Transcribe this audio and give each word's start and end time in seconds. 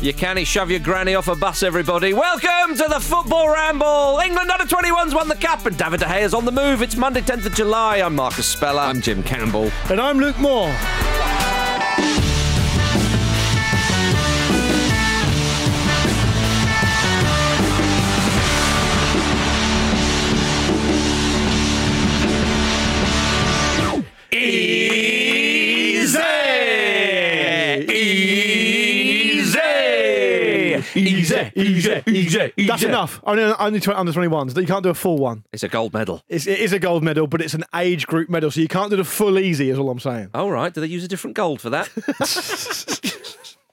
You 0.00 0.14
can't 0.14 0.46
shove 0.46 0.70
your 0.70 0.80
granny 0.80 1.14
off 1.14 1.28
a 1.28 1.36
bus, 1.36 1.62
everybody. 1.62 2.14
Welcome 2.14 2.74
to 2.74 2.86
the 2.88 3.00
Football 3.00 3.52
Ramble. 3.52 4.18
England 4.24 4.50
under 4.50 4.64
21s 4.64 5.14
won 5.14 5.28
the 5.28 5.34
cup, 5.34 5.66
and 5.66 5.76
David 5.76 6.00
De 6.00 6.06
Gea 6.06 6.22
is 6.22 6.32
on 6.32 6.46
the 6.46 6.52
move. 6.52 6.80
It's 6.80 6.96
Monday, 6.96 7.20
10th 7.20 7.44
of 7.44 7.54
July. 7.54 7.98
I'm 7.98 8.14
Marcus 8.14 8.46
Speller. 8.46 8.80
I'm 8.80 9.02
Jim 9.02 9.22
Campbell. 9.22 9.70
And 9.90 10.00
I'm 10.00 10.18
Luke 10.18 10.38
Moore. 10.38 10.74
Easy, 30.94 31.52
easy, 31.54 32.02
easy, 32.06 32.52
easy. 32.56 32.66
That's 32.66 32.82
enough. 32.82 33.20
Only, 33.24 33.42
only 33.42 33.80
20, 33.80 33.98
under 33.98 34.12
21s. 34.12 34.60
You 34.60 34.66
can't 34.66 34.82
do 34.82 34.90
a 34.90 34.94
full 34.94 35.18
one. 35.18 35.44
It's 35.52 35.62
a 35.62 35.68
gold 35.68 35.92
medal. 35.92 36.22
It's, 36.28 36.46
it 36.46 36.58
is 36.58 36.72
a 36.72 36.78
gold 36.78 37.02
medal, 37.02 37.26
but 37.26 37.40
it's 37.40 37.54
an 37.54 37.64
age 37.74 38.06
group 38.06 38.28
medal, 38.28 38.50
so 38.50 38.60
you 38.60 38.68
can't 38.68 38.90
do 38.90 38.96
the 38.96 39.04
full 39.04 39.38
easy, 39.38 39.70
is 39.70 39.78
all 39.78 39.90
I'm 39.90 40.00
saying. 40.00 40.30
All 40.34 40.50
right. 40.50 40.72
Do 40.72 40.80
they 40.80 40.86
use 40.86 41.04
a 41.04 41.08
different 41.08 41.36
gold 41.36 41.60
for 41.60 41.70
that? 41.70 41.88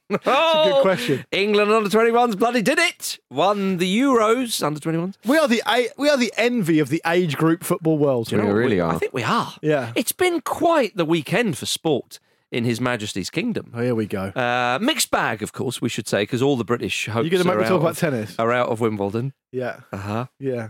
That's 0.10 0.26
oh, 0.26 0.62
a 0.62 0.66
good 0.66 0.78
oh, 0.78 0.82
question. 0.82 1.26
England 1.32 1.70
under 1.70 1.90
21s 1.90 2.38
bloody 2.38 2.62
did 2.62 2.80
it. 2.80 3.20
Won 3.30 3.78
the 3.78 4.00
Euros 4.00 4.64
under 4.64 4.80
21s. 4.80 5.16
We 5.26 5.38
are 5.38 5.48
the 5.48 5.62
a- 5.68 5.90
we 5.98 6.10
are 6.10 6.18
the 6.18 6.32
envy 6.38 6.80
of 6.80 6.90
the 6.90 7.02
age 7.06 7.36
group 7.36 7.64
football 7.64 7.98
world. 7.98 8.32
you 8.32 8.38
know 8.38 8.46
We 8.46 8.54
really 8.54 8.80
are. 8.80 8.94
I 8.94 8.98
think 8.98 9.14
we 9.14 9.24
are. 9.24 9.54
Yeah. 9.62 9.92
It's 9.96 10.14
been 10.14 10.40
quite 10.42 10.96
the 10.96 11.04
weekend 11.04 11.58
for 11.58 11.66
sport 11.66 12.20
in 12.52 12.64
His 12.64 12.80
Majesty's 12.80 13.30
kingdom. 13.30 13.72
Oh, 13.76 13.82
here 13.82 13.96
we 13.96 14.06
go. 14.06 14.26
Uh, 14.30 14.80
mixed 14.82 15.12
bag, 15.12 15.42
of 15.44 15.54
course, 15.54 15.82
we 15.82 15.90
should 15.90 16.08
say, 16.08 16.24
because 16.24 16.42
all 16.42 16.56
the 16.58 16.64
British 16.66 17.08
hopes 17.08 17.24
You're 17.30 17.42
going 17.42 17.44
to 17.44 17.48
make 17.50 17.58
me 17.58 17.64
talk 17.64 17.74
out 17.74 17.80
about 17.82 17.92
of, 17.92 17.98
tennis? 17.98 18.36
are 18.40 18.52
out 18.54 18.70
of 18.70 18.80
Wimbledon. 18.80 19.34
Yeah. 19.52 19.82
Uh 19.92 19.98
huh. 19.98 20.26
Yeah. 20.40 20.70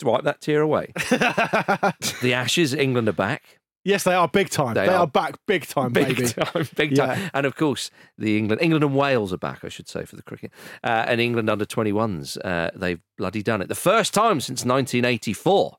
To 0.00 0.06
wipe 0.06 0.24
that 0.24 0.40
tear 0.40 0.60
away. 0.60 0.92
the 1.10 2.32
Ashes, 2.34 2.74
England 2.74 3.08
are 3.08 3.12
back. 3.12 3.60
Yes, 3.84 4.02
they 4.04 4.14
are 4.14 4.26
big 4.26 4.48
time. 4.48 4.74
They 4.74 4.86
They, 4.86 4.92
are. 4.92 5.00
are. 5.00 5.06
back 5.06 5.34
big 5.46 5.66
time, 5.66 5.92
Big 5.92 6.16
baby. 6.16 6.26
time, 6.32 6.66
big 6.74 6.96
time. 6.96 7.18
Yeah. 7.18 7.28
And 7.34 7.44
of 7.46 7.54
course, 7.54 7.90
the 8.16 8.38
England, 8.38 8.62
England 8.62 8.82
and 8.82 8.96
Wales 8.96 9.30
are 9.32 9.36
back, 9.38 9.62
I 9.62 9.68
should 9.68 9.88
say, 9.88 10.06
for 10.06 10.16
the 10.16 10.22
cricket. 10.22 10.52
Uh, 10.82 11.04
and 11.06 11.20
England 11.20 11.50
under 11.50 11.66
21s, 11.66 12.38
uh, 12.44 12.70
they've 12.74 13.00
bloody 13.18 13.42
done 13.42 13.60
it. 13.60 13.68
The 13.68 13.74
first 13.74 14.14
time 14.14 14.40
since 14.40 14.64
1984. 14.64 15.76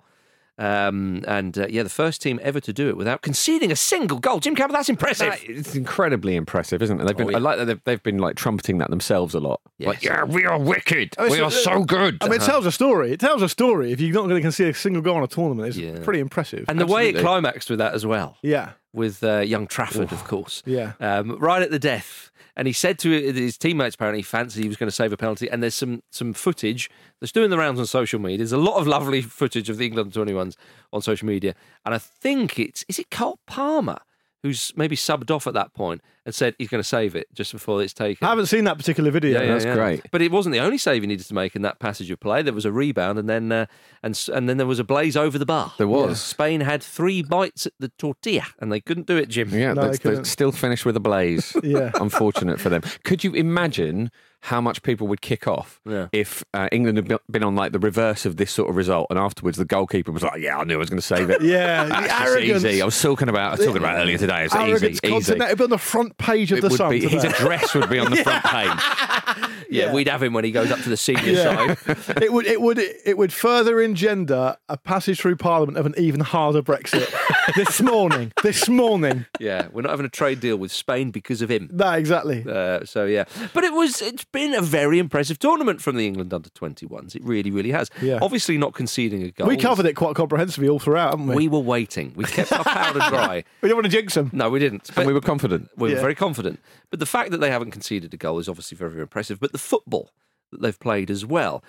Um, 0.58 1.24
and 1.28 1.58
uh, 1.58 1.68
yeah, 1.70 1.84
the 1.84 1.90
first 1.90 2.22
team 2.22 2.40
ever 2.42 2.60
to 2.62 2.72
do 2.72 2.88
it 2.88 2.96
without 2.96 3.22
conceding 3.22 3.72
a 3.72 3.76
single 3.76 4.20
goal. 4.20 4.40
Jim 4.40 4.56
Campbell, 4.56 4.74
that's 4.76 4.88
impressive. 4.90 5.32
That- 5.32 5.44
it's 5.50 5.76
incredibly 5.76 6.36
impressive, 6.36 6.82
isn't 6.82 7.00
it? 7.02 7.06
They've 7.06 7.18
been, 7.18 7.28
Oh, 7.28 7.32
yeah. 7.32 7.38
I 7.38 7.40
like 7.40 7.58
that 7.58 7.66
they've, 7.66 7.84
they've 7.84 8.04
been 8.04 8.20
like 8.20 8.36
trumpeting 8.38 8.78
that 8.78 8.90
themselves 8.90 9.34
a 9.34 9.40
lot. 9.40 9.60
Yes. 9.78 9.88
Like, 9.88 10.04
yeah, 10.04 10.24
we 10.24 10.46
are 10.46 10.58
wicked. 10.58 11.14
Oh, 11.18 11.30
we 11.30 11.38
so- 11.38 11.46
are 11.46 11.52
so 11.52 11.84
good. 11.84 12.18
I 12.22 12.30
mean, 12.30 12.42
it 12.42 12.46
tells 12.46 12.66
a 12.66 12.72
story. 12.72 13.12
It 13.12 13.20
tells 13.20 13.42
a 13.42 13.50
story. 13.50 13.92
If 13.92 14.00
you're 14.00 14.14
not 14.14 14.24
going 14.24 14.36
to 14.36 14.42
concede 14.42 14.70
a 14.70 14.74
single 14.74 15.02
goal 15.02 15.18
in 15.18 15.24
a 15.24 15.28
tournament, 15.28 15.68
it's 15.70 15.78
Yeah. 15.78 16.00
pretty 16.04 16.20
impressive. 16.22 16.66
and 16.70 16.80
the 16.80 16.86
way 16.86 17.10
it 17.10 17.18
climaxed 17.18 17.70
with 17.70 17.80
that 17.80 17.94
as 17.94 18.06
well. 18.06 18.38
yeah, 18.42 18.72
with 18.94 19.22
uh, 19.26 19.40
young 19.40 19.68
Trafford, 19.68 20.14
of 20.14 20.24
course. 20.24 20.64
Yeah. 20.66 20.94
Um, 21.02 21.38
right 21.40 21.62
at 21.62 21.70
the 21.72 21.80
death. 21.80 22.32
And 22.58 22.68
he 22.68 22.74
said 22.74 22.98
to 23.00 23.10
his 23.10 23.58
teammates, 23.58 23.96
apparently, 23.96 24.22
fancied 24.22 24.62
he 24.62 24.68
was 24.68 24.78
going 24.78 24.88
to 24.88 24.96
save 24.96 25.12
a 25.12 25.18
penalty. 25.18 25.50
And 25.50 25.62
there's 25.62 25.76
some 25.76 26.04
some 26.10 26.34
footage 26.34 26.90
that's 27.20 27.32
doing 27.32 27.50
the 27.50 27.58
rounds 27.58 27.80
on 27.80 27.86
social 27.86 28.20
media. 28.20 28.38
There's 28.38 28.52
a 28.54 28.58
lot 28.58 28.80
of 28.80 28.88
lovely 28.88 29.22
footage 29.22 29.70
of 29.70 29.78
the 29.78 29.86
England 29.86 30.14
21s 30.14 30.56
on 30.94 31.02
social 31.02 31.28
media. 31.28 31.54
And 31.86 31.94
I 31.94 31.98
think 31.98 32.58
it's, 32.60 32.86
is 32.88 33.00
it 33.00 33.12
Cole 33.12 33.40
Palmer 33.46 34.00
who's 34.46 34.72
maybe 34.76 34.96
subbed 34.96 35.32
off 35.32 35.48
at 35.48 35.56
that 35.56 35.74
point 35.74 36.02
and 36.24 36.34
said 36.36 36.54
he's 36.60 36.68
going 36.70 36.80
to 36.82 36.88
save 36.88 37.16
it 37.16 37.28
just 37.34 37.52
before 37.52 37.82
it's 37.82 37.94
taken? 37.94 38.24
I 38.26 38.30
haven't 38.30 38.46
seen 38.46 38.64
that 38.66 38.78
particular 38.78 39.10
video. 39.10 39.46
That's 39.46 39.66
great. 39.66 40.04
But 40.12 40.22
it 40.22 40.32
wasn't 40.32 40.54
the 40.54 40.60
only 40.60 40.78
save 40.78 41.02
he 41.02 41.08
needed 41.08 41.26
to 41.26 41.34
make 41.34 41.56
in 41.56 41.64
that 41.64 41.80
passage 41.80 42.12
of 42.12 42.20
play. 42.20 42.44
There 42.44 42.54
was 42.54 42.66
a 42.66 42.72
rebound, 42.72 43.18
and 43.18 43.28
then 43.28 43.52
uh, 43.52 43.66
and 44.04 44.30
and 44.32 44.48
then 44.48 44.58
there 44.58 44.68
was 44.68 44.78
a 44.80 44.84
blaze 44.84 45.18
over 45.18 45.40
the 45.40 45.46
bar. 45.48 45.74
There 45.80 45.88
was. 45.88 46.22
Spain 46.22 46.62
had 46.62 46.84
three 46.84 47.24
bites 47.24 47.66
at 47.66 47.74
the 47.80 47.90
tortilla, 47.98 48.46
and 48.60 48.72
they 48.72 48.80
couldn't 48.82 49.08
do 49.08 49.18
it, 49.18 49.30
Jim. 49.30 49.50
Yeah, 49.50 49.74
No, 49.74 49.90
they 49.92 49.98
they 49.98 50.24
still 50.24 50.52
finished 50.52 50.86
with 50.86 50.96
a 50.96 51.02
blaze. 51.02 51.56
Yeah. 51.66 51.92
Unfortunate 52.00 52.60
for 52.60 52.70
them. 52.70 52.84
Could 53.04 53.24
you 53.24 53.34
imagine 53.34 54.12
how 54.46 54.62
much 54.62 54.84
people 54.84 55.08
would 55.08 55.22
kick 55.22 55.48
off 55.48 55.82
Yeah. 55.86 56.08
if 56.12 56.44
uh, 56.54 56.70
England 56.72 56.98
had 56.98 57.20
been 57.32 57.44
on 57.44 57.56
like 57.56 57.72
the 57.72 57.80
reverse 57.80 58.28
of 58.28 58.38
this 58.38 58.52
sort 58.52 58.70
of 58.70 58.76
result 58.76 59.08
and 59.10 59.18
afterwards 59.18 59.58
the 59.58 59.66
goalkeeper 59.66 60.12
was 60.12 60.22
like, 60.22 60.40
yeah, 60.40 60.58
I 60.60 60.64
knew 60.66 60.76
I 60.76 60.78
was 60.78 60.90
going 60.90 61.00
to 61.02 61.06
save 61.06 61.30
it. 61.32 61.42
Yeah, 61.46 61.86
That's 61.86 62.08
just 62.08 62.22
arrogance. 62.22 62.66
easy. 62.66 62.82
I 62.82 62.86
was 62.86 63.02
talking 63.02 63.28
about, 63.28 63.48
I 63.48 63.52
was 63.56 63.60
talking 63.66 63.78
about 63.82 63.98
earlier 63.98 64.18
today. 64.20 64.46
It's 64.46 64.54
Arrogance 64.56 65.00
easy, 65.04 65.16
easy. 65.16 65.34
It'd 65.34 65.58
be 65.58 65.64
on 65.64 65.70
the 65.72 65.78
front 65.80 66.18
page 66.18 66.52
of 66.52 66.60
It 66.60 66.62
the 66.62 66.70
would 66.70 66.78
Sun. 66.78 66.90
be, 66.92 67.08
his 67.08 67.24
address 67.24 67.74
would 67.74 67.90
be 67.90 67.98
on 68.00 68.12
the 68.12 68.18
front 68.24 68.44
page. 68.46 69.50
yeah, 69.70 69.92
we'd 69.92 70.08
have 70.08 70.22
him 70.22 70.34
when 70.34 70.44
he 70.44 70.52
goes 70.52 70.70
up 70.72 70.80
to 70.82 70.90
the 70.90 70.98
senior 70.98 71.36
side. 71.36 71.78
it 72.22 72.32
would 72.32 72.46
it 72.46 72.62
would 72.62 72.78
it 72.80 73.18
would 73.18 73.34
further 73.34 73.82
engender 73.82 74.56
a 74.70 74.78
passage 74.78 75.20
through 75.20 75.36
Parliament 75.38 75.78
of 75.78 75.86
an 75.88 75.96
even 75.98 76.20
harder 76.22 76.62
Brexit 76.62 77.12
this 77.56 77.82
morning. 77.82 78.32
This 78.44 78.68
morning. 78.70 79.26
Yeah, 79.40 79.68
we're 79.72 79.82
not 79.84 79.92
having 79.92 80.06
a 80.06 80.10
trade 80.10 80.40
deal 80.40 80.58
with 80.58 80.72
Spain 80.72 81.12
because 81.12 81.42
of 81.42 81.50
him. 81.50 81.70
No, 81.72 81.92
exactly. 81.92 82.44
Uh, 82.48 82.86
so 82.86 83.06
yeah, 83.06 83.26
but 83.54 83.64
it 83.64 83.74
was 83.74 84.02
it's 84.02 84.24
been 84.26 84.54
a 84.54 84.62
very 84.62 85.00
impressive 85.00 85.40
tournament 85.40 85.82
from 85.82 85.96
the 85.96 86.08
England 86.08 86.34
under 86.34 86.50
21s. 86.50 87.16
It 87.16 87.24
really, 87.24 87.52
really 87.52 87.72
has. 87.72 87.90
Yeah. 88.02 88.20
Obviously, 88.22 88.58
not 88.58 88.74
conceding 88.74 89.24
a 89.24 89.32
goal. 89.32 89.48
we 89.48 89.58
covered 89.58 89.86
it 89.86 89.94
quite 89.94 90.16
comprehensively 90.16 90.70
all 90.70 90.80
throughout, 90.80 91.12
haven't 91.12 91.28
we? 91.28 91.36
We 91.36 91.48
were 91.48 91.60
waiting. 91.60 92.14
We 92.16 92.26
kept 92.26 92.52
our 92.52 92.64
powder 92.64 93.00
dry. 93.10 93.44
We 93.62 93.68
didn't 93.70 93.78
want 93.78 93.86
to 93.86 93.92
jinx 93.92 94.14
them. 94.16 94.30
No, 94.34 94.50
we 94.50 94.60
didn't. 94.60 94.90
and 94.98 95.06
we 95.08 95.14
were 95.14 95.22
confident. 95.22 95.70
we 95.78 95.90
were 95.90 95.96
Yeah. 95.96 96.02
very 96.02 96.16
confident. 96.16 96.60
But 96.90 97.00
the 97.00 97.06
fact 97.06 97.32
that 97.32 97.38
they 97.40 97.52
haven't 97.52 97.72
conceded 97.72 98.14
a 98.14 98.18
goal 98.18 98.40
is 98.40 98.48
obviously 98.50 98.78
very, 98.78 98.92
very 98.92 99.02
impressive. 99.04 99.40
But 99.40 99.52
the 99.52 99.58
football 99.58 100.12
that 100.52 100.62
they've 100.62 100.80
played 100.80 101.10
as 101.12 101.26
well, 101.26 101.64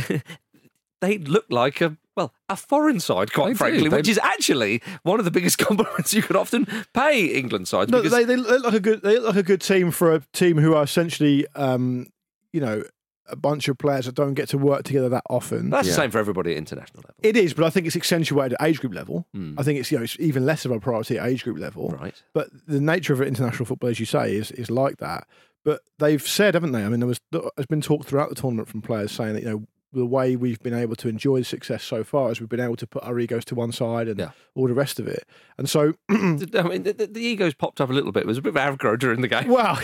they 1.05 1.19
look 1.19 1.45
like 1.51 1.81
a 1.81 1.97
well 2.17 2.33
a 2.49 2.57
foreign 2.57 3.01
side, 3.01 3.33
quite 3.33 3.47
They 3.47 3.53
do. 3.53 3.57
frankly, 3.59 3.89
They- 3.89 3.97
which 3.97 4.09
is 4.09 4.19
actually 4.23 4.83
one 5.03 5.19
of 5.19 5.25
the 5.25 5.31
biggest 5.31 5.59
compliments 5.69 6.15
you 6.15 6.23
could 6.23 6.37
often 6.37 6.67
pay 6.93 7.27
England 7.27 7.69
sides. 7.69 7.91
No, 7.91 7.99
because 7.99 8.13
they, 8.13 8.25
they 8.25 8.37
look 8.37 8.65
like 8.65 8.75
a 8.75 8.81
good 8.81 9.03
they 9.03 9.15
look 9.19 9.27
like 9.35 9.37
a 9.37 9.43
good 9.43 9.61
team 9.61 9.91
for 9.91 10.15
a 10.15 10.21
team 10.33 10.57
who 10.59 10.75
are 10.75 10.83
essentially 10.85 11.47
um, 11.57 12.07
you 12.53 12.61
know, 12.61 12.85
a 13.27 13.37
bunch 13.37 13.69
of 13.69 13.79
players 13.79 14.05
that 14.07 14.15
don't 14.15 14.35
get 14.35 14.49
to 14.51 14.59
work 14.59 14.85
together 14.85 15.09
that 15.09 15.25
often. 15.31 15.71
that's 15.71 15.89
the 15.89 15.95
same 15.95 16.11
for 16.11 16.19
everybody 16.19 16.53
at 16.53 16.59
international 16.59 16.99
level. 17.03 17.15
It 17.23 17.37
is, 17.37 17.55
but 17.55 17.65
I 17.65 17.71
think 17.71 17.87
it's 17.87 17.97
accentuated 17.97 18.53
at 18.61 18.67
age 18.69 18.81
group 18.81 18.95
level. 18.95 19.27
I 19.59 19.63
think 19.63 19.81
it's 19.81 19.91
you 19.91 19.99
know 19.99 20.05
it's 20.05 20.17
even 20.21 20.45
less 20.47 20.65
of 20.65 20.71
a 20.71 20.79
priority 20.79 21.19
at 21.19 21.27
age 21.27 21.43
group 21.43 21.59
level. 21.59 21.89
Right. 22.01 22.23
But 22.35 22.49
the 22.69 22.81
nature 22.81 23.13
of 23.15 23.21
international 23.23 23.65
football, 23.65 23.91
as 23.91 23.99
you 23.99 24.07
say, 24.07 24.35
is 24.37 24.51
is 24.53 24.71
like 24.71 24.99
that. 24.99 25.27
But 25.65 25.81
they've 25.99 26.21
said, 26.23 26.53
haven't 26.53 26.73
they? 26.73 26.85
I 26.85 26.89
mean, 26.91 27.01
there 27.01 27.07
was 27.07 27.19
there's 27.33 27.67
been 27.69 27.81
talk 27.81 28.05
throughout 28.05 28.29
the 28.29 28.35
tournament 28.35 28.69
from 28.69 28.83
players 28.83 29.11
saying 29.11 29.33
that 29.33 29.43
you 29.43 29.49
know 29.49 29.65
the 29.95 30.05
way 30.07 30.37
we've 30.37 30.63
been 30.63 30.75
able 30.75 30.97
to 30.97 31.09
enjoy 31.09 31.39
the 31.39 31.45
success 31.45 31.83
so 31.85 32.05
far 32.05 32.31
is 32.33 32.41
we've 32.41 32.49
been 32.49 32.61
able 32.61 32.77
to 32.77 32.87
put 32.87 33.03
our 33.05 33.19
egos 33.19 33.45
to 33.47 33.55
one 33.55 33.73
side 33.73 34.09
and 34.09 34.19
Yeah. 34.19 34.31
all 34.55 34.67
the 34.69 34.75
rest 34.75 34.99
of 34.99 35.07
it. 35.07 35.25
And 35.57 35.69
so, 35.69 35.95
I 36.11 36.15
mean, 36.15 36.83
the, 36.83 37.09
the, 37.11 37.21
egos 37.21 37.55
popped 37.55 37.81
up 37.81 37.91
a 37.91 37.93
little 37.93 38.13
bit. 38.13 38.21
It 38.25 38.27
was 38.27 38.39
a 38.39 38.43
bit 38.43 38.57
of 38.57 38.79
aggro 38.79 38.99
during 38.99 39.21
the 39.21 39.29
game. 39.29 39.49
well. 39.49 39.81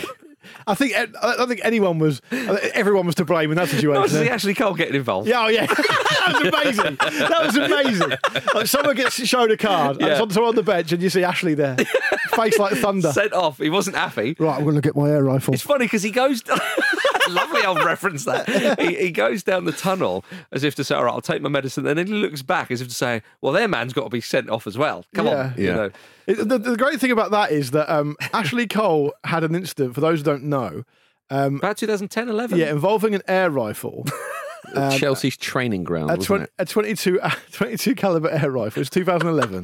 I 0.65 0.73
think 0.73 0.95
I 0.95 1.05
don't 1.05 1.47
think 1.47 1.61
anyone 1.63 1.99
was. 1.99 2.19
Everyone 2.31 3.05
was 3.05 3.13
to 3.15 3.25
blame 3.25 3.51
in 3.51 3.57
that 3.57 3.69
situation. 3.69 4.09
see 4.09 4.27
eh? 4.27 4.33
Ashley 4.33 4.55
Cole 4.55 4.73
getting 4.73 4.95
involved. 4.95 5.27
Yeah, 5.27 5.43
oh 5.45 5.47
yeah, 5.49 5.65
that 5.67 6.39
was 6.41 6.47
amazing. 6.47 6.95
That 6.95 7.45
was 7.45 7.55
amazing. 7.57 8.11
Like 8.55 8.65
someone 8.65 8.95
gets 8.95 9.23
shown 9.27 9.51
a 9.51 9.57
card, 9.57 10.01
and 10.01 10.09
it's 10.09 10.19
on, 10.37 10.43
on 10.43 10.55
the 10.55 10.63
bench, 10.63 10.91
and 10.93 11.01
you 11.03 11.11
see 11.11 11.23
Ashley 11.23 11.53
there, 11.53 11.77
face 12.31 12.57
like 12.57 12.73
thunder. 12.77 13.11
Sent 13.13 13.33
off. 13.33 13.57
He 13.57 13.69
wasn't 13.69 13.95
happy. 13.95 14.35
Right, 14.39 14.57
I'm 14.57 14.63
going 14.63 14.75
to 14.75 14.81
get 14.81 14.95
my 14.95 15.09
air 15.09 15.23
rifle. 15.23 15.53
It's 15.53 15.63
funny 15.63 15.85
because 15.85 16.03
he 16.03 16.11
goes. 16.11 16.43
Lovely 17.29 17.63
old 17.63 17.83
reference 17.83 18.25
that. 18.25 18.49
He, 18.79 18.95
he 18.95 19.11
goes 19.11 19.43
down 19.43 19.65
the 19.65 19.71
tunnel 19.71 20.25
as 20.51 20.63
if 20.63 20.75
to 20.75 20.83
say, 20.83 20.95
"All 20.95 21.05
right, 21.05 21.13
I'll 21.13 21.21
take 21.21 21.41
my 21.41 21.49
medicine." 21.49 21.85
And 21.87 21.97
then 21.97 22.07
he 22.07 22.13
looks 22.13 22.41
back 22.41 22.71
as 22.71 22.81
if 22.81 22.87
to 22.89 22.93
say, 22.93 23.21
"Well, 23.41 23.53
their 23.53 23.67
man's 23.67 23.93
got 23.93 24.03
to 24.05 24.09
be 24.09 24.21
sent 24.21 24.49
off 24.49 24.65
as 24.67 24.77
well. 24.77 25.05
Come 25.13 25.27
Yeah. 25.27 25.37
on." 25.37 25.53
You 25.57 25.65
Yeah. 25.67 25.75
know. 25.75 25.89
It- 26.27 26.47
the, 26.49 26.57
the 26.57 26.75
great 26.77 26.99
thing 26.99 27.11
about 27.11 27.31
that 27.31 27.51
is 27.51 27.71
that 27.71 27.89
um, 27.93 28.15
Ashley 28.33 28.67
Cole 28.67 29.13
had 29.23 29.43
an 29.43 29.55
incident. 29.55 29.93
For 29.95 30.01
those 30.01 30.19
who 30.19 30.25
don't 30.25 30.43
know, 30.45 30.83
About 31.29 31.77
2010, 31.77 32.27
11. 32.27 32.57
yeah, 32.57 32.71
involving 32.71 33.13
an 33.15 33.21
air 33.27 33.49
rifle, 33.49 34.05
Chelsea's 34.97 35.37
training 35.37 35.83
ground, 35.83 36.09
a, 36.09 36.15
wasn't 36.15 36.25
twen- 36.25 36.41
it? 36.43 36.51
a 36.59 36.65
22, 36.65 37.19
a 37.21 37.33
22 37.51 37.95
caliber 37.95 38.29
air 38.29 38.49
rifle. 38.51 38.79
It 38.79 38.81
was 38.81 38.89
2011, 38.89 39.63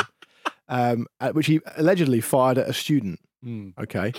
um, 0.69 1.07
at 1.19 1.35
which 1.35 1.47
he 1.47 1.59
allegedly 1.77 2.21
fired 2.21 2.57
at 2.57 2.67
a 2.69 2.73
student. 2.73 3.19
Hmm. 3.43 3.69
Okay, 3.79 4.13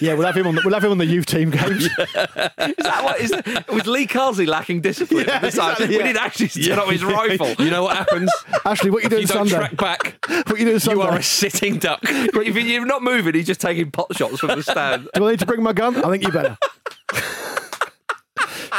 yeah, 0.00 0.14
we'll 0.14 0.26
have 0.26 0.36
him 0.36 0.44
on. 0.48 0.56
The, 0.56 0.62
we'll 0.64 0.74
have 0.74 0.82
him 0.82 0.90
on 0.90 0.98
the 0.98 1.06
youth 1.06 1.24
team 1.26 1.50
games. 1.50 1.84
Is 1.86 1.94
that 1.96 3.00
what 3.04 3.20
is 3.20 3.30
that, 3.30 3.66
was 3.72 3.86
Lee 3.86 4.08
Carsley 4.08 4.44
lacking 4.46 4.80
discipline 4.80 5.26
Yeah, 5.28 5.36
at 5.36 5.42
the 5.42 5.50
time? 5.52 5.70
exactly, 5.70 5.86
We 5.86 5.96
yeah. 5.98 6.02
didn't 6.08 6.18
actually 6.22 6.48
turn 6.48 6.78
up 6.80 6.88
his 6.88 7.04
rifle. 7.18 7.52
You 7.64 7.70
know 7.70 7.84
what 7.84 7.96
happens? 7.96 8.30
Ashley, 8.64 8.90
what 8.90 9.00
are 9.00 9.02
you 9.04 9.08
doing 9.08 9.22
you 9.22 9.28
don't 9.28 9.48
Sunday? 9.48 9.68
track 9.68 9.76
back. 9.76 10.26
What 10.28 10.52
are 10.52 10.58
you 10.58 10.64
doing 10.66 10.78
Sunday? 10.80 11.00
You 11.00 11.08
are 11.08 11.16
a 11.18 11.22
sitting 11.22 11.78
duck. 11.78 12.00
if 12.02 12.56
you're 12.56 12.84
not 12.86 13.02
moving, 13.04 13.34
he's 13.34 13.46
just 13.46 13.60
taking 13.60 13.92
pot 13.92 14.14
shots 14.16 14.40
from 14.40 14.48
the 14.48 14.64
stand. 14.64 15.08
Do 15.14 15.28
I 15.28 15.30
need 15.30 15.38
to 15.40 15.46
bring 15.46 15.62
my 15.62 15.72
gun? 15.72 15.96
I 16.04 16.10
think 16.10 16.24
you 16.24 16.32
better. 16.32 16.58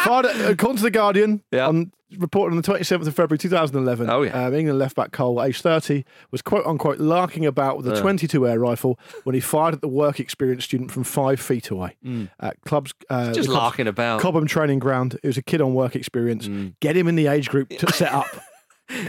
Fired 0.03 0.25
according 0.25 0.77
to 0.77 0.83
the 0.83 0.91
Guardian, 0.91 1.43
Yeah. 1.51 1.67
on 1.69 1.91
reported 2.17 2.55
on 2.55 2.61
the 2.61 2.67
27th 2.67 3.07
of 3.07 3.15
February 3.15 3.37
2011. 3.37 4.09
Oh, 4.09 4.21
yeah. 4.23 4.45
um, 4.45 4.53
England 4.53 4.79
left 4.79 4.95
back 4.95 5.11
Cole, 5.11 5.41
aged 5.41 5.61
30, 5.61 6.03
was 6.31 6.41
quote 6.41 6.65
unquote 6.65 6.99
larking 6.99 7.45
about 7.45 7.77
with 7.77 7.87
a 7.87 7.99
22 7.99 8.47
air 8.47 8.59
rifle 8.59 8.99
when 9.23 9.33
he 9.33 9.39
fired 9.39 9.73
at 9.73 9.81
the 9.81 9.87
work 9.87 10.19
experience 10.19 10.63
student 10.65 10.91
from 10.91 11.03
five 11.03 11.39
feet 11.39 11.69
away 11.69 11.97
at 12.39 12.59
clubs. 12.61 12.93
Uh. 13.09 13.33
Just 13.33 13.47
the 13.47 13.53
club's 13.53 13.63
larking 13.63 13.87
about. 13.87 14.21
Cobham 14.21 14.47
training 14.47 14.79
ground. 14.79 15.17
It 15.23 15.27
was 15.27 15.37
a 15.37 15.41
kid 15.43 15.61
on 15.61 15.73
work 15.73 15.95
experience. 15.95 16.49
Get 16.79 16.95
him 16.95 17.07
in 17.07 17.15
the 17.15 17.27
age 17.27 17.49
group 17.49 17.69
to 17.69 17.91
set 17.93 18.11
up. 18.11 18.27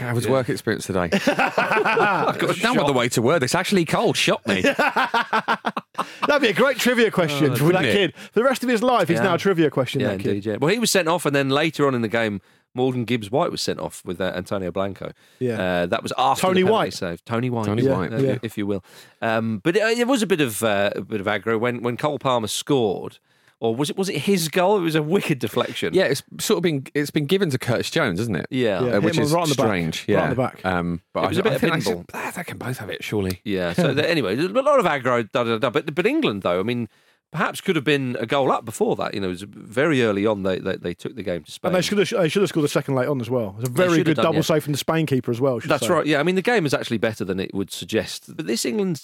I 0.01 0.13
was 0.13 0.27
work 0.27 0.49
experience 0.49 0.85
today? 0.85 1.09
I 1.11 2.35
got 2.39 2.57
down 2.57 2.77
with 2.77 2.87
the 2.87 2.93
way 2.93 3.09
to 3.09 3.21
work. 3.21 3.41
This 3.41 3.55
actually 3.55 3.85
Cole 3.85 4.13
shot 4.13 4.45
me. 4.47 4.61
That'd 6.27 6.41
be 6.41 6.47
a 6.47 6.53
great 6.53 6.77
trivia 6.77 7.11
question 7.11 7.55
for 7.55 7.71
that 7.73 7.85
it? 7.85 7.93
kid. 7.93 8.15
For 8.15 8.39
the 8.39 8.43
rest 8.43 8.63
of 8.63 8.69
his 8.69 8.81
life, 8.81 9.09
he's 9.09 9.19
now 9.19 9.35
a 9.35 9.37
trivia 9.37 9.69
question. 9.69 10.01
Yeah, 10.01 10.09
that 10.09 10.19
kid. 10.19 10.27
indeed. 10.27 10.45
Yeah. 10.45 10.57
Well, 10.59 10.71
he 10.71 10.79
was 10.79 10.89
sent 10.89 11.07
off, 11.07 11.25
and 11.25 11.35
then 11.35 11.49
later 11.49 11.85
on 11.85 11.95
in 11.95 12.01
the 12.01 12.07
game, 12.07 12.41
Morgan 12.75 13.05
Gibbs 13.05 13.29
White 13.31 13.51
was 13.51 13.61
sent 13.61 13.79
off 13.79 14.01
with 14.05 14.19
uh, 14.19 14.31
Antonio 14.35 14.71
Blanco. 14.71 15.11
Yeah. 15.39 15.61
uh, 15.61 15.85
that 15.87 16.01
was 16.03 16.11
after 16.17 16.47
Tony 16.47 16.63
the 16.63 16.71
White. 16.71 16.93
save. 16.93 17.23
Tony 17.25 17.49
White. 17.49 17.65
Tony 17.65 17.83
yeah, 17.83 17.91
White. 17.97 18.13
uh, 18.13 18.17
Yeah. 18.17 18.37
if 18.41 18.57
you 18.57 18.65
will. 18.65 18.83
Um, 19.21 19.59
but 19.63 19.75
it, 19.75 19.99
it 19.99 20.07
was 20.07 20.21
a 20.21 20.27
bit 20.27 20.41
of 20.41 20.63
uh, 20.63 20.91
a 20.95 21.01
bit 21.01 21.21
of 21.21 21.27
aggro 21.27 21.59
when 21.59 21.81
when 21.81 21.97
Cole 21.97 22.19
Palmer 22.19 22.47
scored, 22.47 23.19
or 23.59 23.75
was 23.75 23.89
it 23.89 23.97
was 23.97 24.09
it 24.09 24.17
his 24.19 24.49
goal? 24.49 24.77
It 24.77 24.81
was 24.81 24.95
a 24.95 25.03
wicked 25.03 25.39
deflection. 25.39 25.93
Yeah, 25.93 26.05
it's 26.05 26.23
sort 26.39 26.57
of 26.57 26.63
been 26.63 26.85
it's 26.93 27.11
been 27.11 27.25
given 27.27 27.49
to 27.51 27.57
Curtis 27.59 27.89
Jones, 27.91 28.19
isn't 28.19 28.35
it? 28.35 28.47
Yeah. 28.49 28.83
Yeah. 28.83 28.91
Uh, 28.97 29.01
which 29.01 29.17
is 29.17 29.31
right 29.31 29.43
on 29.43 29.49
the 29.49 29.55
back. 29.55 29.65
strange. 29.67 29.99
Right 30.07 30.13
Yeah, 30.15 30.23
on 30.23 30.29
the 30.31 30.35
back. 30.35 30.65
Um, 30.65 31.01
but 31.13 31.25
It 31.25 31.29
was 31.29 31.37
I, 31.37 31.41
a 31.41 31.43
bit 31.43 31.51
I 31.51 31.55
of 31.55 31.61
think 31.61 31.73
pinball. 31.75 32.07
they, 32.11 32.31
they 32.35 32.43
can 32.43 32.57
both 32.57 32.77
have 32.79 32.89
it, 32.89 33.03
surely. 33.03 33.39
Yeah. 33.43 33.73
So 33.73 33.93
the, 33.93 34.09
anyway, 34.09 34.35
a 34.37 34.47
lot 34.47 34.79
of 34.79 34.85
aggro. 34.85 35.31
Da, 35.31 35.43
da, 35.43 35.57
da, 35.59 35.69
but 35.69 35.93
but 35.95 36.05
England 36.05 36.41
though, 36.41 36.59
I 36.59 36.63
mean, 36.63 36.89
perhaps 37.33 37.59
could 37.59 37.75
have 37.75 37.83
been 37.83 38.15
a 38.19 38.25
goal 38.25 38.51
up 38.51 38.63
before 38.63 38.95
that. 38.95 39.13
You 39.13 39.19
know, 39.19 39.27
it 39.27 39.31
was 39.31 39.41
very 39.43 40.03
early 40.03 40.25
on. 40.25 40.43
They 40.43 40.59
they, 40.59 40.77
they 40.77 40.93
took 40.93 41.15
the 41.15 41.23
game 41.23 41.43
to 41.43 41.51
Spain. 41.51 41.69
And 41.69 41.75
they 41.75 41.81
should 41.81 41.97
have 41.97 42.09
they 42.09 42.29
should 42.29 42.41
have 42.41 42.49
scored 42.49 42.65
a 42.65 42.69
second 42.69 42.95
late 42.95 43.07
on 43.07 43.19
as 43.19 43.29
well. 43.29 43.49
It 43.49 43.55
was 43.55 43.69
a 43.69 43.71
very 43.71 44.03
good 44.03 44.15
done, 44.15 44.23
double 44.23 44.37
yeah. 44.37 44.41
save 44.43 44.63
from 44.63 44.71
the 44.73 44.77
Spain 44.77 45.05
keeper 45.05 45.31
as 45.31 45.41
well. 45.41 45.59
That's 45.59 45.87
say. 45.87 45.93
right. 45.93 46.05
Yeah, 46.05 46.19
I 46.19 46.23
mean 46.23 46.35
the 46.35 46.41
game 46.41 46.65
is 46.65 46.73
actually 46.73 46.99
better 46.99 47.25
than 47.25 47.39
it 47.39 47.53
would 47.53 47.71
suggest. 47.71 48.35
But 48.35 48.47
this 48.47 48.63
England 48.63 49.03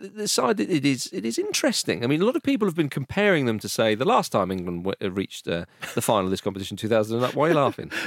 the 0.00 0.28
side 0.28 0.60
it 0.60 0.84
is 0.84 1.10
it 1.12 1.24
is 1.24 1.38
interesting. 1.38 2.04
I 2.04 2.06
mean 2.06 2.22
a 2.22 2.24
lot 2.24 2.36
of 2.36 2.42
people 2.42 2.68
have 2.68 2.76
been 2.76 2.88
comparing 2.88 3.46
them 3.46 3.58
to 3.58 3.68
say 3.68 3.94
the 3.94 4.04
last 4.04 4.30
time 4.30 4.50
England 4.50 4.84
w- 4.84 5.10
reached 5.10 5.48
uh, 5.48 5.64
the 5.94 6.02
final 6.02 6.26
of 6.26 6.30
this 6.30 6.40
competition 6.40 6.76
2000. 6.76 7.20
Why 7.34 7.46
are 7.46 7.48
you 7.48 7.54
laughing? 7.54 7.90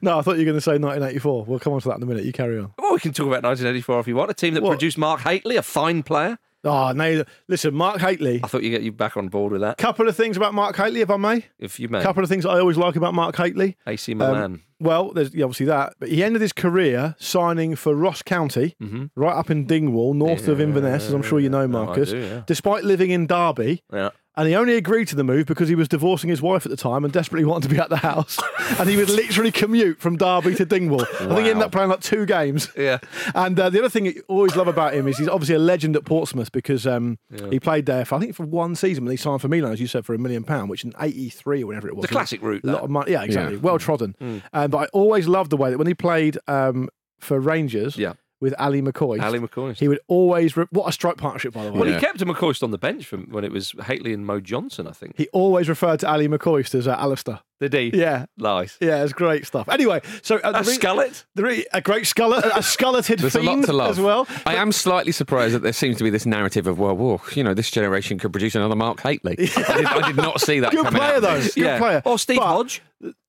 No, 0.00 0.18
I 0.18 0.22
thought 0.22 0.32
you 0.32 0.38
were 0.38 0.44
going 0.46 0.56
to 0.56 0.60
say 0.62 0.72
1984. 0.72 1.44
We'll 1.44 1.58
come 1.58 1.74
on 1.74 1.80
to 1.80 1.88
that 1.88 1.96
in 1.98 2.02
a 2.02 2.06
minute. 2.06 2.24
You 2.24 2.32
carry 2.32 2.58
on. 2.58 2.72
well, 2.78 2.94
we 2.94 3.00
can 3.00 3.12
talk 3.12 3.26
about 3.26 3.42
1984 3.42 4.00
if 4.00 4.08
you 4.08 4.16
want. 4.16 4.30
A 4.30 4.34
team 4.34 4.54
that 4.54 4.62
What? 4.62 4.70
produced 4.70 4.96
Mark 4.96 5.20
Hateley, 5.20 5.56
a 5.56 5.62
fine 5.62 6.02
player. 6.02 6.38
Oh, 6.64 6.92
no. 6.92 7.24
Listen, 7.48 7.74
Mark 7.74 8.00
Hateley. 8.00 8.40
I 8.44 8.46
thought 8.46 8.62
you 8.62 8.70
get 8.70 8.82
you 8.82 8.92
back 8.92 9.16
on 9.16 9.28
board 9.28 9.52
with 9.52 9.62
that. 9.62 9.78
Couple 9.78 10.06
of 10.08 10.16
things 10.16 10.36
about 10.36 10.54
Mark 10.54 10.76
Hateley, 10.76 11.00
if 11.00 11.10
I 11.10 11.16
may. 11.16 11.44
If 11.58 11.80
you 11.80 11.88
may, 11.88 12.02
Couple 12.02 12.22
of 12.22 12.28
things 12.28 12.46
I 12.46 12.58
always 12.60 12.76
like 12.76 12.94
about 12.96 13.14
Mark 13.14 13.36
Hateley. 13.36 13.76
AC 13.86 14.12
Um, 14.12 14.18
Milan. 14.18 14.62
well, 14.78 15.10
there's 15.12 15.34
yeah, 15.34 15.44
obviously 15.44 15.66
that, 15.66 15.94
but 15.98 16.08
he 16.08 16.22
ended 16.22 16.40
his 16.40 16.52
career 16.52 17.16
signing 17.18 17.74
for 17.74 17.94
Ross 17.96 18.22
County, 18.22 18.76
right 19.16 19.34
up 19.36 19.50
in 19.50 19.66
Dingwall, 19.66 20.14
north 20.14 20.46
of 20.48 20.60
Inverness, 20.60 21.06
as 21.08 21.12
I'm 21.12 21.22
sure 21.22 21.40
you 21.40 21.48
know, 21.50 21.66
No, 21.66 21.82
I 21.82 21.84
Marcus. 21.86 22.10
do, 22.10 22.18
yeah. 22.18 22.42
Despite 22.46 22.84
living 22.84 23.10
in 23.10 23.26
Derby, 23.26 23.82
yeah. 23.92 24.10
And 24.36 24.48
he 24.48 24.54
only 24.54 24.76
agreed 24.76 25.08
to 25.08 25.16
the 25.16 25.24
move 25.24 25.46
because 25.46 25.68
he 25.68 25.74
was 25.74 25.88
divorcing 25.88 26.30
his 26.30 26.40
wife 26.40 26.64
at 26.64 26.70
the 26.70 26.76
time 26.76 27.04
and 27.04 27.12
desperately 27.12 27.44
wanted 27.44 27.68
to 27.68 27.74
be 27.74 27.80
at 27.80 27.90
the 27.90 27.98
house. 27.98 28.38
and 28.78 28.88
he 28.88 28.96
would 28.96 29.10
literally 29.10 29.50
commute 29.52 30.00
from 30.00 30.16
Derby 30.16 30.54
to 30.54 30.64
Dingwall. 30.64 31.02
I 31.02 31.06
think 31.26 31.40
he 31.44 31.50
ended 31.50 31.62
up 31.64 31.72
playing 31.72 31.90
like 31.90 32.00
two 32.00 32.24
games. 32.24 32.68
Yeah. 32.76 32.98
And 33.34 33.58
uh, 33.60 33.68
the 33.70 33.78
other 33.78 33.88
thing 33.88 34.08
I 34.08 34.14
always 34.28 34.56
love 34.56 34.68
about 34.68 34.94
him 34.94 35.06
is 35.08 35.18
he's 35.18 35.28
obviously 35.28 35.54
a 35.56 35.58
legend 35.58 35.96
at 35.96 36.04
Portsmouth 36.04 36.50
because 36.52 36.86
um, 36.86 37.18
he 37.50 37.60
played 37.60 37.86
there 37.86 38.04
for 38.04 38.14
I 38.14 38.18
think 38.20 38.34
for 38.34 38.46
one 38.46 38.74
season 38.74 39.04
when 39.04 39.10
he 39.10 39.16
signed 39.16 39.40
for 39.42 39.48
Milan, 39.48 39.72
as 39.72 39.80
you 39.80 39.86
said, 39.86 40.04
for 40.06 40.14
a 40.14 40.18
million 40.18 40.44
pound, 40.44 40.70
which 40.70 40.84
in 40.84 40.92
'83 40.98 41.62
or 41.62 41.66
whenever 41.66 41.88
it 41.88 41.96
was, 41.96 42.02
The 42.02 42.08
classic 42.08 42.40
route, 42.42 42.64
a 42.64 42.66
lot 42.68 42.72
that. 42.78 42.84
of 42.84 42.90
money. 42.90 43.12
Yeah, 43.12 43.22
exactly, 43.24 43.56
Yeah. 43.56 43.60
well 43.60 43.78
trodden. 43.78 44.14
Um, 44.52 44.70
but 44.70 44.78
I 44.78 44.84
always 44.92 45.28
loved 45.28 45.50
the 45.50 45.56
way 45.56 45.70
that 45.70 45.78
when 45.78 45.86
he 45.86 45.94
played 45.94 46.38
um, 46.48 46.88
for 47.20 47.38
Rangers, 47.38 47.96
Yeah. 47.96 48.14
With 48.42 48.54
Ali 48.58 48.82
McCoy, 48.82 49.22
Ali 49.22 49.38
McCoy. 49.38 49.78
he 49.78 49.86
would 49.88 50.00
always 50.08 50.56
re- 50.56 50.66
what 50.70 50.88
a 50.88 50.92
strike 50.92 51.16
partnership 51.16 51.54
by 51.54 51.64
the 51.64 51.72
way. 51.72 51.78
Well, 51.78 51.88
Yeah. 51.88 51.94
he 51.94 52.00
kept 52.00 52.20
a 52.20 52.26
McCoist 52.26 52.62
on 52.62 52.72
the 52.72 52.76
bench 52.78 53.06
from 53.06 53.28
when 53.30 53.44
it 53.44 53.52
was 53.52 53.72
Hateley 53.84 54.12
and 54.12 54.26
Mo 54.26 54.40
Johnston, 54.40 54.86
I 54.88 54.90
think. 54.92 55.16
He 55.16 55.28
always 55.32 55.68
referred 55.68 56.00
to 56.00 56.10
Ali 56.10 56.26
McCoist 56.28 56.74
as 56.74 56.86
uh, 56.88 56.96
Alistair. 56.98 57.40
Did 57.70 57.92
he? 57.94 57.98
Yeah. 57.98 58.26
Nice. 58.36 58.76
Yeah, 58.80 59.04
it's 59.04 59.12
great 59.12 59.46
stuff. 59.46 59.68
Anyway, 59.68 60.00
so 60.22 60.36
uh, 60.36 60.52
A 60.54 60.64
the 60.64 60.70
re- 60.70 60.76
skullet? 60.76 61.24
the 61.36 61.42
re- 61.44 61.66
a 61.72 61.80
great 61.80 62.04
skullet, 62.04 62.42
a 62.44 62.58
skulleted 62.60 63.18
There's 63.18 63.36
a 63.36 63.40
lot 63.42 63.64
to 63.64 63.72
love 63.72 63.90
as 63.90 64.00
well. 64.00 64.26
I 64.44 64.56
am 64.56 64.72
slightly 64.72 65.12
surprised 65.12 65.54
that 65.54 65.62
there 65.62 65.72
seems 65.72 65.96
to 65.98 66.04
be 66.04 66.10
this 66.10 66.26
narrative 66.26 66.66
of 66.66 66.78
well, 66.78 66.96
whoa, 66.96 67.20
you 67.34 67.44
know, 67.44 67.54
this 67.54 67.70
generation 67.70 68.18
could 68.18 68.32
produce 68.32 68.54
another 68.56 68.74
Mark 68.74 69.00
Hateley. 69.00 69.36
I, 69.38 69.44
did, 69.76 69.86
I 69.86 70.06
did 70.08 70.16
not 70.16 70.40
see 70.40 70.58
that. 70.60 70.72
Good 70.72 70.86
player 70.86 71.20
though. 71.20 71.40
Good 71.40 71.56
yeah. 71.56 71.78
player. 71.78 72.02
Or 72.04 72.18
Steve 72.18 72.38
But 72.38 72.46
Hodge. 72.46 72.82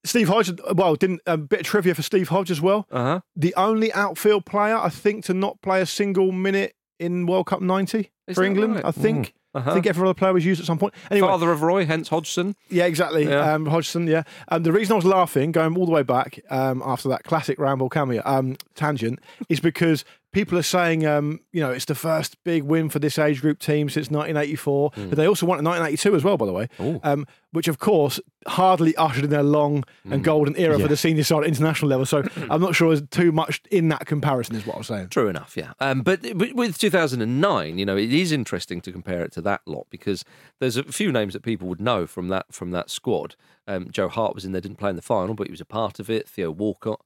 Steve 0.04 0.28
Hodge. 0.28 0.52
Well, 0.74 0.96
didn't 0.96 1.22
a 1.28 1.38
bit 1.38 1.62
of 1.62 1.66
trivia 1.66 1.94
for 1.94 2.02
Steve 2.02 2.30
Hodge 2.30 2.50
as 2.50 2.60
well. 2.62 2.88
Uh 2.92 3.04
huh. 3.04 3.20
The 3.36 3.54
only 3.56 3.94
outfield 3.94 4.46
player 4.46 4.78
I 4.78 4.90
think 4.90 5.26
to 5.26 5.34
not 5.34 5.62
play 5.62 5.80
a 5.82 5.86
single 5.86 6.32
minute 6.32 6.74
in 7.00 7.26
World 7.28 7.46
Cup 7.48 7.62
'90 7.62 8.12
Is 8.28 8.36
for 8.36 8.44
England. 8.44 8.76
right? 8.76 8.86
I 8.86 8.92
think. 8.92 9.34
I 9.56 9.74
think 9.74 9.86
every 9.86 10.04
other 10.04 10.14
player 10.14 10.34
was 10.34 10.46
used 10.46 10.60
at 10.60 10.66
some 10.66 10.80
point. 10.80 10.94
Anyway, 11.12 11.28
Father 11.28 11.52
of 11.52 11.62
Roy, 11.62 11.86
hence 11.86 12.10
Hodgson. 12.10 12.56
yeah, 12.70 12.86
exactly. 12.86 13.28
Yeah. 13.28 13.54
Um, 13.54 13.68
Hodgson, 13.68 14.08
yeah. 14.08 14.24
Um, 14.48 14.64
the 14.64 14.72
reason 14.72 14.94
I 14.94 14.96
was 14.96 15.06
laughing, 15.06 15.52
going 15.52 15.78
all 15.78 15.86
the 15.86 15.92
way 15.92 16.04
back 16.04 16.40
um, 16.50 16.82
after 16.86 17.08
that 17.10 17.24
classic 17.24 17.60
Ramble 17.60 17.90
cameo 17.90 18.22
um, 18.26 18.58
tangent, 18.76 19.20
is 19.50 19.60
because 19.60 20.06
people 20.34 20.58
are 20.58 20.62
saying, 20.64 21.06
um, 21.06 21.40
you 21.54 21.62
know, 21.62 21.72
it's 21.72 21.86
the 21.86 21.96
first 21.96 22.36
big 22.44 22.64
win 22.64 22.90
for 22.90 23.00
this 23.00 23.18
age 23.18 23.40
group 23.40 23.60
team 23.60 23.88
since 23.90 24.10
1984. 24.12 24.92
Hmm. 24.94 25.10
But 25.10 25.18
they 25.18 25.28
also 25.28 25.46
won 25.46 25.60
in 25.60 25.66
1982 25.66 26.16
as 26.16 26.24
well, 26.24 26.36
by 26.38 26.46
the 26.46 26.52
way, 26.52 26.68
um, 27.04 27.26
which 27.52 27.68
of 27.68 27.80
course 27.80 28.20
hardly 28.48 28.94
ushered 28.98 29.24
in 29.24 29.30
their 29.30 29.44
long 29.44 29.84
Hmm. 30.04 30.14
and 30.14 30.24
golden 30.24 30.58
era 30.58 30.78
for 30.78 30.88
the 30.90 30.98
senior 30.98 31.24
side 31.24 31.44
at 31.44 31.48
international 31.48 31.88
level. 31.90 32.06
So 32.06 32.24
I'm 32.50 32.60
not 32.60 32.76
sure 32.76 32.90
there's 32.94 33.08
too 33.10 33.32
much 33.32 33.62
in 33.72 33.88
that 33.90 34.06
comparison, 34.06 34.56
is 34.56 34.66
what 34.66 34.76
I'm 34.76 34.84
saying. 34.84 35.10
True 35.10 35.30
enough, 35.30 35.56
yeah. 35.56 35.72
Um, 35.80 36.02
but, 36.02 36.22
but 36.36 36.54
with 36.54 36.78
2009, 36.78 37.78
you 37.78 37.86
know, 37.86 37.96
it 37.96 38.12
is 38.12 38.32
interesting 38.32 38.82
to 38.82 38.92
compare 38.92 39.24
it 39.24 39.32
to 39.34 39.42
that 39.42 39.62
lot 39.66 39.88
because 39.90 40.26
there's 40.60 40.76
a 40.78 40.84
few 40.84 41.12
names 41.12 41.34
that 41.34 41.44
people 41.44 41.68
would 41.70 41.80
know 41.80 42.06
from 42.08 42.28
that 42.30 42.48
from 42.52 42.72
that 42.72 42.90
squad. 42.90 43.36
Um, 43.68 43.90
Joe 43.92 44.10
Hart 44.10 44.36
was 44.36 44.44
in 44.44 44.52
there, 44.52 44.60
didn't 44.62 44.78
play 44.78 44.90
in 44.90 44.96
the 44.98 45.02
final, 45.02 45.36
but 45.36 45.48
he 45.48 45.52
was 45.52 45.62
a 45.62 45.66
part 45.66 46.00
of 46.00 46.10
it. 46.10 46.28
Theo 46.28 46.52
Walcott. 46.52 47.00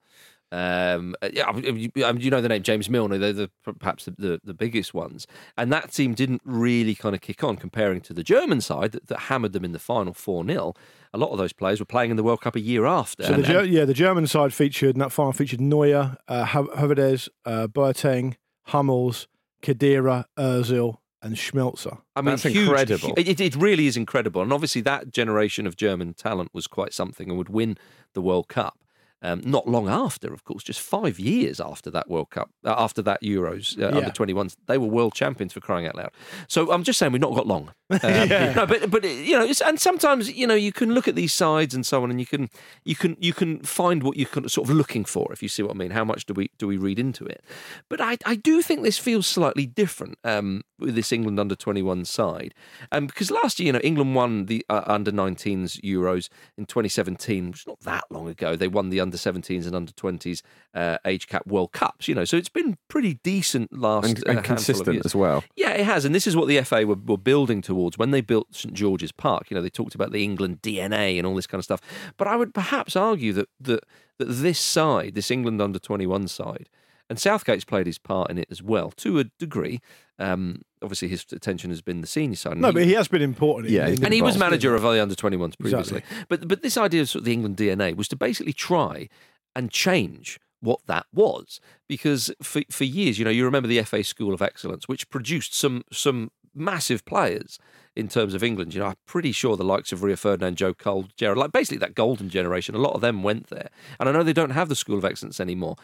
Um, 0.52 1.14
uh, 1.22 1.30
yeah, 1.34 1.46
I 1.48 1.52
mean, 1.52 1.78
you, 1.94 2.06
I 2.06 2.12
mean, 2.14 2.22
you 2.22 2.30
know 2.32 2.40
the 2.42 2.48
name 2.50 2.64
James 2.64 2.90
Milner. 2.90 3.18
They're 3.18 3.34
the, 3.34 3.52
perhaps 3.80 4.06
the, 4.06 4.12
the, 4.12 4.42
the 4.44 4.54
biggest 4.54 4.94
ones, 4.94 5.28
and 5.58 5.72
that 5.74 5.92
team 5.92 6.14
didn't 6.14 6.42
really 6.46 6.96
kind 6.96 7.14
of 7.14 7.22
kick 7.22 7.44
on 7.44 7.58
comparing 7.58 8.00
to 8.02 8.14
the 8.14 8.24
German 8.24 8.62
side 8.62 8.94
that, 8.94 9.08
that 9.08 9.20
hammered 9.22 9.52
them 9.54 9.66
in 9.66 9.74
the 9.74 9.80
final 9.80 10.14
four 10.14 10.46
0 10.46 10.74
A 11.14 11.18
lot 11.18 11.32
of 11.32 11.38
those 11.38 11.52
players 11.54 11.80
were 11.80 11.86
playing 11.86 12.12
in 12.12 12.18
the 12.18 12.24
World 12.24 12.42
Cup 12.42 12.56
a 12.56 12.62
year 12.62 12.86
after. 12.86 13.24
So 13.24 13.34
and- 13.34 13.44
the 13.44 13.48
Ger- 13.48 13.66
yeah, 13.66 13.84
the 13.86 13.94
German 13.94 14.26
side 14.26 14.54
featured 14.54 14.96
in 14.96 15.00
that 15.00 15.12
final 15.12 15.34
featured 15.34 15.60
Neuer, 15.60 16.16
uh, 16.30 16.46
Hav- 16.46 16.70
Havertz, 16.72 17.28
uh, 17.46 17.68
Boateng, 17.68 18.36
Hummels, 18.68 19.28
Khedira, 19.62 20.26
Özil, 20.38 20.98
and 21.22 21.36
Schmelzer. 21.36 22.00
I 22.16 22.22
mean, 22.22 22.32
That's 22.32 22.44
huge- 22.44 22.56
incredible. 22.70 23.14
It, 23.18 23.28
it- 23.28 23.42
it 23.42 23.56
really 23.56 23.88
is 23.88 23.98
incredible, 23.98 24.42
and 24.42 24.54
obviously 24.54 24.82
that 24.82 25.12
generation 25.12 25.68
of 25.68 25.76
German 25.76 26.14
talent 26.14 26.52
was 26.54 26.68
quite 26.68 26.94
something 26.94 27.28
and 27.30 27.38
would 27.38 27.50
win 27.50 27.78
the 28.14 28.22
World 28.22 28.48
Cup. 28.48 28.78
Um, 29.24 29.42
not 29.44 29.68
long 29.68 29.90
after, 29.90 30.32
of 30.32 30.44
course, 30.44 30.64
just 30.64 30.80
five 30.80 31.18
years 31.20 31.60
after 31.60 31.90
that 31.90 32.08
World 32.08 32.30
Cup, 32.30 32.52
uh, 32.64 32.76
after 32.78 33.02
that 33.02 33.22
Euros 33.24 33.76
uh, 33.78 33.90
Yeah. 33.90 33.98
under 33.98 34.12
21s, 34.12 34.56
they 34.68 34.78
were 34.78 34.86
world 34.88 35.16
champions 35.16 35.54
for 35.54 35.60
crying 35.60 35.88
out 35.88 35.96
loud. 35.96 36.12
So 36.48 36.72
I'm 36.72 36.84
just 36.84 37.00
saying 37.00 37.14
we've 37.14 37.22
not 37.22 37.34
got 37.34 37.48
long. 37.48 37.72
Um, 37.90 38.00
Yeah. 38.04 38.54
No, 38.54 38.66
but 38.68 38.92
but 38.92 39.04
you 39.06 39.32
know, 39.40 39.46
it's, 39.46 39.62
and 39.62 39.80
sometimes 39.80 40.32
you 40.32 40.46
know 40.46 40.56
you 40.56 40.72
can 40.74 40.94
look 40.94 41.08
at 41.08 41.16
these 41.16 41.32
sides 41.34 41.74
and 41.74 41.86
so 41.86 42.04
on, 42.04 42.12
and 42.12 42.20
you 42.20 42.26
can 42.26 42.50
you 42.86 42.96
can 42.96 43.16
you 43.20 43.34
can 43.34 43.62
find 43.64 44.04
what 44.04 44.18
you're 44.18 44.28
sort 44.50 44.68
of 44.70 44.76
looking 44.76 45.06
for, 45.06 45.32
if 45.32 45.42
you 45.42 45.48
see 45.50 45.64
what 45.64 45.72
I 45.72 45.78
mean. 45.78 45.92
How 45.92 46.04
much 46.04 46.26
do 46.26 46.34
we 46.34 46.52
do 46.60 46.68
we 46.68 46.76
read 46.78 47.00
into 47.00 47.26
it? 47.26 47.42
But 47.90 48.02
I 48.02 48.18
I 48.26 48.36
do 48.36 48.62
think 48.62 48.84
this 48.84 48.98
feels 49.00 49.26
slightly 49.26 49.66
different 49.66 50.18
um, 50.26 50.64
with 50.78 50.96
this 50.96 51.12
England 51.14 51.40
under 51.40 51.56
21 51.56 52.04
side, 52.06 52.54
um, 52.92 53.08
because 53.08 53.32
last 53.32 53.58
year 53.60 53.68
you 53.68 53.72
know 53.74 53.80
England 53.80 54.16
won 54.16 54.46
the 54.48 54.66
uh, 54.70 54.84
under 54.86 55.12
19s 55.12 55.80
Euros 55.82 56.28
in 56.58 56.66
2017, 56.66 57.48
which 57.52 57.62
is 57.62 57.68
not 57.68 57.80
that 57.82 58.04
long 58.12 58.28
ago. 58.28 58.56
They 58.58 58.68
won 58.68 58.90
the 58.90 59.00
under 59.08 59.18
17s 59.18 59.66
and 59.66 59.76
under 59.76 59.92
20s 59.94 60.42
uh, 60.74 60.98
age 61.06 61.28
cap 61.28 61.46
World 61.48 61.72
Cups, 61.72 62.08
you 62.08 62.16
know, 62.16 62.26
so 62.26 62.38
it's 62.38 62.50
been 62.50 62.78
pretty 62.88 63.16
decent 63.24 63.78
last 63.78 64.20
and, 64.20 64.28
and 64.28 64.44
consistent 64.44 65.06
as 65.06 65.16
well. 65.16 65.44
Yeah, 65.56 65.72
it 65.72 65.86
has, 65.86 66.06
and 66.06 66.14
this 66.14 66.28
is 66.28 66.36
what 66.36 66.48
the 66.48 66.62
FA 66.62 66.86
were, 66.86 66.96
were 66.96 67.18
building 67.18 67.62
towards 67.62 67.98
when 67.98 68.12
they 68.12 68.22
built 68.22 68.54
St 68.54 68.74
George's 68.74 69.12
Park. 69.12 69.50
You 69.50 69.56
know, 69.56 69.62
they 69.62 69.70
talked 69.70 69.96
about 69.96 70.12
the 70.12 70.24
England 70.24 70.62
DNA 70.62 71.18
and 71.18 71.26
all 71.26 71.36
this 71.36 71.48
kind 71.48 71.60
of 71.60 71.66
stuff. 71.66 71.82
But 72.18 72.28
I 72.28 72.36
would 72.36 72.54
perhaps 72.54 72.96
argue 72.96 73.34
that 73.34 73.50
that 73.62 73.84
that 74.18 74.26
this 74.26 74.60
side, 74.60 75.16
this 75.16 75.32
England 75.32 75.62
under 75.62 75.80
twenty 75.80 76.06
one 76.06 76.28
side, 76.28 76.70
and 77.10 77.20
Southgate's 77.20 77.66
played 77.66 77.86
his 77.88 77.98
part 77.98 78.30
in 78.30 78.38
it 78.38 78.48
as 78.52 78.62
well 78.62 78.92
to 78.98 79.20
a 79.20 79.24
degree. 79.40 79.80
Um, 80.20 80.62
obviously, 80.82 81.08
his 81.08 81.26
attention 81.32 81.70
has 81.70 81.82
been 81.82 82.02
the 82.02 82.08
senior 82.08 82.36
side. 82.36 82.58
No, 82.58 82.68
he- 82.70 82.74
but 82.74 82.86
he 82.86 82.94
has 82.94 83.08
been 83.08 83.22
important. 83.22 83.70
Yeah, 83.72 83.88
in 83.88 83.96
the 83.96 84.06
and 84.06 84.14
he 84.14 84.22
was 84.22 84.38
manager 84.38 84.74
of 84.76 84.82
the 84.82 85.02
under 85.02 85.16
21s 85.16 85.58
previously. 85.58 86.00
Exactly. 86.00 86.26
But 86.30 86.48
but 86.48 86.62
this 86.62 86.78
idea 86.78 87.02
of 87.02 87.10
sort 87.10 87.22
of 87.22 87.26
the 87.26 87.34
England 87.34 87.58
DNA 87.58 87.96
was 87.96 88.08
to 88.10 88.16
basically 88.16 88.54
try 88.54 89.10
and 89.56 89.72
change 89.72 90.40
what 90.60 90.80
that 90.88 91.06
was 91.14 91.60
because 91.88 92.32
for 92.42 92.62
for 92.72 92.84
years, 92.84 93.20
you 93.20 93.26
know, 93.26 93.32
you 93.32 93.46
remember 93.46 93.68
the 93.68 93.82
FA 93.84 94.04
School 94.04 94.34
of 94.34 94.42
Excellence, 94.42 94.88
which 94.88 95.10
produced 95.10 95.54
some 95.56 95.84
some 95.92 96.32
massive 96.56 97.06
players 97.06 97.60
in 97.96 98.08
terms 98.08 98.34
of 98.34 98.44
England. 98.44 98.74
You 98.74 98.80
know, 98.80 98.88
I'm 98.88 98.96
pretty 99.06 99.32
sure 99.32 99.56
the 99.56 99.64
likes 99.64 99.92
of 99.92 100.02
Rio 100.02 100.16
Ferdinand, 100.16 100.58
Joe 100.58 100.74
Cole, 100.74 101.06
Gerrard, 101.16 101.38
like 101.38 101.52
basically 101.52 101.78
that 101.80 101.94
golden 101.94 102.30
generation, 102.30 102.74
a 102.74 102.80
lot 102.80 102.94
of 102.94 103.02
them 103.02 103.22
went 103.22 103.48
there. 103.48 103.70
And 104.00 104.10
I 104.10 104.12
know 104.12 104.24
they 104.24 104.34
don't 104.34 104.50
have 104.52 104.68
the 104.68 104.76
School 104.76 104.98
of 104.98 105.06
Excellence 105.06 105.40
anymore. 105.40 105.76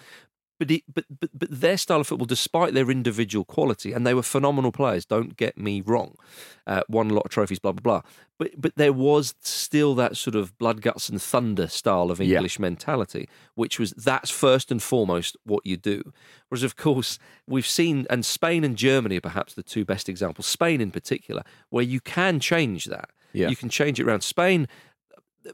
But, 0.60 0.70
it, 0.70 0.84
but 0.94 1.06
but 1.10 1.30
but 1.34 1.50
their 1.52 1.78
style 1.78 2.00
of 2.02 2.08
football, 2.08 2.28
despite 2.28 2.74
their 2.74 2.90
individual 2.92 3.44
quality, 3.44 3.92
and 3.92 4.06
they 4.06 4.14
were 4.14 4.22
phenomenal 4.24 4.72
players. 4.72 5.06
Don't 5.06 5.36
get 5.36 5.58
me 5.58 5.82
wrong, 5.82 6.16
uh, 6.68 6.84
won 6.88 7.10
a 7.10 7.14
lot 7.14 7.26
of 7.26 7.32
trophies, 7.32 7.60
blah 7.60 7.72
blah 7.72 7.82
blah. 7.82 8.02
But 8.38 8.62
but 8.62 8.74
there 8.76 8.94
was 8.94 9.34
still 9.42 9.96
that 9.96 10.16
sort 10.16 10.36
of 10.36 10.58
blood, 10.60 10.82
guts, 10.82 11.10
and 11.10 11.22
thunder 11.22 11.68
style 11.68 12.12
of 12.12 12.20
Yeah. 12.20 12.38
English 12.38 12.60
mentality, 12.60 13.28
which 13.56 13.80
was 13.80 13.92
that's 13.92 14.30
first 14.30 14.72
and 14.72 14.82
foremost 14.82 15.36
what 15.44 15.66
you 15.66 15.76
do. 15.76 16.14
Whereas 16.50 16.64
of 16.64 16.76
course 16.76 17.18
we've 17.48 17.68
seen, 17.68 18.06
and 18.10 18.24
Spain 18.24 18.64
and 18.64 18.78
Germany 18.78 19.18
are 19.18 19.22
perhaps 19.22 19.56
the 19.56 19.64
two 19.64 19.84
best 19.86 20.08
examples. 20.08 20.46
Spain 20.46 20.82
in 20.82 20.92
particular, 20.92 21.42
where 21.70 21.84
you 21.84 22.00
can 22.00 22.40
change 22.40 22.86
that. 22.86 23.10
Yeah. 23.34 23.50
You 23.50 23.56
can 23.56 23.70
change 23.70 24.00
it 24.00 24.06
around. 24.08 24.22
Spain 24.22 24.68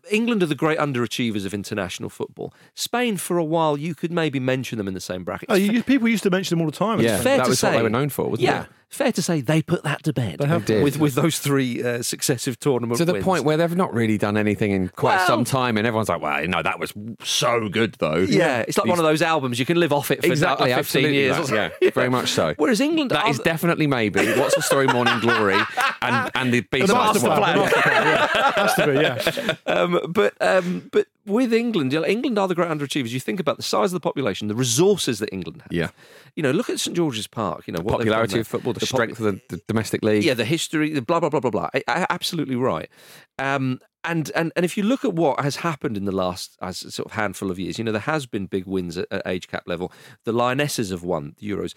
England 0.10 0.44
are 0.44 0.48
the 0.48 0.56
great 0.56 0.78
underachievers 0.78 1.46
of 1.46 1.54
international 1.54 2.10
football. 2.10 2.54
Spain, 2.76 3.18
for 3.18 3.38
a 3.38 3.44
while, 3.44 3.78
you 3.78 3.96
could 3.96 4.12
maybe 4.12 4.40
mention 4.40 4.78
them 4.78 4.88
in 4.88 4.94
the 4.94 5.00
same 5.00 5.24
bracket. 5.24 5.50
Oh, 5.50 5.56
you, 5.56 5.84
people 5.84 6.08
used 6.08 6.24
to 6.24 6.30
mention 6.30 6.58
them 6.58 6.66
all 6.66 6.72
the 6.72 6.78
time. 6.78 7.00
Yeah, 7.00 7.18
fair 7.22 7.38
that 7.38 7.44
to 7.46 7.50
was 7.50 7.64
what 7.64 7.72
say- 7.72 7.78
they 7.78 7.84
were 7.84 7.90
known 7.90 8.10
for, 8.10 8.30
wasn't 8.30 8.48
yeah, 8.48 8.64
it? 8.64 8.70
Fair 8.90 9.12
to 9.12 9.22
say 9.22 9.40
they 9.40 9.62
put 9.62 9.84
that 9.84 10.04
to 10.04 10.12
bed 10.12 10.40
They 10.40 10.48
have 10.48 10.66
did. 10.66 10.84
with 10.84 10.98
with 11.00 11.14
those 11.16 11.40
three 11.40 11.84
uh, 11.84 12.02
successive 12.02 12.60
tournament 12.60 12.98
To 12.98 13.06
the 13.06 13.14
wins. 13.14 13.24
point 13.26 13.44
where 13.44 13.56
they've 13.56 13.76
not 13.76 13.94
really 13.94 14.18
done 14.18 14.36
anything 14.36 14.72
in 14.72 14.90
quite 14.90 15.18
Well- 15.18 15.28
some 15.28 15.44
time, 15.46 15.78
and 15.78 15.86
everyone's 15.86 16.10
like, 16.10 16.22
"Well, 16.22 16.46
no, 16.48 16.64
that 16.64 16.80
was 16.80 16.92
so 17.24 17.70
good, 17.70 17.96
though." 18.00 18.18
yeah, 18.18 18.66
it's 18.68 18.78
like 18.78 18.88
one 18.88 18.98
of 19.00 19.06
those 19.06 19.22
albums 19.22 19.60
you 19.60 19.66
can 19.66 19.80
live 19.80 19.94
off 19.94 20.12
it 20.12 20.22
for 20.22 20.28
exactly, 20.28 20.74
15 20.74 21.14
years. 21.14 21.38
that, 21.50 21.54
or 21.54 21.72
yeah, 21.82 21.90
very 21.92 22.10
much 22.10 22.30
so. 22.30 22.54
Whereas 22.58 22.82
England, 22.82 23.12
That 23.12 23.26
are 23.26 23.30
is 23.30 23.40
definitely 23.40 23.88
maybe. 23.88 24.26
What's 24.34 24.56
the 24.56 24.62
story? 24.62 24.88
Morning 24.88 25.20
Glory 25.20 25.60
and 26.02 26.32
and 26.36 26.54
the 26.54 26.62
B 26.62 26.82
The 26.82 26.88
side. 26.88 26.96
master 26.96 27.20
plan. 27.28 27.58
the 27.58 27.66
plan, 27.72 28.08
yeah. 28.08 28.52
Has 28.56 28.74
to 28.76 28.88
be, 28.88 28.94
yeah. 28.94 29.56
um, 29.74 30.00
but 30.10 30.34
um, 30.42 30.90
but 30.92 31.08
with 31.26 31.54
England, 31.54 31.94
you 31.94 32.00
know, 32.00 32.06
England 32.08 32.40
are 32.40 32.48
the 32.48 32.56
great 32.56 32.70
underachievers. 32.70 33.10
You 33.10 33.20
think 33.20 33.40
about 33.40 33.58
the 33.58 33.64
size 33.64 33.86
of 33.86 33.92
the 33.92 34.00
population, 34.00 34.48
the 34.48 34.56
resources 34.56 35.20
that 35.20 35.30
England 35.32 35.62
have. 35.62 35.72
Yeah. 35.72 35.90
You 36.36 36.42
know, 36.44 36.50
look 36.52 36.70
at 36.72 36.80
St 36.80 36.96
George's 36.96 37.28
Park. 37.28 37.68
You 37.68 37.74
know, 37.74 37.82
what 37.82 37.98
Popularity 38.00 38.40
of 38.40 38.48
football, 38.48 38.74
the, 38.80 38.88
pop- 38.88 38.96
strength 38.98 39.20
of 39.20 39.26
the, 39.26 39.42
the 39.56 39.62
domestic 39.68 40.04
league. 40.04 40.24
Yeah, 40.24 40.34
the 40.34 40.46
history, 40.46 40.92
the 40.92 41.02
blah 41.02 41.20
blah 41.20 41.30
blah 41.30 41.40
blah 41.40 41.52
blah. 41.52 41.70
I, 41.74 41.84
I- 41.88 42.08
absolutely 42.10 42.56
right. 42.56 42.90
Um, 43.38 43.80
and 44.04 44.32
and 44.36 44.52
and 44.56 44.64
if 44.66 44.78
you 44.78 44.84
look 44.84 45.04
at 45.04 45.14
what 45.14 45.42
has 45.42 45.58
happened 45.58 45.98
in 45.98 46.06
the 46.06 46.12
last 46.12 46.58
as 46.62 46.78
sort 46.94 47.06
of 47.08 47.12
handful 47.14 47.52
of 47.52 47.60
years, 47.60 47.78
you 47.78 47.84
know, 47.84 47.92
there 47.92 48.02
has 48.02 48.26
been 48.26 48.46
big 48.46 48.66
wins 48.66 48.98
at, 48.98 49.08
at 49.12 49.22
age 49.26 49.48
cap 49.48 49.64
level. 49.66 49.92
The 50.26 50.32
Lionesses 50.32 50.90
have 50.92 51.04
won 51.04 51.36
the 51.38 51.50
Euros. 51.50 51.74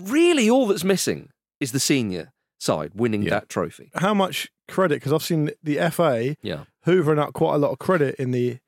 Really, 0.00 0.48
all 0.50 0.66
that's 0.66 0.84
missing 0.84 1.30
is 1.60 1.72
the 1.72 1.80
senior 1.80 2.32
side 2.58 2.92
winning 2.94 3.22
Yeah. 3.22 3.30
that 3.30 3.48
trophy. 3.48 3.90
How 3.94 4.14
much 4.14 4.48
credit? 4.68 4.96
Because 4.96 5.12
I've 5.12 5.22
seen 5.22 5.50
the 5.62 5.76
FA 5.90 6.36
Yeah, 6.42 6.64
hoovering 6.86 7.18
up 7.18 7.32
quite 7.32 7.54
a 7.54 7.58
lot 7.58 7.70
of 7.72 7.78
credit 7.78 8.14
in 8.16 8.30
the 8.30 8.58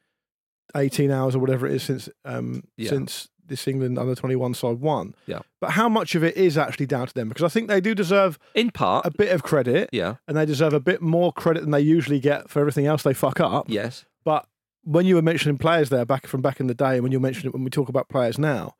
18 0.76 1.10
hours 1.10 1.34
or 1.34 1.38
whatever 1.38 1.66
it 1.66 1.72
is 1.74 1.82
since 1.82 2.08
um, 2.24 2.64
Yeah. 2.76 2.90
since 2.90 3.28
this 3.48 3.66
England 3.66 3.98
under 3.98 4.14
21 4.14 4.54
side 4.54 4.80
won. 4.80 5.14
Yeah. 5.26 5.40
But 5.60 5.70
how 5.70 5.88
much 5.88 6.14
of 6.14 6.22
it 6.22 6.36
is 6.36 6.56
actually 6.56 6.86
down 6.86 7.06
to 7.06 7.14
them? 7.14 7.28
Because 7.28 7.44
I 7.44 7.48
think 7.48 7.68
they 7.68 7.80
do 7.80 7.94
deserve 7.94 8.38
in 8.54 8.70
part. 8.70 9.04
a 9.04 9.10
bit 9.10 9.32
of 9.32 9.42
credit 9.42 9.90
yeah. 9.92 10.16
and 10.26 10.36
they 10.36 10.46
deserve 10.46 10.72
a 10.72 10.80
bit 10.80 11.02
more 11.02 11.32
credit 11.32 11.60
than 11.60 11.70
they 11.70 11.80
usually 11.80 12.20
get 12.20 12.48
for 12.48 12.60
everything 12.60 12.86
else 12.86 13.02
they 13.02 13.14
fuck 13.14 13.40
up. 13.40 13.66
Yes. 13.68 14.04
But 14.24 14.46
when 14.84 15.06
you 15.06 15.16
were 15.16 15.22
mentioning 15.22 15.58
players 15.58 15.88
there 15.90 16.04
back 16.04 16.26
from 16.26 16.40
back 16.40 16.60
in 16.60 16.66
the 16.66 16.74
day, 16.74 16.94
and 16.94 17.02
when 17.02 17.12
you 17.12 17.20
mentioned 17.20 17.46
it 17.46 17.52
when 17.52 17.64
we 17.64 17.70
talk 17.70 17.88
about 17.88 18.08
players 18.08 18.38
now, 18.38 18.74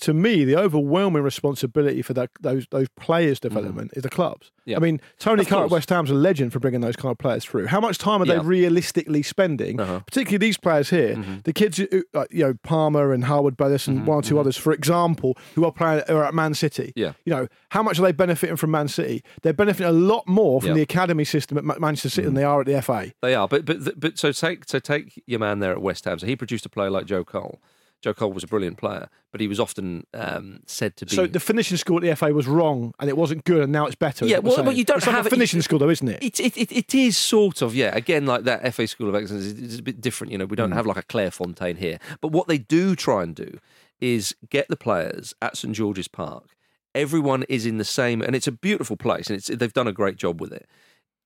to 0.00 0.12
me, 0.12 0.44
the 0.44 0.56
overwhelming 0.56 1.22
responsibility 1.22 2.02
for 2.02 2.12
that 2.14 2.30
those 2.40 2.66
those 2.70 2.88
players' 2.96 3.40
development 3.40 3.92
is 3.94 4.02
the 4.02 4.10
clubs. 4.10 4.46
Mm. 4.48 4.50
Yeah. 4.66 4.76
I 4.76 4.80
mean, 4.80 5.00
Tony 5.18 5.44
Carr 5.44 5.64
at. 5.64 5.70
West 5.70 5.88
Ham's 5.90 6.10
a 6.10 6.14
legend 6.14 6.52
for 6.52 6.58
bringing 6.58 6.80
those 6.80 6.96
kind 6.96 7.12
of 7.12 7.18
players 7.18 7.44
through. 7.44 7.66
How 7.68 7.80
much 7.80 7.98
time 7.98 8.20
are 8.20 8.26
Yeah. 8.26 8.34
they 8.40 8.40
realistically 8.46 9.22
spending, 9.22 9.80
Uh-huh. 9.80 10.00
particularly 10.00 10.38
these 10.38 10.58
players 10.58 10.90
here, 10.90 11.14
Mm-hmm. 11.16 11.34
the 11.44 11.52
kids, 11.52 11.78
who, 11.78 12.02
like, 12.12 12.32
you 12.32 12.42
know, 12.44 12.54
Palmer 12.62 13.12
and 13.12 13.24
Harwood 13.24 13.56
Bellis 13.56 13.86
and 13.86 14.06
one 14.06 14.18
or 14.18 14.22
2 14.22 14.38
others, 14.38 14.56
for 14.56 14.72
example, 14.72 15.36
who 15.54 15.64
are 15.64 15.72
playing 15.72 16.02
are 16.08 16.24
at 16.24 16.34
Man 16.34 16.52
City. 16.54 16.92
Yeah. 16.96 17.12
You 17.24 17.32
know, 17.34 17.48
how 17.70 17.82
much 17.82 17.98
are 17.98 18.02
they 18.02 18.12
benefiting 18.12 18.56
from 18.56 18.72
Man 18.72 18.88
City? 18.88 19.22
They're 19.42 19.52
benefiting 19.52 19.86
a 19.86 19.92
lot 19.92 20.26
more 20.26 20.60
from 20.60 20.70
Yeah. 20.70 20.74
the 20.74 20.82
academy 20.82 21.24
system 21.24 21.56
at 21.58 21.64
Ma- 21.64 21.76
Manchester 21.78 22.10
City 22.10 22.24
than 22.26 22.34
they 22.34 22.44
are 22.44 22.60
at 22.60 22.66
the 22.66 22.74
FA. 22.76 23.12
They 23.22 23.34
are, 23.34 23.46
but 23.48 23.64
but 23.64 23.98
but 24.00 24.18
so 24.18 24.32
take 24.32 24.68
so 24.68 24.78
take 24.80 25.22
your 25.26 25.38
man 25.40 25.60
there 25.60 25.72
at 25.72 25.80
West 25.80 26.04
Ham. 26.06 26.18
So 26.18 26.26
he 26.26 26.34
produced 26.36 26.66
a 26.66 26.68
player 26.68 26.90
like 26.90 27.06
Joe 27.06 27.24
Cole. 27.24 27.60
Joe 28.02 28.14
Cole 28.14 28.32
was 28.32 28.44
a 28.44 28.46
brilliant 28.46 28.76
player, 28.76 29.08
but 29.32 29.40
he 29.40 29.48
was 29.48 29.58
often 29.58 30.06
um, 30.14 30.60
said 30.66 30.96
to 30.98 31.06
be. 31.06 31.14
So 31.14 31.26
the 31.26 31.40
finishing 31.40 31.76
school 31.76 31.96
at 31.96 32.02
the 32.02 32.14
FA 32.14 32.32
was 32.32 32.46
wrong, 32.46 32.94
and 33.00 33.08
it 33.08 33.16
wasn't 33.16 33.44
good, 33.44 33.62
and 33.62 33.72
now 33.72 33.86
it's 33.86 33.94
better. 33.94 34.26
Yeah, 34.26 34.38
well, 34.38 34.62
but 34.62 34.76
you 34.76 34.84
don't 34.84 34.98
it's 34.98 35.06
like 35.06 35.16
have 35.16 35.26
a 35.26 35.28
it- 35.28 35.30
finishing 35.30 35.62
school, 35.62 35.78
though, 35.78 35.90
isn't 35.90 36.08
it? 36.08 36.22
It, 36.22 36.40
it, 36.40 36.56
it, 36.56 36.72
it 36.72 36.94
is 36.94 37.16
sort 37.16 37.62
of, 37.62 37.74
yeah. 37.74 37.94
Again, 37.96 38.26
like 38.26 38.44
that 38.44 38.74
FA 38.74 38.86
School 38.86 39.08
of 39.08 39.14
Excellence 39.14 39.44
is 39.44 39.58
is 39.60 39.78
a 39.78 39.82
bit 39.82 40.00
different. 40.00 40.32
You 40.32 40.38
know, 40.38 40.46
we 40.46 40.56
don't 40.56 40.72
have 40.72 40.86
like 40.86 40.98
a 40.98 41.02
Clairefontaine 41.02 41.78
here. 41.78 41.98
But 42.20 42.32
what 42.32 42.48
they 42.48 42.58
do 42.58 42.94
try 42.94 43.22
and 43.22 43.34
do 43.34 43.58
is 44.00 44.36
get 44.50 44.68
the 44.68 44.76
players 44.76 45.34
at 45.40 45.56
St 45.56 45.74
George's 45.74 46.08
Park 46.08 46.56
everyone 46.96 47.44
is 47.44 47.66
in 47.66 47.76
the 47.76 47.84
same, 47.84 48.22
and 48.22 48.34
it's 48.34 48.48
a 48.48 48.52
beautiful 48.52 48.96
place, 48.96 49.28
and 49.28 49.36
it's 49.36 49.48
they've 49.48 49.72
done 49.72 49.86
a 49.86 49.92
great 49.92 50.16
job 50.16 50.40
with 50.40 50.52
it. 50.52 50.66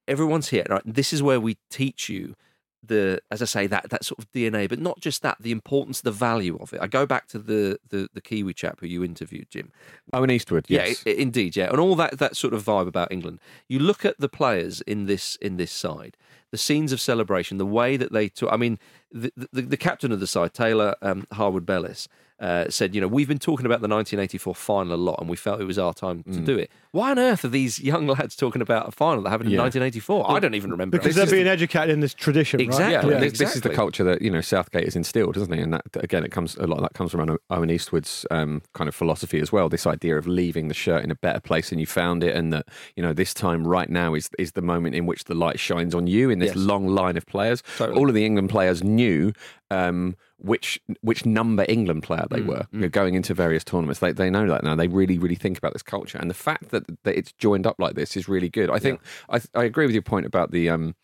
Everyone's 0.08 0.48
here. 0.48 0.66
Right? 0.68 0.82
This 0.84 1.12
is 1.12 1.22
where 1.22 1.40
we 1.40 1.56
teach 1.70 2.08
you 2.08 2.34
the, 2.82 3.20
as 3.30 3.42
I 3.42 3.44
say, 3.44 3.66
that 3.66 3.90
that 3.90 4.04
sort 4.04 4.18
of 4.18 4.30
DNA, 4.32 4.68
but 4.68 4.78
not 4.78 5.00
just 5.00 5.22
that, 5.22 5.37
the 5.40 5.52
importance, 5.52 6.00
the 6.00 6.10
value 6.12 6.56
of 6.60 6.72
it. 6.72 6.80
I 6.80 6.87
go 6.87 7.06
back 7.06 7.26
to 7.28 7.38
the 7.38 7.78
the, 7.88 8.08
the 8.14 8.20
Kiwi 8.20 8.54
chap 8.54 8.78
who 8.80 8.87
you 8.87 9.04
interviewed, 9.04 9.50
Jim. 9.50 9.70
Owen 10.12 10.30
Eastwood, 10.30 10.66
yes. 10.68 11.02
Yeah, 11.04 11.12
i- 11.12 11.16
indeed, 11.16 11.56
yeah, 11.56 11.68
and 11.70 11.78
all 11.80 11.94
that 11.96 12.18
that 12.18 12.37
sort 12.37 12.54
of 12.54 12.64
vibe 12.64 12.88
about 12.88 13.12
England. 13.12 13.38
You 13.68 13.78
look 13.80 14.04
at 14.04 14.18
the 14.18 14.28
players 14.28 14.80
in 14.82 15.06
this 15.06 15.37
in 15.37 15.56
this 15.56 15.72
side, 15.72 16.16
the 16.50 16.58
scenes 16.58 16.92
of 16.92 17.00
celebration, 17.00 17.58
the 17.58 17.66
way 17.66 17.96
that 17.96 18.12
they 18.12 18.28
took. 18.28 18.52
I 18.52 18.56
mean, 18.56 18.78
the 19.12 19.32
the, 19.52 19.62
the 19.62 19.76
captain 19.76 20.10
of 20.12 20.20
the 20.20 20.26
side, 20.26 20.54
Taylor 20.54 20.94
um, 21.02 21.26
Harwood 21.32 21.66
Bellis. 21.66 22.08
Uh, 22.40 22.70
said, 22.70 22.94
you 22.94 23.02
know, 23.02 23.06
we've 23.06 23.28
been 23.28 23.38
talking 23.38 23.66
about 23.66 23.82
the 23.82 23.87
1984 23.88 24.54
final 24.54 24.94
a 24.94 24.96
lot, 24.96 25.20
and 25.20 25.28
we 25.28 25.37
felt 25.37 25.60
it 25.60 25.64
was 25.64 25.78
our 25.78 25.92
time 25.92 26.22
Mm. 26.22 26.32
to 26.37 26.40
do 26.40 26.56
it. 26.58 26.70
Why 26.92 27.12
on 27.12 27.18
earth 27.20 27.44
are 27.44 27.49
these 27.49 27.78
young 27.78 28.06
lads 28.09 28.35
talking 28.35 28.61
about 28.61 28.88
a 28.88 28.90
final 28.90 29.23
that 29.23 29.30
happened 29.30 29.49
in 29.49 29.54
Yeah. 29.54 29.61
1984? 29.62 30.30
I 30.30 30.40
don't 30.40 30.54
even 30.56 30.70
remember. 30.73 30.99
because 30.99 31.16
it. 31.16 31.20
they're 31.25 31.37
being 31.37 31.47
educated 31.47 31.90
in 31.90 32.00
this 32.00 32.12
tradition, 32.14 32.61
Exactly. 32.61 32.94
right? 32.97 33.04
Yeah, 33.04 33.11
Yeah. 33.12 33.20
this, 33.30 33.38
this 33.38 33.54
is 33.54 33.61
the 33.62 33.70
culture 33.70 34.02
that 34.04 34.23
you 34.23 34.30
know 34.30 34.40
Southgate 34.40 34.85
has 34.85 34.97
instilled, 34.97 35.37
isn't 35.37 35.52
he? 35.54 35.61
And 35.61 35.73
that 35.75 35.82
again, 35.97 36.25
it 36.25 36.32
comes 36.32 36.56
a 36.56 36.66
lot 36.66 36.76
of 36.78 36.82
that 36.82 36.94
comes 36.94 37.12
from 37.12 37.38
Owen 37.50 37.70
Eastwood's 37.70 38.26
um, 38.32 38.62
kind 38.75 38.88
of 38.88 38.94
philosophy 38.94 39.38
as 39.40 39.52
well. 39.52 39.68
This 39.68 39.87
idea 39.87 40.18
of 40.18 40.26
leaving 40.26 40.66
the 40.68 40.75
shirt 40.75 41.04
in 41.04 41.11
a 41.12 41.14
better 41.16 41.40
place 41.40 41.70
than 41.70 41.78
you 41.78 41.87
found 41.87 42.25
it, 42.25 42.35
and 42.35 42.52
that 42.52 42.66
you 42.97 43.02
know 43.02 43.12
this 43.12 43.32
time 43.35 43.66
right 43.68 43.88
now 43.88 44.14
is 44.14 44.28
is 44.38 44.52
the 44.52 44.62
moment 44.62 44.97
in 44.97 45.06
which 45.06 45.25
the 45.25 45.35
light 45.35 45.61
shines 45.61 45.94
on 45.94 46.06
you 46.09 46.28
in 46.30 46.40
this 46.40 46.49
Yes. 46.49 46.56
long 46.56 46.88
line 46.88 47.16
of 47.16 47.25
players. 47.26 47.62
Totally. 47.78 47.99
All 47.99 48.09
of 48.09 48.14
the 48.14 48.25
England 48.25 48.50
players 48.50 48.82
knew. 48.82 49.32
Um, 49.73 50.16
which 50.38 50.80
which 51.02 51.25
number 51.26 51.64
England 51.68 52.02
player 52.02 52.26
they 52.30 52.40
were 52.40 52.66
you 52.73 52.80
know, 52.80 52.88
going 52.88 53.14
into 53.14 53.35
various 53.35 53.62
tournaments. 53.62 54.00
They 54.00 54.11
they 54.11 54.30
know 54.30 54.49
that 54.49 54.64
now. 54.64 54.75
They 54.75 54.88
really 54.88 55.18
really 55.18 55.35
think 55.35 55.59
about 55.59 55.75
this 55.75 55.82
culture, 55.82 56.16
and 56.18 56.30
the 56.30 56.35
fact 56.35 56.70
that 56.70 56.79
that 57.04 57.16
it's 57.18 57.32
joined 57.32 57.66
up 57.66 57.76
like 57.78 57.94
this 57.94 58.16
is 58.16 58.28
really 58.28 58.49
good. 58.49 58.70
I 58.70 58.78
think 58.78 59.00
I 59.28 59.40
I 59.54 59.64
agree 59.64 59.87
with 59.87 59.94
your 59.94 60.02
point 60.02 60.26
about 60.26 60.50
the 60.50 60.68
um 60.70 60.94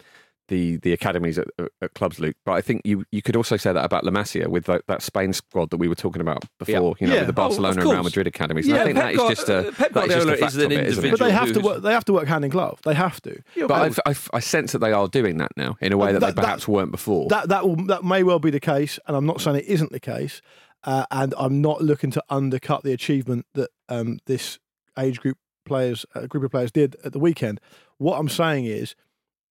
the 0.48 0.76
the 0.76 0.92
academies 0.92 1.38
at, 1.40 1.48
at, 1.58 1.68
at 1.82 1.94
clubs, 1.94 2.20
Luke. 2.20 2.36
But 2.44 2.52
I 2.52 2.60
think 2.60 2.82
you 2.84 3.04
you 3.10 3.20
could 3.20 3.34
also 3.34 3.56
say 3.56 3.72
that 3.72 3.84
about 3.84 4.04
La 4.04 4.12
Masia 4.12 4.46
with 4.46 4.66
that, 4.66 4.82
that 4.86 5.02
Spain 5.02 5.32
squad 5.32 5.70
that 5.70 5.78
we 5.78 5.88
were 5.88 5.96
talking 5.96 6.22
about 6.22 6.44
before. 6.60 6.94
You 7.00 7.08
know, 7.08 7.14
Yeah. 7.14 7.20
with 7.26 7.34
the 7.34 7.42
Oh, 7.42 7.48
Barcelona 7.48 7.80
and 7.80 7.90
Real. 7.90 8.02
Madrid 8.04 8.28
academies. 8.28 8.66
And 8.66 8.76
Yeah, 8.76 8.82
I 8.82 8.84
think 8.84 8.96
Pep 8.96 9.04
that 9.06 9.12
is 9.12 9.18
Guard- 9.18 9.36
just 9.36 9.48
a 9.48 9.56
uh, 9.58 9.72
Pep 9.72 9.92
that 9.94 10.04
is 10.06 10.14
just 10.14 10.28
a 10.28 10.36
fact 10.36 10.52
is 10.52 10.56
an 10.58 10.64
of 10.66 10.72
it, 10.72 10.86
isn't? 10.86 11.10
But 11.10 11.18
they 11.18 11.32
have 11.32 11.52
to 11.52 11.60
work. 11.60 11.82
They 11.82 11.92
have 11.92 12.04
to 12.04 12.12
work 12.12 12.28
hand 12.28 12.44
in 12.44 12.50
glove. 12.52 12.78
They 12.84 12.94
have 12.94 13.20
to. 13.22 13.42
But 13.56 13.72
I've, 13.72 14.00
I've, 14.06 14.30
I 14.32 14.38
sense 14.38 14.70
that 14.70 14.78
they 14.78 14.92
are 14.92 15.08
doing 15.08 15.38
that 15.38 15.50
now 15.56 15.76
in 15.80 15.92
a 15.92 15.96
way 15.96 16.12
that, 16.12 16.20
that- 16.20 16.36
they 16.36 16.40
perhaps 16.42 16.66
that- 16.66 16.70
weren't 16.72 16.92
before. 16.92 17.26
That 17.28 17.48
that 17.48 17.66
will 17.66 17.84
that 17.86 18.04
may 18.04 18.22
well 18.22 18.38
be 18.38 18.50
the 18.50 18.60
case, 18.60 19.00
and 19.08 19.16
I'm 19.16 19.26
not 19.26 19.40
saying 19.40 19.56
it 19.56 19.64
isn't 19.66 19.90
the 19.90 20.00
case. 20.00 20.40
Uh, 20.84 21.04
and 21.10 21.34
I'm 21.36 21.60
not 21.60 21.80
looking 21.82 22.12
to 22.12 22.22
undercut 22.30 22.84
the 22.84 22.92
achievement 22.92 23.46
that 23.54 23.70
um, 23.88 24.18
this 24.26 24.60
age 24.96 25.18
group 25.18 25.36
players, 25.66 26.06
a 26.14 26.26
group 26.26 26.44
of 26.44 26.50
players, 26.50 26.72
did 26.72 26.96
at 27.04 27.12
the 27.12 27.18
weekend. 27.18 27.60
What 27.98 28.18
I'm 28.18 28.28
saying 28.28 28.64
is, 28.64 28.94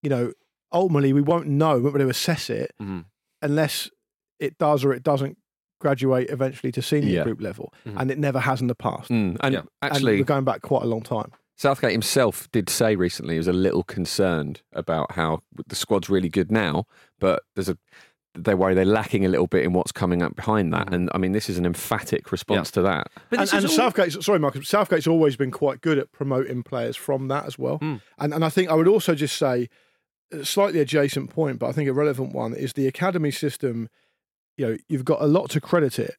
you 0.01 0.09
know, 0.09 0.31
ultimately 0.73 1.13
we 1.13 1.21
won't 1.21 1.47
know, 1.47 1.75
we 1.75 1.81
won't 1.81 1.95
be 1.95 2.01
able 2.01 2.07
to 2.11 2.17
assess 2.17 2.49
it 2.49 2.71
Mhm. 2.81 3.05
unless 3.41 3.89
it 4.39 4.57
does 4.57 4.83
or 4.83 4.93
it 4.93 5.03
doesn't 5.03 5.37
graduate 5.79 6.29
eventually 6.29 6.71
to 6.71 6.81
senior 6.81 7.09
Yeah. 7.09 7.23
group 7.23 7.41
level, 7.41 7.71
Mhm. 7.85 7.95
and 8.01 8.11
it 8.11 8.17
never 8.17 8.39
has 8.39 8.61
in 8.61 8.67
the 8.67 8.75
past. 8.75 9.09
Mm, 9.11 9.37
and 9.41 9.53
Yeah. 9.53 9.59
And 9.59 9.69
actually, 9.93 10.17
we're 10.17 10.23
going 10.23 10.45
back 10.45 10.61
quite 10.61 10.83
a 10.83 10.87
long 10.87 11.01
time. 11.01 11.31
Southgate 11.57 11.91
himself 11.91 12.49
did 12.51 12.69
say 12.69 12.95
recently 12.97 13.35
he 13.35 13.39
was 13.39 13.47
a 13.47 13.53
little 13.53 13.83
concerned 13.83 14.61
about 14.73 15.13
how 15.13 15.41
the 15.67 15.75
squad's 15.75 16.09
really 16.09 16.27
good 16.29 16.51
now, 16.51 16.85
but 17.19 17.43
there's 17.55 17.69
a 17.69 17.77
they 18.37 18.53
worry 18.53 18.73
they're 18.73 18.85
lacking 18.85 19.25
a 19.25 19.29
little 19.29 19.47
bit 19.47 19.63
in 19.63 19.73
what's 19.73 19.91
coming 19.91 20.21
up 20.21 20.35
behind 20.35 20.73
that. 20.73 20.93
And 20.93 21.09
I 21.13 21.17
mean, 21.17 21.31
this 21.31 21.49
is 21.49 21.57
an 21.57 21.65
emphatic 21.65 22.31
response 22.31 22.69
to 22.71 22.81
that. 22.83 23.07
But 23.29 23.39
and 23.39 23.47
this 23.47 23.53
and 23.53 23.65
all- 23.65 23.71
Southgate's 23.71 24.25
sorry, 24.25 24.39
Marcus. 24.39 24.67
Southgate's 24.67 25.07
always 25.07 25.35
been 25.35 25.51
quite 25.51 25.81
good 25.81 25.97
at 25.97 26.11
promoting 26.11 26.63
players 26.63 26.95
from 26.95 27.27
that 27.29 27.45
as 27.45 27.57
well. 27.57 27.77
Hmm. 27.77 27.95
And 28.17 28.33
and 28.33 28.43
I 28.45 28.49
think 28.49 28.69
I 28.69 28.73
would 28.75 28.87
also 28.87 29.15
just 29.15 29.37
say, 29.37 29.69
a 30.31 30.43
slightly 30.43 30.79
adjacent 30.79 31.29
point, 31.29 31.59
but 31.59 31.67
I 31.67 31.71
think 31.71 31.87
a 31.89 31.93
relevant 31.93 32.33
one 32.33 32.53
is 32.53 32.73
the 32.73 32.87
academy 32.87 33.31
system. 33.31 33.89
You 34.57 34.67
know, 34.67 34.77
you've 34.87 35.05
got 35.05 35.21
a 35.21 35.27
lot 35.27 35.49
to 35.51 35.61
credit 35.61 35.99
it. 35.99 36.15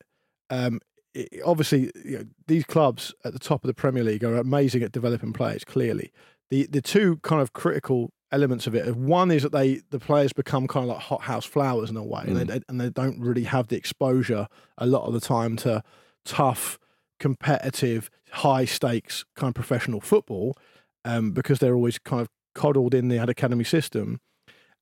Um, 0.51 0.81
it- 1.15 1.43
obviously, 1.45 1.91
you 2.05 2.19
know, 2.19 2.25
these 2.47 2.65
clubs 2.65 3.13
at 3.25 3.33
the 3.33 3.39
top 3.39 3.65
of 3.65 3.69
the 3.69 3.75
Premier 3.75 4.05
League 4.05 4.23
are 4.25 4.37
amazing 4.37 4.83
at 4.83 4.93
developing 4.93 5.33
players. 5.33 5.65
Clearly, 5.65 6.13
the 6.51 6.67
the 6.71 6.81
two 6.83 7.17
kind 7.23 7.43
of 7.43 7.53
critical 7.53 8.13
elements 8.33 8.67
of 8.67 8.75
it. 8.75 8.97
One 8.97 9.31
is 9.31 9.43
that 9.43 9.53
they 9.53 9.81
the 9.91 9.99
players 9.99 10.33
become 10.33 10.67
kind 10.67 10.85
of 10.85 10.97
like 10.97 11.05
hothouse 11.05 11.45
flowers 11.45 11.91
in 11.91 11.97
a 11.97 12.05
way, 12.05 12.25
and, 12.27 12.37
they, 12.37 12.61
and 12.69 12.81
they 12.81 12.91
don't 12.91 13.21
really 13.21 13.45
have 13.45 13.69
the 13.69 13.77
exposure 13.77 14.49
a 14.79 14.87
lot 14.87 15.07
of 15.07 15.15
the 15.15 15.21
time 15.21 15.57
to 15.59 15.83
tough, 16.25 16.79
competitive, 17.21 18.11
high 18.31 18.65
stakes 18.65 19.25
kind 19.37 19.51
of 19.51 19.55
professional 19.55 20.01
football, 20.01 20.57
um, 21.05 21.33
because 21.33 21.59
they're 21.59 21.75
always 21.75 21.99
kind 21.99 22.21
of 22.21 22.29
coddled 22.55 22.95
in 22.95 23.09
the 23.09 23.19
academy 23.23 23.65
system. 23.65 24.21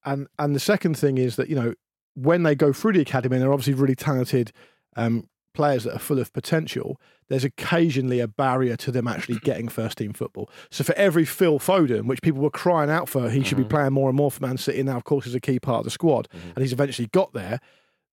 And 0.05 0.27
and 0.39 0.55
the 0.55 0.61
second 0.61 0.99
thing 0.99 1.19
is 1.19 1.37
that 1.37 1.49
you 1.49 1.57
know 1.57 1.75
when 2.15 2.45
they 2.45 2.55
go 2.55 2.73
through 2.73 2.93
the 2.93 3.01
academy, 3.01 3.37
and 3.37 3.43
they're 3.43 3.53
obviously 3.53 3.75
really 3.75 3.97
talented 3.97 4.53
um, 4.97 5.29
players 5.55 5.85
that 5.85 5.95
are 5.95 6.01
full 6.01 6.19
of 6.19 6.33
potential. 6.33 7.01
There's 7.29 7.45
occasionally 7.45 8.21
a 8.21 8.29
barrier 8.29 8.77
to 8.77 8.91
them 8.91 9.09
actually 9.09 9.39
getting 9.43 9.69
first 9.69 9.99
team 9.99 10.13
football. 10.13 10.51
So 10.71 10.85
for 10.85 10.95
every 10.95 11.25
Phil 11.25 11.59
Foden, 11.59 12.05
which 12.05 12.21
people 12.23 12.43
were 12.43 12.51
crying 12.51 12.91
out 12.91 13.09
for, 13.09 13.31
he 13.31 13.43
should 13.43 13.57
be 13.57 13.63
mm-hmm. 13.63 13.71
playing 13.71 13.93
more 13.93 14.11
and 14.11 14.17
more 14.17 14.31
for 14.31 14.45
Man 14.45 14.59
City. 14.59 14.83
Now, 14.83 14.97
of 14.97 15.05
course, 15.05 15.27
is 15.27 15.35
a 15.35 15.41
key 15.41 15.59
part 15.59 15.79
of 15.79 15.85
the 15.85 15.91
squad, 15.91 16.29
mm-hmm. 16.29 16.51
and 16.55 16.59
he's 16.59 16.73
eventually 16.73 17.09
got 17.09 17.33
there. 17.33 17.61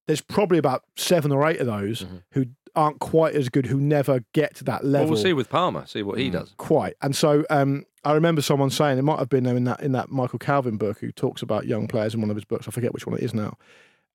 There's 0.08 0.22
probably 0.22 0.58
about 0.58 0.84
seven 0.96 1.32
or 1.32 1.48
eight 1.48 1.60
of 1.60 1.68
those 1.68 2.04
mm-hmm. 2.04 2.18
who 2.32 2.46
aren't 2.76 3.00
quite 3.00 3.36
as 3.36 3.50
good, 3.50 3.66
who 3.66 3.80
never 3.80 4.24
get 4.34 4.56
to 4.56 4.64
that 4.66 4.84
Well, 4.84 4.92
level 4.92 5.12
we'll 5.12 5.22
see 5.22 5.34
with 5.34 5.50
Palmer, 5.50 5.86
see 5.86 6.04
what 6.04 6.18
he 6.18 6.30
mm, 6.30 6.34
does. 6.34 6.54
quite. 6.58 6.96
And 7.02 7.16
so 7.16 7.46
um, 7.50 7.86
I 8.04 8.14
remember 8.14 8.42
someone 8.42 8.70
saying 8.70 8.98
it 8.98 9.04
might 9.04 9.20
have 9.20 9.30
been 9.30 9.46
in 9.46 9.64
that 9.66 9.82
in 9.82 9.92
that 9.92 10.10
Michael 10.10 10.40
Calvin 10.40 10.78
book 10.78 11.00
who 11.00 11.12
talks 11.12 11.42
about 11.42 11.68
young 11.68 11.88
players 11.88 12.14
in 12.14 12.22
one 12.22 12.30
of 12.30 12.36
his 12.36 12.46
books. 12.46 12.68
I 12.68 12.72
forget 12.72 12.94
which 12.94 13.06
one 13.06 13.18
it 13.18 13.24
is 13.24 13.34
now. 13.34 13.58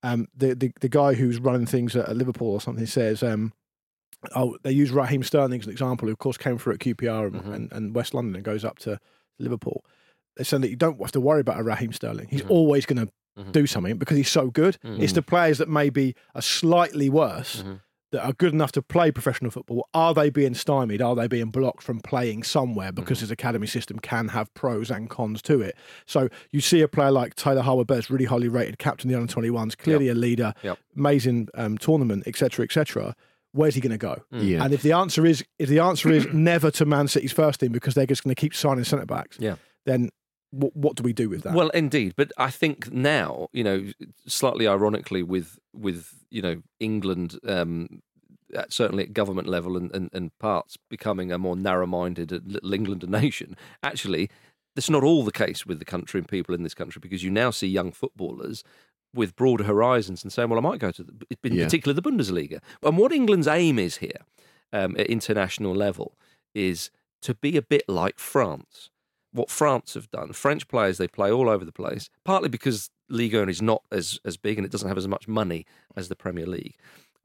Um, 0.02 0.28
the, 0.36 0.54
the 0.54 0.72
the 0.80 0.88
guy 0.88 1.14
who's 1.14 1.38
running 1.38 1.66
things 1.66 1.96
at, 1.96 2.08
at 2.08 2.16
Liverpool 2.16 2.52
or 2.52 2.60
something 2.60 2.86
says, 2.86 3.22
um, 3.22 3.52
oh, 4.34 4.56
they 4.62 4.72
use 4.72 4.90
Raheem 4.90 5.22
Sterling 5.22 5.60
as 5.60 5.66
an 5.66 5.72
example, 5.72 6.06
who 6.06 6.12
of 6.12 6.18
course 6.18 6.36
came 6.36 6.58
through 6.58 6.74
at 6.74 6.80
QPR 6.80 7.26
and, 7.26 7.36
mm-hmm. 7.36 7.52
and, 7.52 7.72
and 7.72 7.94
West 7.94 8.14
London 8.14 8.34
and 8.34 8.44
goes 8.44 8.64
up 8.64 8.78
to 8.80 8.98
Liverpool. 9.38 9.84
They 10.36 10.44
said 10.44 10.62
that 10.62 10.70
you 10.70 10.76
don't 10.76 11.00
have 11.00 11.12
to 11.12 11.20
worry 11.20 11.40
about 11.40 11.58
a 11.58 11.62
Raheem 11.62 11.92
Sterling. 11.92 12.28
He's 12.28 12.42
mm-hmm. 12.42 12.52
always 12.52 12.84
going 12.86 13.06
to 13.06 13.12
mm-hmm. 13.38 13.50
do 13.52 13.66
something 13.66 13.96
because 13.96 14.16
he's 14.16 14.30
so 14.30 14.50
good. 14.50 14.76
It's 14.82 15.14
the 15.14 15.22
players 15.22 15.58
that 15.58 15.68
maybe 15.68 16.14
are 16.34 16.42
slightly 16.42 17.08
worse 17.08 17.64
that 18.12 18.24
are 18.24 18.32
good 18.32 18.52
enough 18.52 18.70
to 18.72 18.82
play 18.82 19.10
professional 19.10 19.50
football, 19.50 19.88
are 19.92 20.14
they 20.14 20.30
being 20.30 20.54
stymied? 20.54 21.02
Are 21.02 21.14
they 21.16 21.26
being 21.26 21.50
blocked 21.50 21.82
from 21.82 22.00
playing 22.00 22.44
somewhere 22.44 22.92
because 22.92 23.20
his 23.20 23.30
academy 23.30 23.66
system 23.66 23.98
can 23.98 24.28
have 24.28 24.52
pros 24.54 24.90
and 24.90 25.10
cons 25.10 25.42
to 25.42 25.60
it? 25.60 25.76
So 26.06 26.28
you 26.52 26.60
see 26.60 26.82
a 26.82 26.88
player 26.88 27.10
like 27.10 27.34
Taylor 27.34 27.62
Harwood 27.62 27.88
Bellis, 27.88 28.08
really 28.08 28.24
highly 28.26 28.48
rated, 28.48 28.78
captain 28.78 29.10
of 29.10 29.14
the 29.14 29.20
under 29.20 29.50
21s, 29.50 29.76
clearly 29.76 30.08
a 30.08 30.14
leader, 30.14 30.54
Yep. 30.62 30.78
amazing 30.96 31.48
um, 31.54 31.78
tournament, 31.78 32.22
etc., 32.26 32.64
etc. 32.64 33.14
Where's 33.52 33.74
he 33.74 33.80
going 33.80 33.90
to 33.92 33.98
go? 33.98 34.22
Yeah. 34.30 34.62
And 34.64 34.72
if 34.74 34.82
the 34.82 34.92
answer 34.92 35.24
is 35.26 35.42
if 35.58 35.68
the 35.68 35.78
answer 35.80 36.10
is 36.10 36.26
never 36.32 36.70
to 36.72 36.84
Man 36.84 37.08
City's 37.08 37.32
first 37.32 37.58
team 37.60 37.72
because 37.72 37.94
they're 37.94 38.06
just 38.06 38.22
going 38.22 38.34
to 38.34 38.40
keep 38.40 38.54
signing 38.54 38.84
centre 38.84 39.06
backs, 39.06 39.36
Yeah. 39.40 39.56
then 39.84 40.10
what, 40.56 40.76
what 40.76 40.96
do 40.96 41.02
we 41.02 41.12
do 41.12 41.28
with 41.28 41.42
that? 41.42 41.54
Well, 41.54 41.68
indeed, 41.70 42.14
but 42.16 42.32
I 42.38 42.50
think 42.50 42.92
now, 42.92 43.48
you 43.52 43.64
know, 43.64 43.84
slightly 44.26 44.66
ironically, 44.66 45.22
with 45.22 45.58
with 45.72 46.24
you 46.30 46.42
know 46.42 46.62
England, 46.80 47.38
um, 47.46 48.02
at, 48.54 48.72
certainly 48.72 49.04
at 49.04 49.12
government 49.12 49.48
level 49.48 49.76
and, 49.76 49.94
and, 49.94 50.10
and 50.12 50.36
parts 50.38 50.76
becoming 50.88 51.32
a 51.32 51.38
more 51.38 51.56
narrow-minded 51.56 52.32
uh, 52.32 52.38
little 52.44 52.74
England 52.74 53.04
a 53.04 53.06
nation. 53.22 53.56
Actually, 53.82 54.30
that's 54.74 54.90
not 54.90 55.04
all 55.04 55.24
the 55.24 55.32
case 55.32 55.66
with 55.66 55.78
the 55.78 55.84
country 55.84 56.18
and 56.20 56.28
people 56.28 56.54
in 56.54 56.62
this 56.62 56.74
country 56.74 57.00
because 57.00 57.22
you 57.22 57.30
now 57.30 57.50
see 57.50 57.66
young 57.66 57.92
footballers 57.92 58.62
with 59.14 59.36
broader 59.36 59.64
horizons 59.64 60.22
and 60.22 60.32
saying, 60.32 60.48
"Well, 60.48 60.58
I 60.58 60.62
might 60.62 60.80
go 60.80 60.90
to, 60.90 61.02
the, 61.02 61.12
in 61.44 61.54
Yeah. 61.54 61.64
particular, 61.64 61.94
the 61.94 62.02
Bundesliga." 62.02 62.60
And 62.82 62.98
what 62.98 63.12
England's 63.12 63.48
aim 63.48 63.78
is 63.78 63.98
here, 63.98 64.20
um, 64.72 64.96
at 64.98 65.06
international 65.06 65.74
level, 65.74 66.16
is 66.54 66.90
to 67.22 67.34
be 67.34 67.56
a 67.56 67.62
bit 67.62 67.84
like 67.88 68.18
France 68.18 68.90
what 69.36 69.50
France 69.50 69.94
have 69.94 70.10
done. 70.10 70.32
French 70.32 70.66
players 70.68 70.98
they 70.98 71.08
play 71.08 71.30
all 71.30 71.48
over 71.48 71.64
the 71.64 71.72
place, 71.72 72.08
partly 72.24 72.48
because 72.48 72.90
Ligue 73.08 73.34
1 73.34 73.48
is 73.48 73.62
not 73.62 73.82
as 73.92 74.18
as 74.24 74.36
big 74.36 74.58
and 74.58 74.64
it 74.64 74.72
doesn't 74.72 74.88
have 74.88 74.98
as 74.98 75.06
much 75.08 75.28
money 75.28 75.64
as 75.96 76.08
the 76.08 76.16
Premier 76.16 76.46
League. 76.46 76.74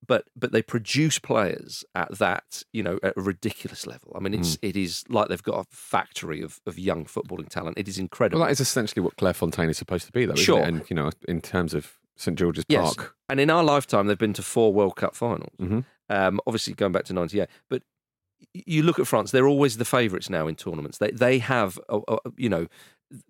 But 0.05 0.25
but 0.35 0.51
they 0.51 0.61
produce 0.63 1.19
players 1.19 1.83
at 1.93 2.17
that 2.17 2.63
you 2.73 2.81
know 2.81 2.97
at 3.03 3.13
a 3.17 3.21
ridiculous 3.21 3.85
level. 3.85 4.11
I 4.15 4.19
mean, 4.19 4.33
it's 4.33 4.57
it 4.61 4.75
is 4.75 5.03
like 5.09 5.27
they've 5.29 5.43
got 5.43 5.59
a 5.59 5.67
factory 5.69 6.41
of, 6.41 6.59
of 6.65 6.79
young 6.79 7.05
footballing 7.05 7.49
talent. 7.49 7.77
It 7.77 7.87
is 7.87 7.97
incredible. 7.99 8.39
Well, 8.39 8.47
that 8.47 8.51
is 8.51 8.59
essentially 8.59 9.03
what 9.03 9.15
Clairefontaine 9.17 9.69
is 9.69 9.77
supposed 9.77 10.07
to 10.07 10.11
be, 10.11 10.25
though. 10.25 10.33
Isn't 10.33 10.43
Sure. 10.45 10.59
It? 10.61 10.67
And 10.67 10.89
you 10.89 10.95
know, 10.95 11.11
in 11.27 11.39
terms 11.39 11.73
of 11.75 11.99
St 12.15 12.37
George's 12.37 12.65
Yes. 12.67 12.95
Park, 12.95 13.15
And 13.29 13.39
in 13.39 13.49
our 13.51 13.63
lifetime, 13.63 14.07
they've 14.07 14.17
been 14.17 14.33
to 14.33 14.43
four 14.43 14.73
World 14.73 14.95
Cup 14.95 15.15
finals. 15.15 15.55
Mhm. 15.59 15.85
Um, 16.09 16.41
obviously, 16.47 16.73
going 16.73 16.91
back 16.91 17.05
to 17.05 17.13
'98, 17.13 17.47
but 17.69 17.83
you 18.53 18.83
look 18.83 18.99
at 18.99 19.07
France; 19.07 19.31
they're 19.31 19.47
always 19.47 19.77
the 19.77 19.85
favourites 19.85 20.29
now 20.29 20.47
in 20.47 20.55
tournaments. 20.55 20.97
They 20.97 21.11
they 21.11 21.39
have, 21.39 21.79
you 22.37 22.49
know, 22.49 22.67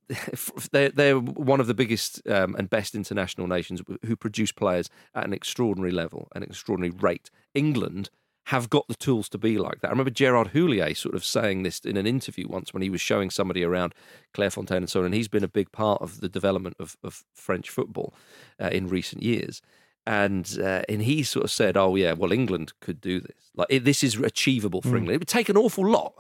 they're 0.71 0.89
they're 0.89 1.19
one 1.19 1.60
of 1.60 1.67
the 1.67 1.74
biggest 1.74 2.28
um, 2.28 2.56
and 2.56 2.69
best 2.69 2.95
international 2.95 3.47
nations 3.47 3.82
who 4.06 4.15
produce 4.15 4.52
players 4.52 4.89
at 5.15 5.26
an 5.26 5.34
extraordinary 5.34 5.91
level, 5.91 6.28
an 6.36 6.43
extraordinary 6.43 6.91
rate. 6.91 7.30
England 7.54 8.10
have 8.45 8.69
got 8.69 8.88
the 8.88 8.95
tools 8.95 9.30
to 9.30 9.38
be 9.38 9.58
like 9.58 9.82
that. 9.82 9.88
I 9.88 9.91
remember 9.91 10.10
Gerard 10.10 10.50
Houllier 10.50 10.95
sort 10.97 11.15
of 11.15 11.24
saying 11.24 11.63
this 11.63 11.80
in 11.80 11.95
an 11.95 12.08
interview 12.08 12.47
once 12.47 12.74
when 12.74 12.82
he 12.82 12.89
was 12.89 13.00
showing 13.00 13.30
somebody 13.30 13.63
around 13.63 13.93
Clairefontaine 14.34 14.78
and 14.78 14.89
so 14.89 15.02
on, 15.02 15.06
and 15.06 15.15
he's 15.15 15.28
been 15.28 15.43
a 15.43 15.47
big 15.47 15.71
part 15.71 16.02
of 16.02 16.21
the 16.21 16.30
development 16.30 16.76
of, 16.80 16.97
of 17.04 17.24
French 17.34 17.69
football 17.69 18.13
uh, 18.60 18.69
in 18.71 18.88
recent 18.88 19.21
years. 19.21 19.62
And 20.07 20.57
uh, 20.61 20.81
and 20.89 21.01
he 21.03 21.21
sort 21.23 21.45
of 21.45 21.51
said, 21.51 21.77
"Oh 21.77 21.95
yeah, 21.95 22.13
well 22.13 22.31
England 22.31 22.73
could 22.81 22.99
do 22.99 23.19
this. 23.19 23.51
Like 23.55 23.67
it, 23.69 23.83
this 23.85 24.03
is 24.03 24.15
achievable 24.15 24.81
for 24.81 24.97
England. 24.97 25.11
It 25.15 25.19
would 25.19 25.27
take 25.27 25.47
an 25.49 25.57
awful 25.57 25.87
lot. 25.87 26.13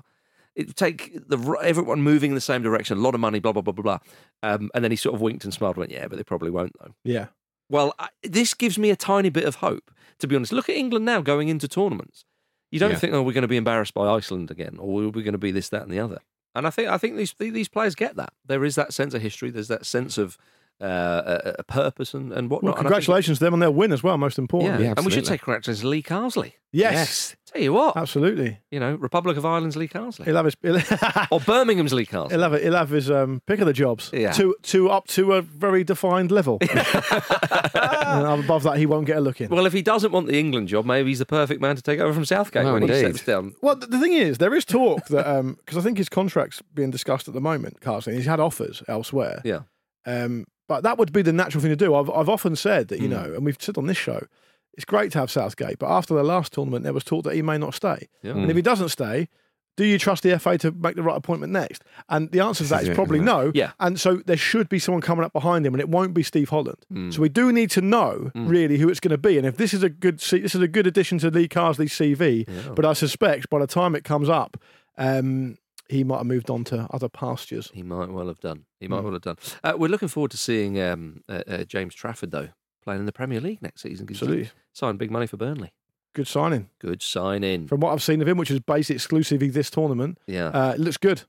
It 0.55 0.67
would 0.67 0.75
take 0.75 1.13
the 1.29 1.37
everyone 1.63 2.01
moving 2.03 2.31
in 2.31 2.35
the 2.35 2.41
same 2.41 2.61
direction, 2.61 2.97
a 2.97 3.01
lot 3.01 3.15
of 3.15 3.21
money, 3.21 3.39
blah 3.39 3.53
blah 3.53 3.63
blah 3.63 3.73
blah 3.73 3.83
blah." 3.83 3.99
Um, 4.43 4.69
and 4.75 4.83
then 4.83 4.91
he 4.91 4.97
sort 4.97 5.15
of 5.15 5.21
winked 5.21 5.43
and 5.45 5.53
smiled, 5.53 5.75
and 5.77 5.81
went, 5.81 5.91
"Yeah, 5.91 6.07
but 6.07 6.17
they 6.17 6.23
probably 6.23 6.51
won't 6.51 6.73
though." 6.79 6.93
Yeah. 7.03 7.27
Well, 7.69 7.95
I, 7.97 8.09
this 8.21 8.53
gives 8.53 8.77
me 8.77 8.89
a 8.91 8.95
tiny 8.95 9.29
bit 9.29 9.45
of 9.45 9.55
hope, 9.55 9.89
to 10.19 10.27
be 10.27 10.35
honest. 10.35 10.51
Look 10.51 10.69
at 10.69 10.75
England 10.75 11.05
now 11.05 11.21
going 11.21 11.47
into 11.47 11.67
tournaments. 11.67 12.25
You 12.69 12.79
don't 12.79 12.91
Yeah. 12.91 12.97
think, 12.97 13.13
oh, 13.13 13.23
we're 13.23 13.33
going 13.33 13.43
to 13.43 13.47
be 13.47 13.57
embarrassed 13.57 13.93
by 13.93 14.07
Iceland 14.07 14.51
again, 14.51 14.75
or 14.77 14.93
we're 14.93 15.09
going 15.11 15.31
to 15.31 15.37
be 15.37 15.51
this, 15.51 15.69
that, 15.69 15.81
and 15.83 15.91
the 15.91 15.99
other. 15.99 16.19
And 16.53 16.67
I 16.67 16.69
think 16.69 16.89
I 16.89 16.97
think 16.99 17.15
these 17.15 17.33
these 17.39 17.69
players 17.69 17.95
get 17.95 18.15
that. 18.17 18.33
There 18.45 18.63
is 18.63 18.75
that 18.75 18.93
sense 18.93 19.13
of 19.13 19.21
history. 19.21 19.49
There's 19.49 19.69
that 19.69 19.85
sense 19.85 20.17
of 20.19 20.37
uh, 20.81 21.39
a, 21.45 21.55
a 21.59 21.63
purpose 21.63 22.13
and, 22.13 22.31
and 22.33 22.49
whatnot. 22.49 22.63
Well, 22.63 22.71
And 22.73 22.77
think- 22.77 22.87
congratulations 22.87 23.37
to 23.39 23.45
them 23.45 23.53
on 23.53 23.59
their 23.59 23.71
win 23.71 23.91
as 23.91 24.01
well. 24.03 24.17
Most 24.17 24.37
yeah, 24.37 24.41
important. 24.41 24.79
Yeah, 24.81 24.93
and 24.95 25.05
we 25.05 25.11
should 25.11 25.19
absolutely. 25.19 25.29
take 25.29 25.41
congratulations 25.41 25.81
to 25.81 25.87
Lee 25.87 26.03
Carsley. 26.03 26.53
Yes. 26.73 27.35
Tell 27.47 27.61
you 27.61 27.73
what, 27.73 27.97
Absolutely. 27.97 28.59
you 28.71 28.79
know, 28.79 28.95
Republic 28.95 29.35
of 29.35 29.45
Ireland's 29.45 29.75
Lee 29.75 29.89
Carsley, 29.89 30.23
He'll 30.23 30.37
have 30.37 30.45
his. 30.45 30.55
He'll, 30.61 30.77
or 31.29 31.41
Birmingham's 31.41 31.91
Lee 31.91 32.05
Carsley. 32.05 32.31
he'll 32.31 32.49
have, 32.49 32.61
he'll 32.61 32.75
have 32.75 32.89
his 32.89 33.11
um, 33.11 33.41
pick 33.45 33.59
of 33.59 33.65
the 33.67 33.73
jobs. 33.73 34.09
Yeah. 34.13 34.31
To 34.31 34.55
to 34.61 34.89
up 34.89 35.07
to 35.09 35.33
a 35.33 35.41
very 35.41 35.83
defined 35.83 36.31
level. 36.31 36.59
and 37.41 38.43
above 38.43 38.63
that, 38.63 38.77
he 38.77 38.85
won't 38.85 39.05
get 39.05 39.17
a 39.17 39.21
look 39.21 39.41
in. 39.41 39.49
Well, 39.49 39.65
if 39.65 39.73
he 39.73 39.81
doesn't 39.81 40.11
want 40.11 40.27
the 40.27 40.37
England 40.39 40.69
job, 40.69 40.85
maybe 40.85 41.09
he's 41.09 41.19
the 41.19 41.25
perfect 41.25 41.61
man 41.61 41.75
to 41.75 41.81
take 41.81 41.99
over 41.99 42.13
from 42.13 42.25
Southgate 42.25 42.63
No, 42.63 42.73
when 42.73 42.83
he 42.87 42.97
steps 42.97 43.25
down. 43.25 43.53
Well, 43.61 43.75
the 43.75 43.99
thing 43.99 44.13
is, 44.13 44.37
there 44.37 44.53
is 44.53 44.65
talk 44.65 45.07
that 45.07 45.55
because 45.65 45.77
I 45.77 45.81
think 45.81 45.97
his 45.97 46.09
contract's 46.09 46.61
being 46.73 46.91
discussed 46.91 47.27
at 47.27 47.33
the 47.33 47.41
moment. 47.41 47.81
Carsley, 47.81 48.13
he's 48.13 48.25
had 48.25 48.39
offers 48.39 48.81
elsewhere. 48.87 49.41
Yeah. 49.43 49.61
Um, 50.05 50.45
but 50.71 50.83
that 50.83 50.97
would 50.97 51.11
be 51.11 51.21
the 51.21 51.33
natural 51.33 51.61
thing 51.61 51.71
to 51.71 51.75
do. 51.85 51.93
I've 51.95 52.09
I've 52.09 52.29
often 52.29 52.55
said 52.55 52.87
that 52.89 52.99
you 53.01 53.07
Hmm. 53.09 53.13
know, 53.17 53.27
and 53.35 53.41
we've 53.45 53.57
said 53.59 53.77
on 53.77 53.87
this 53.87 53.97
show, 53.97 54.21
it's 54.75 54.85
great 54.85 55.11
to 55.13 55.19
have 55.19 55.29
Southgate, 55.29 55.77
but 55.79 55.89
after 55.99 56.13
the 56.13 56.23
last 56.23 56.53
tournament, 56.53 56.83
there 56.85 56.93
was 56.93 57.03
talk 57.03 57.23
that 57.25 57.35
he 57.35 57.41
may 57.41 57.57
not 57.57 57.73
stay. 57.73 57.99
Yeah. 58.23 58.31
And 58.37 58.49
if 58.49 58.55
he 58.55 58.61
doesn't 58.61 58.87
stay, 58.89 59.27
do 59.77 59.83
you 59.85 59.97
trust 59.97 60.21
the 60.23 60.31
FA 60.39 60.57
to 60.59 60.71
make 60.71 60.95
the 60.95 61.03
right 61.09 61.17
appointment 61.17 61.51
next? 61.51 61.83
And 62.07 62.29
the 62.31 62.39
answer 62.47 62.63
to 62.65 62.69
that 62.69 62.83
is 62.83 62.89
probably 62.95 63.19
no. 63.19 63.51
Yeah. 63.53 63.71
And 63.79 63.99
so 63.99 64.09
there 64.29 64.37
should 64.37 64.67
be 64.69 64.79
someone 64.79 65.01
coming 65.01 65.25
up 65.25 65.33
behind 65.33 65.65
him, 65.65 65.73
and 65.73 65.81
it 65.81 65.89
won't 65.89 66.13
be 66.13 66.23
Steve 66.23 66.49
Holland. 66.55 66.81
Hmm. 66.89 67.11
So 67.11 67.21
we 67.21 67.29
do 67.29 67.51
need 67.51 67.69
to 67.77 67.81
know 67.81 68.31
really 68.55 68.77
who 68.81 68.87
it's 68.91 68.99
going 69.05 69.17
to 69.19 69.23
be, 69.29 69.33
and 69.39 69.45
if 69.51 69.55
this 69.57 69.73
is 69.73 69.83
a 69.83 69.89
good 69.89 70.19
this 70.19 70.55
is 70.57 70.61
a 70.61 70.71
good 70.77 70.87
addition 70.87 71.17
to 71.19 71.29
Lee 71.37 71.47
Carsley's 71.49 71.93
CV. 71.99 72.25
But 72.77 72.85
I 72.85 72.93
suspect 72.93 73.49
by 73.49 73.59
the 73.59 73.67
time 73.79 73.91
it 73.99 74.03
comes 74.13 74.29
up, 74.29 74.51
um, 74.97 75.57
he 75.91 76.03
might 76.03 76.17
have 76.17 76.25
moved 76.25 76.49
on 76.49 76.63
to 76.65 76.87
other 76.91 77.09
pastures. 77.09 77.69
He 77.73 77.83
might 77.83 78.09
well 78.09 78.27
have 78.27 78.39
done. 78.39 78.65
He 78.79 78.87
might 78.87 79.01
Mm. 79.01 79.03
well 79.03 79.13
have 79.13 79.21
done. 79.21 79.37
Uh, 79.63 79.73
we're 79.77 79.89
looking 79.89 80.07
forward 80.07 80.31
to 80.31 80.37
seeing 80.37 80.79
um, 80.81 81.23
uh, 81.29 81.43
uh, 81.47 81.63
James 81.65 81.93
Trafford 81.93 82.31
though 82.31 82.49
playing 82.83 83.01
in 83.01 83.05
the 83.05 83.11
Premier 83.11 83.39
League 83.39 83.61
next 83.61 83.81
season. 83.83 84.07
Absolutely, 84.09 84.49
signed 84.73 84.97
big 84.97 85.11
money 85.11 85.27
for 85.27 85.37
Burnley. 85.37 85.71
good 86.13 86.27
signing 86.27 86.69
Good 86.79 87.01
signing. 87.01 87.67
from 87.67 87.79
what 87.81 87.91
I've 87.93 88.01
seen 88.03 88.21
of 88.21 88.27
him, 88.27 88.37
which 88.37 88.51
is 88.51 88.59
based 88.59 88.89
exclusively 88.91 89.49
this 89.49 89.69
tournament. 89.69 90.17
yeah, 90.27 90.47
Uh, 90.47 90.71
it 90.73 90.79
looks 90.79 90.97
good. 90.97 91.23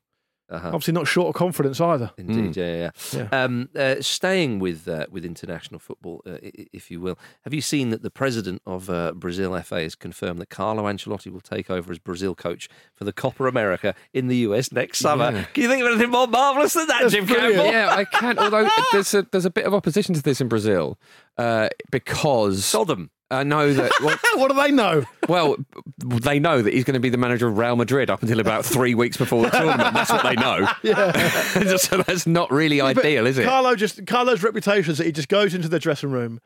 Uh-huh. 0.50 0.68
Obviously, 0.68 0.92
not 0.92 1.06
short 1.06 1.28
of 1.28 1.34
confidence 1.34 1.80
either. 1.80 2.10
indeed. 2.18 2.56
Yeah, 2.56 2.74
yeah. 2.76 2.90
yeah. 3.32 3.44
Um, 3.44 3.70
uh, 3.74 3.94
staying 4.00 4.58
with 4.58 4.86
uh, 4.86 5.06
with 5.10 5.24
international 5.24 5.80
football, 5.80 6.20
uh, 6.26 6.32
i- 6.42 6.52
i- 6.58 6.66
if 6.74 6.90
you 6.90 7.00
will, 7.00 7.18
have 7.44 7.54
you 7.54 7.62
seen 7.62 7.88
that 7.90 8.02
the 8.02 8.10
president 8.10 8.60
of 8.66 8.90
uh, 8.90 9.12
Brazil 9.14 9.58
FA 9.62 9.82
has 9.82 9.94
confirmed 9.94 10.40
that 10.40 10.50
Carlo 10.50 10.82
Ancelotti 10.84 11.32
will 11.32 11.40
take 11.40 11.70
over 11.70 11.90
as 11.90 11.98
Brazil 11.98 12.34
coach 12.34 12.68
for 12.94 13.04
the 13.04 13.12
Copa 13.12 13.46
America 13.46 13.94
in 14.12 14.28
the 14.28 14.36
US 14.48 14.70
next 14.72 14.98
summer? 14.98 15.30
Yeah. 15.32 15.44
Can 15.54 15.62
you 15.62 15.68
think 15.70 15.82
of 15.82 15.88
anything 15.92 16.10
more 16.10 16.26
marvelous 16.26 16.74
than 16.74 16.86
that, 16.88 17.00
That's 17.02 17.12
Jim 17.14 17.24
brilliant. 17.24 17.54
Campbell? 17.54 17.72
yeah, 17.72 17.88
I 17.94 18.04
can't. 18.04 18.38
Although 18.38 18.68
there's 18.92 19.14
a 19.14 19.26
there's 19.32 19.46
a 19.46 19.50
bit 19.50 19.64
of 19.64 19.72
opposition 19.72 20.14
to 20.14 20.22
this 20.22 20.40
in 20.42 20.48
Brazil 20.48 20.98
uh, 21.38 21.68
because 21.90 22.64
Sodom. 22.64 23.10
I 23.32 23.42
know 23.44 23.72
that. 23.72 23.90
Well, 24.02 24.16
what 24.36 24.48
do 24.50 24.56
they 24.60 24.70
know? 24.70 25.04
well, 25.28 25.56
they 25.98 26.38
know 26.38 26.60
that 26.62 26.72
he's 26.72 26.84
going 26.84 26.94
to 26.94 27.00
be 27.00 27.08
the 27.08 27.16
manager 27.18 27.46
of 27.48 27.56
Real 27.56 27.76
Madrid 27.76 28.10
up 28.10 28.22
until 28.22 28.40
about 28.40 28.64
three 28.64 28.94
weeks 28.94 29.16
before 29.16 29.42
the 29.44 29.50
tournament. 29.50 29.94
That's 29.94 30.10
what 30.10 30.22
they 30.22 30.34
know. 30.34 30.68
Yeah. 30.82 31.76
so 31.76 31.98
that's 31.98 32.26
not 32.26 32.50
really 32.50 32.80
ideal, 32.80 33.26
is 33.26 33.38
it? 33.38 33.44
Carlo 33.44 33.76
just 33.76 34.06
Carlo's 34.06 34.42
reputation 34.42 34.92
is 34.92 34.98
that 34.98 35.04
he 35.04 35.12
just 35.12 35.28
goes 35.28 35.54
into 35.54 35.68
the 35.68 35.78
dressing 35.78 36.10
room, 36.10 36.40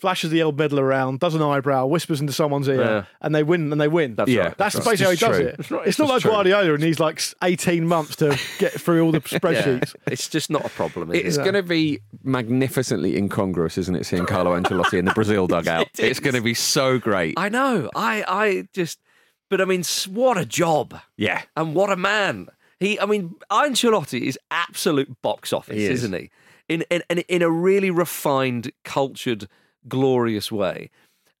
flashes 0.00 0.30
the 0.30 0.42
old 0.42 0.58
medal 0.58 0.80
around, 0.80 1.20
does 1.20 1.34
an 1.34 1.42
eyebrow, 1.42 1.84
whispers 1.86 2.20
into 2.20 2.32
someone's 2.32 2.68
ear, 2.68 2.80
Yeah. 2.80 3.04
and 3.20 3.34
they 3.34 3.42
win 3.42 3.70
and 3.70 3.80
they 3.80 3.86
win. 3.88 4.14
That's 4.14 4.30
Yeah. 4.30 4.40
right. 4.46 4.58
That's 4.58 4.74
That's 4.74 4.86
basically 4.86 5.04
how 5.04 5.10
he 5.10 5.16
just 5.18 5.32
does 5.32 5.38
it. 5.40 5.56
It's 5.58 5.70
not- 5.70 5.80
It's 5.80 5.88
it's 5.88 5.98
not 5.98 6.08
like 6.08 6.22
true. 6.22 6.30
Guardiola 6.30 6.74
and 6.74 6.82
he's 6.82 6.98
like 6.98 7.22
18 7.42 7.86
months 7.86 8.16
to 8.16 8.38
get 8.58 8.72
through 8.72 9.04
all 9.04 9.12
the 9.12 9.20
spreadsheets. 9.38 9.94
It's 10.06 10.28
just 10.28 10.50
not 10.50 10.64
a 10.64 10.70
problem. 10.70 11.12
Is 11.12 11.20
It's 11.24 11.36
it? 11.36 11.42
going 11.42 11.54
to 11.54 11.62
be 11.62 12.00
magnificently 12.24 13.16
incongruous, 13.16 13.76
isn't 13.78 13.94
it? 13.94 14.04
Seeing 14.06 14.26
Carlo 14.26 14.58
Ancelotti 14.58 14.98
in 14.98 15.04
the 15.04 15.12
Brazil 15.12 15.46
dugout. 15.46 15.88
It 15.98 16.04
it's 16.10 16.20
going 16.20 16.34
to 16.34 16.40
be 16.40 16.54
so 16.54 16.98
great. 16.98 17.34
I 17.36 17.48
know. 17.50 17.90
I 17.94 18.24
I 18.26 18.68
just, 18.72 18.98
but 19.50 19.60
I 19.60 19.64
mean, 19.66 19.82
what 20.08 20.38
a 20.38 20.46
job 20.46 20.98
yeah. 21.16 21.42
and 21.56 21.74
what 21.74 21.90
a 21.90 21.96
man. 21.96 22.48
He, 22.78 22.98
I 22.98 23.04
mean, 23.04 23.34
Ancelotti 23.50 24.22
is 24.22 24.38
absolute 24.50 25.20
box 25.20 25.52
office, 25.52 25.76
He 25.76 25.84
is. 25.84 26.02
isn't 26.02 26.14
he? 26.18 26.30
In, 26.68 26.82
in 26.90 27.02
in 27.10 27.18
in 27.28 27.42
a 27.42 27.50
really 27.50 27.90
refined, 27.90 28.70
cultured, 28.84 29.48
glorious 29.88 30.50
way. 30.52 30.90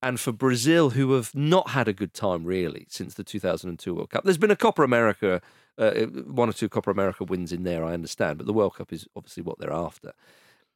And 0.02 0.18
for 0.18 0.32
Brazil, 0.32 0.90
who 0.90 1.12
have 1.12 1.34
not 1.34 1.70
had 1.70 1.86
a 1.86 1.92
good 1.92 2.14
time 2.14 2.44
really 2.44 2.86
since 2.88 3.14
the 3.14 3.24
2002 3.24 3.94
World 3.94 4.10
Cup, 4.10 4.24
there's 4.24 4.38
been 4.38 4.50
a 4.50 4.56
Copa 4.56 4.82
America, 4.82 5.42
uh, 5.76 5.90
one 6.26 6.48
or 6.48 6.52
two 6.54 6.70
Copa 6.70 6.90
America 6.90 7.24
wins 7.24 7.52
in 7.52 7.64
there, 7.64 7.84
I 7.84 7.92
understand, 7.92 8.38
but 8.38 8.46
the 8.46 8.52
World 8.54 8.76
Cup 8.76 8.92
is 8.94 9.06
obviously 9.14 9.42
what 9.42 9.58
they're 9.58 9.72
after. 9.72 10.12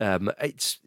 Um, 0.01 0.31
it's 0.43 0.81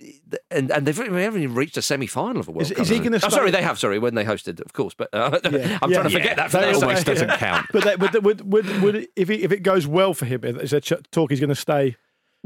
and 0.51 0.69
and 0.69 0.85
they've 0.85 0.95
they 0.95 1.23
haven't 1.23 1.41
even 1.41 1.55
reached 1.55 1.77
a 1.77 1.81
semi-final 1.81 2.41
of 2.41 2.49
a 2.49 2.51
World 2.51 2.63
Is- 2.63 2.71
Cup. 2.71 2.79
is 2.81 2.89
he 2.89 2.99
gonna 2.99 3.19
Oh, 3.23 3.29
sorry, 3.29 3.51
they 3.51 3.61
have. 3.63 3.79
Sorry, 3.79 3.97
when 3.99 4.15
they 4.15 4.25
hosted, 4.25 4.59
of 4.63 4.73
course. 4.73 4.93
But 4.93 5.09
uh, 5.13 5.39
Yeah. 5.49 5.79
I'm 5.81 5.89
Yeah. 5.89 5.97
trying 6.01 6.09
to 6.11 6.17
forget 6.17 6.35
that 6.35 6.51
for 6.51 6.57
That 6.57 6.65
their 6.65 6.75
almost 6.75 7.05
doesn't 7.05 7.29
count. 7.39 7.67
But 7.71 7.85
that, 7.85 7.99
would, 7.99 8.23
would, 8.25 8.51
would, 8.51 8.81
would, 8.81 9.07
if, 9.15 9.29
it, 9.29 9.39
if 9.39 9.51
it 9.53 9.63
goes 9.63 9.87
well 9.87 10.13
for 10.13 10.25
him, 10.25 10.43
is 10.43 10.71
there 10.71 10.81
talk 10.81 11.31
he's 11.31 11.39
going 11.39 11.47
to 11.49 11.55
stay? 11.55 11.95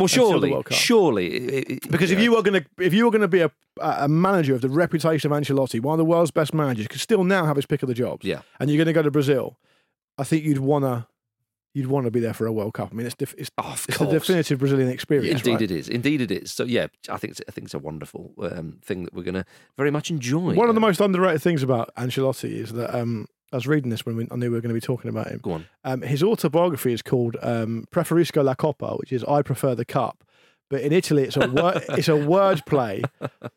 Well, 0.02 0.08
surely, 0.08 0.64
surely, 0.72 1.28
it- 1.34 1.70
it- 1.72 1.92
Because 1.92 2.12
if 2.12 2.20
you 2.20 2.32
were 2.36 2.42
going 2.42 2.62
to, 2.62 2.84
if 2.84 2.94
you 2.94 3.06
were 3.06 3.12
going 3.12 3.22
to 3.22 3.28
be 3.28 3.42
a, 3.42 3.52
a 3.80 4.08
manager 4.08 4.54
of 4.56 4.62
the 4.62 4.70
reputation 4.70 5.32
of 5.32 5.38
Ancelotti, 5.38 5.80
one 5.82 5.94
of 5.94 5.98
the 5.98 6.06
world's 6.06 6.32
best 6.32 6.54
managers, 6.54 6.88
could 6.88 7.02
still 7.02 7.24
now 7.24 7.46
have 7.46 7.56
his 7.56 7.66
pick 7.66 7.82
of 7.84 7.88
the 7.88 7.94
jobs. 7.96 8.26
Yeah. 8.26 8.42
And 8.60 8.70
you're 8.70 8.78
going 8.78 8.88
to 8.88 8.94
go 8.94 9.02
to 9.02 9.12
Brazil, 9.12 9.58
I 10.18 10.24
think 10.24 10.44
you'd 10.44 10.60
want 10.60 10.84
to, 10.86 11.08
you'd 11.74 11.88
want 11.88 12.06
to 12.06 12.12
be 12.12 12.20
there 12.20 12.34
for 12.34 12.46
a 12.46 12.52
World 12.52 12.74
Cup. 12.74 12.90
I 12.92 12.96
mean, 12.96 13.06
it's 13.06 13.16
def- 13.16 13.34
it's, 13.38 13.50
Oh, 13.58 13.72
it's 13.88 13.98
course. 13.98 14.12
definitive 14.12 14.60
Brazilian 14.60 14.90
experience. 14.90 15.40
Indeed, 15.40 15.52
right? 15.54 15.62
it 15.62 15.72
is. 15.72 15.88
Indeed, 15.90 16.22
it 16.22 16.32
is. 16.32 16.52
So, 16.52 16.64
yeah, 16.66 16.88
I 17.10 17.18
think 17.18 17.32
it's, 17.32 17.42
I 17.48 17.52
think 17.52 17.66
it's 17.66 17.74
a 17.74 17.80
wonderful 17.80 18.34
um, 18.42 18.80
thing 18.84 19.06
that 19.06 19.14
we're 19.14 19.24
going 19.24 19.36
to 19.36 19.46
very 19.78 19.90
much 19.92 20.10
enjoy. 20.12 20.54
One 20.54 20.68
of 20.70 20.76
the 20.76 20.82
Uh, 20.82 20.88
most 20.88 21.00
underrated 21.00 21.42
things 21.42 21.64
about 21.64 21.90
Ancelotti 21.96 22.52
is 22.52 22.74
that 22.74 22.94
um, 22.94 23.26
I 23.52 23.58
was 23.58 23.68
reading 23.68 23.90
this 23.90 24.06
when 24.06 24.16
we, 24.16 24.28
I 24.32 24.36
knew 24.36 24.50
we 24.50 24.56
were 24.56 24.62
going 24.62 24.70
to 24.70 24.74
be 24.74 24.80
talking 24.82 25.10
about 25.10 25.28
him. 25.30 25.40
Go 25.42 25.52
on. 25.54 25.66
Um, 25.84 26.02
his 26.04 26.24
autobiography 26.24 26.94
is 26.94 27.02
called 27.02 27.36
um, 27.42 27.86
Preferisco 27.92 28.44
la 28.44 28.56
Coppa, 28.56 28.98
which 29.00 29.12
is 29.12 29.24
I 29.26 29.42
prefer 29.42 29.76
the 29.76 29.86
cup. 29.86 30.24
But 30.70 30.84
in 30.84 30.94
Italy, 30.94 31.24
it's 31.24 31.36
a 31.36 31.50
word, 31.50 31.84
it's 31.90 32.08
a 32.08 32.16
word 32.16 32.66
play 32.66 33.02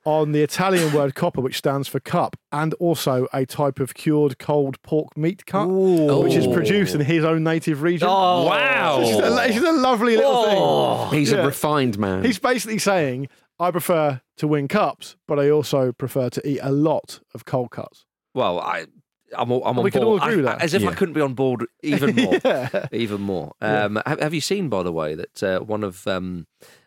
on 0.04 0.32
the 0.32 0.42
Italian 0.42 0.92
word 0.92 1.14
coppa, 1.14 1.40
which 1.40 1.56
stands 1.56 1.86
for 1.86 2.00
cup, 2.00 2.34
and 2.50 2.74
also 2.74 3.28
a 3.32 3.46
type 3.46 3.78
of 3.78 3.94
cured 3.94 4.40
cold 4.40 4.82
pork 4.82 5.16
meat 5.16 5.46
cut, 5.46 5.66
which 5.68 6.34
is 6.34 6.48
produced 6.48 6.92
in 6.96 7.00
his 7.02 7.24
own 7.24 7.44
native 7.44 7.82
region. 7.82 8.08
Oh, 8.10 8.46
wow. 8.46 8.98
It's 9.00 9.10
just 9.10 9.20
a, 9.22 9.44
it's 9.44 9.54
just 9.54 9.66
a 9.66 9.72
lovely 9.80 10.16
little 10.16 10.32
Oh. 10.34 11.08
He's 11.12 11.30
Yeah. 11.30 11.42
a 11.42 11.46
refined 11.46 12.00
man. 12.00 12.24
He's 12.24 12.40
basically 12.40 12.78
saying, 12.80 13.28
I 13.60 13.70
prefer 13.70 14.20
to 14.38 14.48
win 14.48 14.66
cups, 14.66 15.14
but 15.28 15.38
I 15.38 15.50
also 15.50 15.92
prefer 15.92 16.30
to 16.30 16.48
eat 16.48 16.58
a 16.64 16.72
lot 16.72 17.20
of 17.32 17.44
cold 17.44 17.70
cuts. 17.70 18.06
Well, 18.34 18.58
I, 18.58 18.86
I'm, 19.36 19.50
all- 19.52 19.64
I'm 19.64 19.78
on 19.78 19.84
We 19.84 19.90
can 19.90 20.04
all 20.04 20.16
agree 20.16 20.32
I- 20.32 20.36
with 20.36 20.44
that. 20.46 20.62
As 20.62 20.74
if 20.74 20.84
I 20.86 20.94
couldn't 20.94 21.14
be 21.14 21.20
on 21.20 21.34
board 21.34 21.66
even 21.82 22.14
more. 22.24 22.38
Yeah. 22.44 22.86
Even 22.92 23.20
more. 23.20 23.54
Um, 23.60 24.00
have, 24.06 24.20
have 24.20 24.34
you 24.34 24.40
seen, 24.40 24.68
by 24.68 24.82
the 24.82 24.92
way, 24.92 25.14
that 25.14 25.42
uh, 25.42 25.60
one 25.60 25.82
of 25.84 26.06
um, 26.06 26.46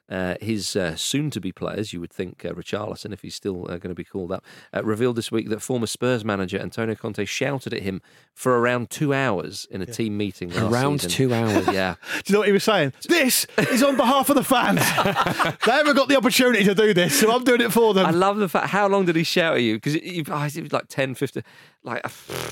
uh, 0.10 0.36
his 0.40 0.76
uh, 0.78 0.96
soon-to-be 0.96 1.52
players, 1.52 1.92
you 1.92 2.00
would 2.00 2.14
think 2.14 2.46
uh, 2.46 2.52
Richarlison, 2.54 3.12
if 3.12 3.22
he's 3.24 3.36
still 3.36 3.64
uh, 3.66 3.72
going 3.78 3.90
to 3.90 3.94
be 3.96 4.06
called 4.06 4.32
up, 4.32 4.46
uh, 4.74 4.82
revealed 4.84 5.18
this 5.18 5.32
week 5.34 5.50
that 5.50 5.62
former 5.62 5.86
Spurs 5.86 6.24
manager 6.24 6.58
Antonio 6.58 6.96
Conte 6.96 7.26
shouted 7.26 7.74
at 7.74 7.84
him 7.84 8.02
for 8.34 8.58
around 8.58 8.90
two 8.90 9.14
hours 9.14 9.68
in 9.70 9.82
a 9.82 9.86
team 9.86 10.16
meeting 10.16 10.50
last 10.52 10.72
Around 10.72 11.02
season. 11.02 11.12
two 11.12 11.34
hours. 11.34 11.68
Yeah. 11.74 11.96
Do 12.14 12.22
you 12.28 12.34
know 12.34 12.40
what 12.40 12.48
he 12.48 12.54
was 12.54 12.64
saying? 12.64 12.94
This 13.10 13.46
is 13.58 13.84
on 13.84 13.98
behalf 13.98 14.30
of 14.30 14.36
the 14.38 14.44
fans. 14.46 14.80
they 14.80 15.72
haven't 15.74 15.96
got 15.98 16.08
the 16.08 16.16
opportunity 16.16 16.64
to 16.64 16.74
do 16.74 16.94
this, 16.94 17.20
so 17.20 17.30
I'm 17.36 17.44
doing 17.44 17.60
it 17.62 17.74
for 17.74 17.94
them. 17.94 18.06
I 18.06 18.12
love 18.12 18.38
the 18.38 18.48
fact. 18.48 18.68
How 18.68 18.88
long 18.88 19.06
did 19.06 19.18
he 19.18 19.24
shout 19.24 19.56
at 19.56 19.62
you? 19.62 19.76
Because 19.76 19.96
it, 19.96 20.04
it 20.04 20.30
was 20.30 20.72
like 20.72 20.88
10, 20.88 21.16
15. 21.16 21.44
Like 21.88 22.04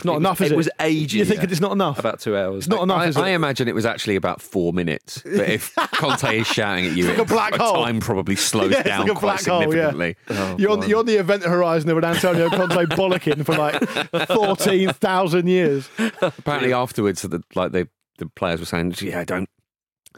Not 0.04 0.16
it 0.16 0.18
enough, 0.18 0.40
was, 0.40 0.48
is 0.48 0.52
it? 0.52 0.58
was 0.58 0.70
ages. 0.80 1.14
You 1.14 1.26
think 1.26 1.44
it's 1.44 1.62
not 1.62 1.74
enough? 1.74 2.00
About 2.00 2.20
two 2.20 2.36
hours. 2.36 2.60
It's 2.60 2.68
not 2.68 2.84
enough, 2.84 3.02
I, 3.02 3.08
is 3.08 3.18
it? 3.18 3.22
I 3.22 3.30
imagine 3.30 3.68
it 3.68 3.76
was 3.76 3.86
actually 3.86 4.16
about 4.16 4.42
four 4.42 4.74
minutes. 4.74 5.22
But 5.24 5.50
if 5.50 5.76
Conte 5.94 6.40
is 6.40 6.48
shouting 6.48 6.86
at 6.88 6.96
you, 6.96 7.08
like 7.08 7.18
a 7.18 7.26
black 7.26 7.54
hole. 7.56 7.84
time 7.84 8.00
probably 8.00 8.36
slows 8.36 8.72
Yeah, 8.72 8.80
it's 8.80 8.88
down 8.88 9.08
like 9.08 9.12
a 9.12 9.20
quite 9.20 9.46
black 9.46 9.64
hole, 9.64 9.76
yeah. 9.76 10.14
Oh, 10.30 10.56
you're, 10.58 10.72
on, 10.72 10.90
you're 10.90 11.00
on 11.00 11.06
the 11.06 11.18
event 11.18 11.44
horizon 11.44 11.90
of 11.90 11.98
an 11.98 12.06
Antonio 12.06 12.50
Conte 12.50 12.86
bollocking 12.96 13.46
for 13.46 13.56
like 13.56 14.28
14,000 14.28 15.48
years. 15.48 15.90
Apparently, 16.22 16.74
afterwards, 16.74 17.22
the, 17.22 17.44
like 17.54 17.72
they, 17.72 17.86
the 18.18 18.28
players 18.28 18.60
were 18.60 18.66
saying, 18.66 18.96
"Yeah, 19.02 19.24
don't." 19.26 19.50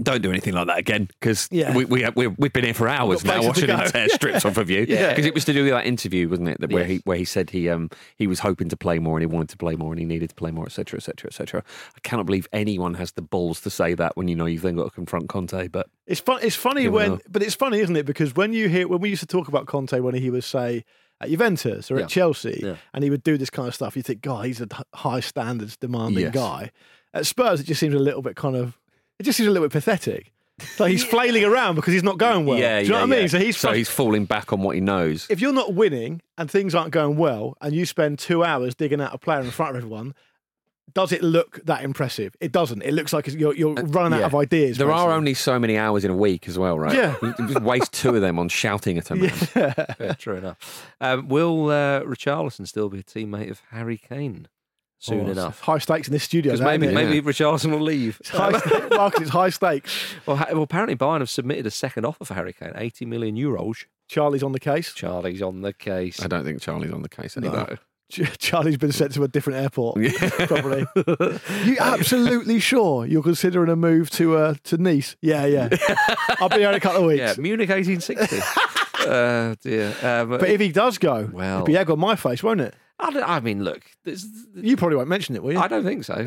Don't 0.01 0.21
do 0.21 0.29
anything 0.29 0.53
like 0.53 0.67
that 0.67 0.77
again 0.77 1.09
because 1.19 1.47
Yeah. 1.51 1.75
we, 1.75 1.85
we, 1.85 2.07
we, 2.15 2.27
we've 2.27 2.53
been 2.53 2.63
here 2.65 2.73
for 2.73 2.87
hours 2.87 3.23
now 3.25 3.41
watching 3.43 3.69
him 3.69 3.79
go. 3.79 3.85
tear 3.87 4.09
strips 4.09 4.45
off 4.45 4.57
of 4.57 4.69
you. 4.69 4.85
Yeah. 4.89 5.09
Because 5.09 5.25
it 5.25 5.33
was 5.33 5.45
to 5.45 5.53
do 5.53 5.63
with 5.63 5.71
that 5.73 5.85
interview, 5.85 6.29
wasn't 6.29 6.49
it? 6.49 6.61
That 6.61 6.71
where 6.71 6.85
he 6.85 7.01
where 7.05 7.17
he 7.17 7.25
said 7.25 7.49
he 7.49 7.69
um 7.69 7.89
he 8.15 8.27
was 8.27 8.39
hoping 8.39 8.69
to 8.69 8.77
play 8.77 8.99
more 8.99 9.17
and 9.17 9.21
he 9.21 9.25
wanted 9.27 9.49
to 9.49 9.57
play 9.57 9.75
more 9.75 9.91
and 9.91 9.99
he 9.99 10.05
needed 10.05 10.29
to 10.29 10.35
play 10.35 10.51
more, 10.51 10.65
etc., 10.65 10.97
etc., 10.97 11.27
etc. 11.29 11.63
I 11.95 11.99
cannot 12.01 12.25
believe 12.25 12.47
anyone 12.53 12.93
has 12.95 13.11
the 13.13 13.21
balls 13.21 13.61
to 13.61 13.69
say 13.69 13.93
that 13.95 14.15
when 14.17 14.27
you 14.27 14.35
know 14.35 14.45
you've 14.45 14.61
then 14.61 14.75
got 14.75 14.85
to 14.85 14.91
confront 14.91 15.29
Conte. 15.29 15.67
But 15.69 15.87
It's 16.05 16.21
fun. 16.21 16.39
It's 16.41 16.55
funny 16.55 16.87
when, 16.87 17.11
know. 17.11 17.19
but 17.29 17.41
it's 17.43 17.55
funny, 17.55 17.79
isn't 17.79 17.95
it? 17.95 18.05
Because 18.05 18.35
when 18.35 18.53
you 18.53 18.69
hear 18.69 18.87
when 18.87 18.99
we 19.01 19.09
used 19.09 19.21
to 19.21 19.27
talk 19.27 19.47
about 19.47 19.65
Conte 19.67 19.99
when 19.99 20.15
he 20.15 20.29
was 20.29 20.45
say 20.45 20.83
at 21.19 21.29
Juventus 21.29 21.89
or 21.89 21.97
Yeah. 21.97 22.03
at 22.03 22.09
Chelsea, 22.09 22.59
Yeah. 22.63 22.75
and 22.93 23.03
he 23.03 23.09
would 23.09 23.23
do 23.23 23.37
this 23.37 23.49
kind 23.49 23.67
of 23.67 23.73
stuff, 23.75 23.95
you 23.97 24.03
think, 24.03 24.21
God, 24.21 24.45
he's 24.45 24.61
a 24.61 24.67
high 24.93 25.19
standards 25.19 25.75
demanding 25.75 26.25
Yes. 26.25 26.33
guy. 26.33 26.71
At 27.13 27.25
Spurs, 27.25 27.59
it 27.59 27.63
just 27.65 27.79
seems 27.79 27.95
a 27.95 27.99
little 27.99 28.21
bit 28.21 28.35
kind 28.35 28.55
of, 28.55 28.77
it 29.19 29.23
just 29.23 29.37
seems 29.37 29.47
a 29.47 29.51
little 29.51 29.67
bit 29.67 29.71
pathetic. 29.73 30.31
Like 30.79 30.91
he's 30.91 31.03
flailing 31.13 31.43
around 31.43 31.75
because 31.75 31.93
he's 31.93 32.03
not 32.03 32.17
going 32.17 32.45
well. 32.45 32.57
yeah, 32.57 32.79
do 32.79 32.85
you 32.85 32.91
know 32.91 32.97
yeah, 32.97 33.01
what 33.01 33.07
I 33.07 33.11
mean? 33.11 33.21
yeah. 33.21 33.27
So 33.27 33.39
he's 33.39 33.57
so 33.57 33.71
he's 33.73 33.89
falling 33.89 34.25
back 34.25 34.51
on 34.51 34.61
what 34.61 34.75
he 34.75 34.81
knows. 34.81 35.27
if 35.29 35.39
you're 35.41 35.53
not 35.53 35.73
winning 35.75 36.21
and 36.37 36.49
things 36.49 36.73
aren't 36.73 36.91
going 36.91 37.17
well, 37.17 37.55
and 37.61 37.73
you 37.75 37.85
spend 37.85 38.17
two 38.19 38.43
hours 38.43 38.73
digging 38.75 38.99
out 39.01 39.13
a 39.13 39.17
player 39.17 39.41
in 39.41 39.51
front 39.51 39.71
of 39.71 39.83
everyone. 39.83 40.15
Does 40.93 41.11
it 41.11 41.21
look 41.21 41.59
that 41.65 41.83
impressive? 41.83 42.33
It 42.39 42.51
doesn't. 42.53 42.81
It 42.81 42.93
looks 42.93 43.11
like 43.13 43.27
you're, 43.27 43.53
you're 43.53 43.73
running 43.73 44.13
out 44.13 44.17
Uh, 44.17 44.19
yeah. 44.21 44.25
of 44.25 44.35
ideas. 44.35 44.77
There 44.77 44.91
are 44.91 45.11
only 45.11 45.33
so 45.35 45.59
many 45.59 45.77
hours 45.77 46.03
in 46.05 46.09
a 46.11 46.15
week 46.15 46.47
as 46.47 46.57
well, 46.57 46.79
right? 46.79 46.95
Yeah. 46.95 47.15
You 47.21 47.33
just 47.49 47.61
waste 47.61 47.91
two 47.91 48.15
of 48.15 48.21
them 48.21 48.39
on 48.39 48.47
shouting 48.49 48.97
at 48.97 49.09
him. 49.11 49.19
Yeah, 49.55 50.13
true 50.17 50.37
enough. 50.37 50.87
Um, 51.01 51.27
will 51.27 51.69
uh, 51.69 52.01
Richarlison 52.01 52.67
still 52.67 52.89
be 52.89 52.99
a 52.99 53.03
teammate 53.03 53.51
of 53.51 53.61
Harry 53.69 53.97
Kane 53.97 54.47
soon 54.99 55.27
Oh, 55.27 55.31
enough? 55.31 55.59
High 55.61 55.77
stakes 55.77 56.07
in 56.07 56.13
this 56.13 56.23
studio. 56.23 56.51
Because 56.53 56.59
that, 56.61 56.65
maybe 56.65 56.87
isn't 56.87 56.97
it? 56.97 57.05
maybe 57.09 57.21
Richarlison 57.27 57.71
will 57.71 57.81
leave. 57.81 58.17
It's 58.19 58.29
high 58.29 58.57
sta- 58.57 58.87
Marcus, 58.91 59.21
it's 59.21 59.29
high 59.31 59.49
stakes. 59.49 60.15
well, 60.25 60.37
well, 60.51 60.63
apparently 60.63 60.95
Bayern 60.95 61.19
have 61.19 61.29
submitted 61.29 61.65
a 61.65 61.71
second 61.71 62.05
offer 62.05 62.25
for 62.25 62.33
Harry 62.33 62.53
Kane, 62.53 62.71
80 62.75 63.05
million 63.05 63.35
euros. 63.35 63.85
Charlie's 64.07 64.43
on 64.43 64.53
the 64.53 64.59
case. 64.59 64.93
Charlie's 64.93 65.41
on 65.41 65.61
the 65.61 65.73
case. 65.73 66.21
I 66.23 66.27
don't 66.27 66.43
think 66.43 66.61
Charlie's 66.61 66.91
on 66.93 67.01
the 67.01 67.09
case 67.09 67.35
No. 67.37 67.47
anymore. 67.49 67.79
Ch- 68.09 68.37
Charlie's 68.37 68.77
been 68.77 68.93
sent 68.93 69.11
to 69.15 69.23
a 69.23 69.27
different 69.27 69.59
airport. 69.59 69.97
Probably. 70.47 70.85
you 71.65 71.75
absolutely 71.77 72.57
sure 72.61 73.05
you're 73.05 73.21
considering 73.21 73.69
a 73.69 73.75
move 73.75 74.09
to 74.11 74.37
uh, 74.37 74.53
to 74.63 74.77
Nice? 74.77 75.17
Yeah, 75.21 75.45
yeah. 75.45 75.67
I'll 76.39 76.47
be 76.47 76.59
here 76.59 76.69
in 76.69 76.75
a 76.75 76.79
couple 76.79 77.01
of 77.01 77.07
weeks. 77.07 77.19
Yeah, 77.19 77.33
Munich 77.37 77.67
1860. 77.69 78.39
uh, 79.09 79.55
dear. 79.61 79.93
Um, 80.01 80.29
But 80.29 80.49
if 80.49 80.61
he 80.61 80.71
does 80.71 80.97
go, 80.97 81.29
Well- 81.31 81.55
it'll 81.55 81.65
be 81.65 81.77
egg 81.77 81.89
on 81.89 81.99
my 81.99 82.15
face, 82.15 82.41
won't 82.41 82.61
it? 82.61 82.73
I, 82.99 83.11
don't- 83.11 83.29
I 83.29 83.39
mean, 83.41 83.63
look, 83.63 83.83
there's, 84.05 84.25
You 84.55 84.75
probably 84.75 84.97
won't 84.97 85.07
mention 85.09 85.35
it, 85.35 85.43
will 85.43 85.53
you? 85.53 85.59
I 85.59 85.67
don't 85.67 85.83
think 85.83 86.03
so. 86.03 86.15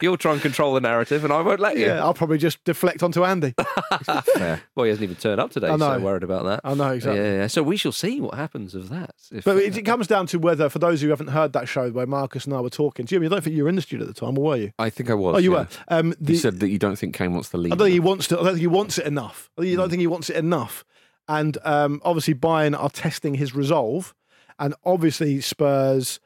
You'll 0.00 0.16
try 0.16 0.32
and 0.32 0.40
control 0.42 0.74
the 0.74 0.80
narrative, 0.80 1.24
and 1.24 1.32
I 1.32 1.40
won't 1.40 1.60
let 1.60 1.76
you. 1.78 1.86
yeah, 1.86 2.02
I'll 2.02 2.14
probably 2.14 2.38
just 2.38 2.62
deflect 2.64 3.02
onto 3.02 3.24
Andy. 3.24 3.54
Fair. 4.34 4.62
Well, 4.74 4.84
he 4.84 4.90
hasn't 4.90 5.04
even 5.04 5.16
turned 5.16 5.40
up 5.40 5.50
today, 5.50 5.68
I 5.68 5.76
know. 5.76 5.98
so 5.98 6.00
worried 6.00 6.22
about 6.24 6.44
that. 6.44 6.60
I 6.64 6.74
know, 6.74 6.90
exactly. 6.90 7.20
Yeah, 7.22 7.32
yeah. 7.38 7.46
So 7.46 7.62
we 7.62 7.76
shall 7.76 7.92
see 7.92 8.20
what 8.20 8.34
happens 8.34 8.74
of 8.74 8.88
that. 8.88 9.14
If, 9.30 9.44
But 9.44 9.56
uh, 9.56 9.60
it, 9.60 9.76
it 9.76 9.82
comes 9.82 10.06
down 10.06 10.26
to 10.28 10.38
whether, 10.38 10.68
for 10.68 10.78
those 10.78 11.00
who 11.00 11.08
haven't 11.10 11.28
heard 11.28 11.52
that 11.52 11.68
show 11.68 11.90
where 11.90 12.06
Marcus 12.06 12.44
and 12.44 12.54
I 12.54 12.60
were 12.60 12.70
talking, 12.70 13.06
Jimmy, 13.06 13.26
I 13.26 13.30
don't 13.30 13.44
think 13.44 13.56
you 13.56 13.62
were 13.64 13.68
in 13.68 13.76
the 13.76 13.82
studio 13.82 14.06
at 14.08 14.14
the 14.14 14.20
time, 14.20 14.36
or 14.38 14.44
were 14.44 14.56
you? 14.56 14.72
I 14.78 14.90
think 14.90 15.10
I 15.10 15.14
was. 15.14 15.36
oh, 15.36 15.38
you 15.38 15.52
yeah. 15.52 15.58
were. 15.60 15.68
Um, 15.88 16.14
the, 16.20 16.32
You 16.32 16.38
said 16.38 16.60
that 16.60 16.68
you 16.70 16.78
don't 16.78 16.96
think 16.96 17.14
Kane 17.14 17.32
wants 17.32 17.50
to 17.50 17.56
leave. 17.56 17.72
I 17.72 17.76
don't 17.76 17.86
think 17.86 17.92
he 17.94 18.00
wants 18.00 18.28
to. 18.28 18.36
I 18.40 18.42
don't 18.42 18.52
think 18.54 18.60
he 18.60 18.66
wants 18.66 18.98
it 18.98 19.06
enough. 19.06 19.50
I 19.58 19.62
Hmm. 19.62 19.72
I 19.72 19.74
don't 19.76 19.90
think 19.90 20.00
he 20.00 20.06
wants 20.08 20.28
it 20.30 20.36
enough. 20.36 20.84
And 21.32 21.56
um, 21.64 22.02
obviously, 22.04 22.34
Bayern 22.34 22.78
are 22.78 22.90
testing 22.90 23.34
his 23.34 23.54
resolve, 23.54 24.14
and 24.58 24.74
obviously 24.84 25.40
Spurs 25.40 26.20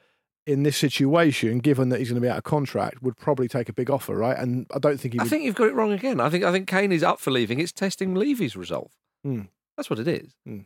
in 0.45 0.63
this 0.63 0.75
situation, 0.75 1.59
given 1.59 1.89
that 1.89 1.99
he's 1.99 2.09
going 2.09 2.21
to 2.21 2.25
be 2.25 2.29
out 2.29 2.37
of 2.37 2.43
contract, 2.43 3.01
would 3.01 3.15
probably 3.15 3.47
take 3.47 3.69
a 3.69 3.73
big 3.73 3.89
offer, 3.89 4.15
right? 4.15 4.37
And 4.37 4.65
I 4.73 4.79
don't 4.79 4.99
think 4.99 5.13
he. 5.13 5.19
I 5.19 5.23
Would, 5.23 5.29
think 5.29 5.43
you've 5.43 5.55
got 5.55 5.67
it 5.67 5.75
wrong 5.75 5.93
again. 5.93 6.19
I 6.19 6.29
think 6.29 6.43
I 6.43 6.51
think 6.51 6.67
Kane 6.67 6.91
is 6.91 7.03
up 7.03 7.21
for 7.21 7.31
leaving. 7.31 7.59
It's 7.61 7.71
testing 7.71 8.15
Levy's 8.15 8.57
resolve. 8.57 8.91
Hmm. 9.23 9.43
That's 9.77 9.89
what 9.89 9.99
it 9.99 10.07
is. 10.09 10.35
Hmm. 10.45 10.61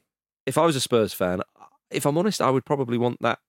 If 0.47 0.57
I 0.57 0.65
was 0.65 0.75
a 0.75 0.81
Spurs 0.81 1.13
fan, 1.13 1.41
if 1.91 2.07
I'm 2.07 2.17
honest, 2.17 2.41
I 2.41 2.49
would 2.49 2.65
probably 2.65 2.97
want 2.97 3.21
that 3.21 3.39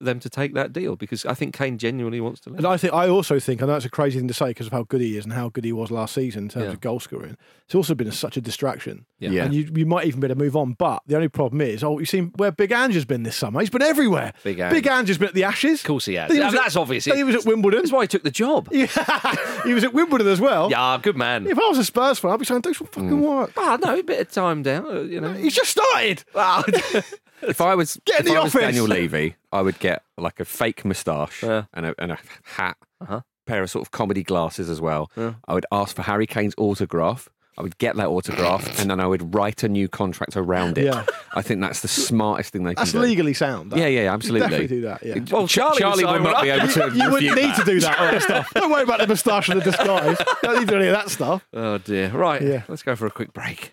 them 0.00 0.20
to 0.20 0.28
take 0.28 0.52
that 0.54 0.72
deal 0.72 0.94
because 0.94 1.24
I 1.24 1.32
think 1.34 1.54
Kane 1.56 1.78
genuinely 1.78 2.20
wants 2.20 2.40
to 2.40 2.50
leave. 2.50 2.58
And 2.58 2.66
I 2.66 2.76
think 2.76 2.92
I 2.92 3.08
also 3.08 3.38
think, 3.40 3.62
I 3.62 3.66
know 3.66 3.76
it's 3.76 3.84
a 3.86 3.90
crazy 3.90 4.18
thing 4.18 4.28
to 4.28 4.34
say 4.34 4.48
because 4.48 4.66
of 4.66 4.72
how 4.72 4.82
good 4.82 5.00
he 5.00 5.16
is 5.16 5.24
and 5.24 5.32
how 5.32 5.48
good 5.48 5.64
he 5.64 5.72
was 5.72 5.90
last 5.90 6.14
season 6.14 6.44
in 6.44 6.48
terms 6.50 6.66
Yeah. 6.66 6.72
of 6.72 6.80
goal 6.80 7.00
scoring. 7.00 7.36
It's 7.64 7.74
also 7.74 7.94
been 7.94 8.06
a, 8.06 8.12
such 8.12 8.36
a 8.36 8.40
distraction. 8.40 9.06
Yeah. 9.18 9.30
Yeah. 9.30 9.44
And 9.44 9.54
you, 9.54 9.70
you 9.74 9.86
might 9.86 10.06
even 10.06 10.20
be 10.20 10.26
able 10.26 10.34
to 10.36 10.44
move 10.44 10.54
on. 10.54 10.74
But 10.74 11.02
the 11.06 11.16
only 11.16 11.28
problem 11.28 11.60
is, 11.62 11.82
oh, 11.82 11.98
you've 11.98 12.08
seen 12.08 12.32
where 12.36 12.52
Big 12.52 12.72
Ange 12.72 12.94
has 12.94 13.04
been 13.06 13.22
this 13.22 13.36
summer. 13.36 13.60
He's 13.60 13.70
been 13.70 13.80
everywhere. 13.82 14.34
Big 14.44 14.58
Ange. 14.60 14.72
Big 14.72 14.86
Ange 14.86 15.08
has 15.08 15.18
been 15.18 15.28
at 15.28 15.34
the 15.34 15.44
Ashes. 15.44 15.80
Of 15.80 15.86
course 15.86 16.04
he 16.04 16.14
has. 16.14 16.30
He 16.30 16.38
Yeah, 16.38 16.46
was 16.46 16.54
at- 16.54 16.60
that's 16.60 16.76
obvious. 16.76 17.06
he 17.06 17.24
was 17.24 17.34
at 17.34 17.44
Wimbledon. 17.46 17.80
That's 17.80 17.92
why 17.92 18.02
he 18.02 18.08
took 18.08 18.22
the 18.22 18.30
job. 18.30 18.68
Yeah, 18.76 18.86
he 19.64 19.72
was 19.74 19.82
at 19.82 19.94
Wimbledon 19.94 20.28
as 20.28 20.40
well. 20.40 20.70
Yeah, 20.70 20.98
good 21.02 21.16
man. 21.16 21.46
If 21.46 21.58
I 21.58 21.68
was 21.68 21.78
a 21.78 21.84
Spurs 21.84 22.18
fan, 22.18 22.30
I'd 22.32 22.38
be 22.38 22.44
saying, 22.44 22.60
do 22.60 22.74
some 22.74 22.86
Mm. 22.88 22.92
fucking 22.92 23.20
work. 23.22 23.52
Ah, 23.56 23.78
no, 23.82 23.98
a 23.98 24.02
bit 24.02 24.20
of 24.20 24.30
time 24.30 24.62
down. 24.62 24.86
uh, 24.86 25.00
You 25.00 25.20
know, 25.20 25.32
He's 25.32 25.54
just 25.54 25.70
started. 25.70 26.22
If 27.42 27.60
I 27.60 27.74
was, 27.74 28.00
Get 28.06 28.20
in 28.20 28.26
if 28.28 28.32
the 28.32 28.40
I 28.40 28.44
was. 28.44 28.52
Daniel 28.54 28.86
Levy, 28.86 29.34
I 29.52 29.62
would 29.62 29.78
get 29.78 30.02
like 30.18 30.40
a 30.40 30.44
fake 30.44 30.84
moustache 30.84 31.42
Yeah. 31.42 31.64
and, 31.74 31.86
a, 31.86 31.94
and 31.98 32.12
a 32.12 32.18
hat, 32.44 32.76
Uh-huh. 33.00 33.20
pair 33.46 33.62
of 33.62 33.70
sort 33.70 33.82
of 33.86 33.90
comedy 33.90 34.22
glasses 34.22 34.68
as 34.68 34.80
well. 34.80 35.10
Yeah. 35.16 35.34
I 35.46 35.54
would 35.54 35.66
ask 35.70 35.94
for 35.96 36.02
Harry 36.02 36.26
Kane's 36.26 36.54
autograph. 36.58 37.28
I 37.58 37.62
would 37.62 37.78
get 37.78 37.96
that 37.96 38.08
autograph 38.08 38.78
and 38.80 38.90
then 38.90 39.00
I 39.00 39.06
would 39.06 39.34
write 39.34 39.62
a 39.62 39.68
new 39.68 39.88
contract 39.88 40.36
around 40.36 40.76
it. 40.76 40.84
Yeah. 40.86 41.06
I 41.34 41.40
think 41.40 41.62
that's 41.62 41.80
the 41.80 41.88
smartest 41.88 42.52
thing 42.52 42.64
they 42.64 42.74
can 42.74 42.82
That's 42.82 42.92
do. 42.92 42.98
legally 42.98 43.32
sound. 43.32 43.72
that. 43.72 43.78
Yeah, 43.78 43.86
yeah, 43.86 44.02
You 44.02 44.08
absolutely. 44.10 44.40
definitely 44.50 44.66
do 44.76 44.80
that. 44.82 45.02
Yeah. 45.02 45.18
Well, 45.30 45.48
Charlie 45.48 45.78
Charlie, 45.80 46.04
was 46.04 46.12
will 46.18 46.20
not 46.20 46.42
be 46.42 46.48
saying, 46.48 46.60
able 46.60 46.72
to. 46.72 46.80
You 46.98 47.10
wouldn't 47.10 47.14
refute 47.14 47.34
need 47.36 47.54
to 47.54 47.64
that. 47.64 47.66
do 47.66 47.80
that 47.80 48.22
stuff. 48.22 48.52
Don't 48.54 48.70
worry 48.70 48.82
about 48.82 48.98
the 49.00 49.06
moustache 49.06 49.48
and 49.48 49.60
the 49.62 49.64
disguise. 49.70 50.18
Don't 50.42 50.54
need 50.58 50.66
to 50.66 50.66
do 50.66 50.76
any 50.76 50.86
of 50.88 50.92
that 50.92 51.08
stuff. 51.08 51.46
oh 51.54 51.78
dear. 51.78 52.10
Right. 52.10 52.42
Yeah. 52.42 52.62
Let's 52.68 52.82
go 52.82 52.94
for 52.94 53.06
a 53.06 53.10
quick 53.10 53.32
break. 53.32 53.72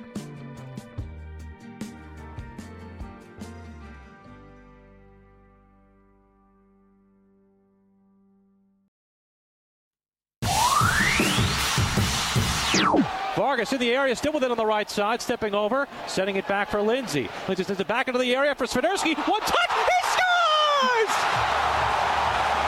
Vargas 13.61 13.73
in 13.73 13.79
the 13.79 13.93
area, 13.93 14.15
still 14.15 14.33
with 14.33 14.43
it 14.43 14.49
on 14.49 14.57
the 14.57 14.65
right 14.65 14.89
side, 14.89 15.21
stepping 15.21 15.53
over, 15.53 15.87
sending 16.07 16.35
it 16.35 16.47
back 16.47 16.67
for 16.71 16.81
Lindsey. 16.81 17.29
Lindsey 17.47 17.63
sends 17.63 17.79
it 17.79 17.87
back 17.87 18.07
into 18.07 18.19
the 18.19 18.35
area 18.35 18.55
for 18.55 18.65
Swiderski. 18.65 19.15
One 19.15 19.39
touch, 19.41 19.69
he 19.69 19.99
scores! 20.09 21.13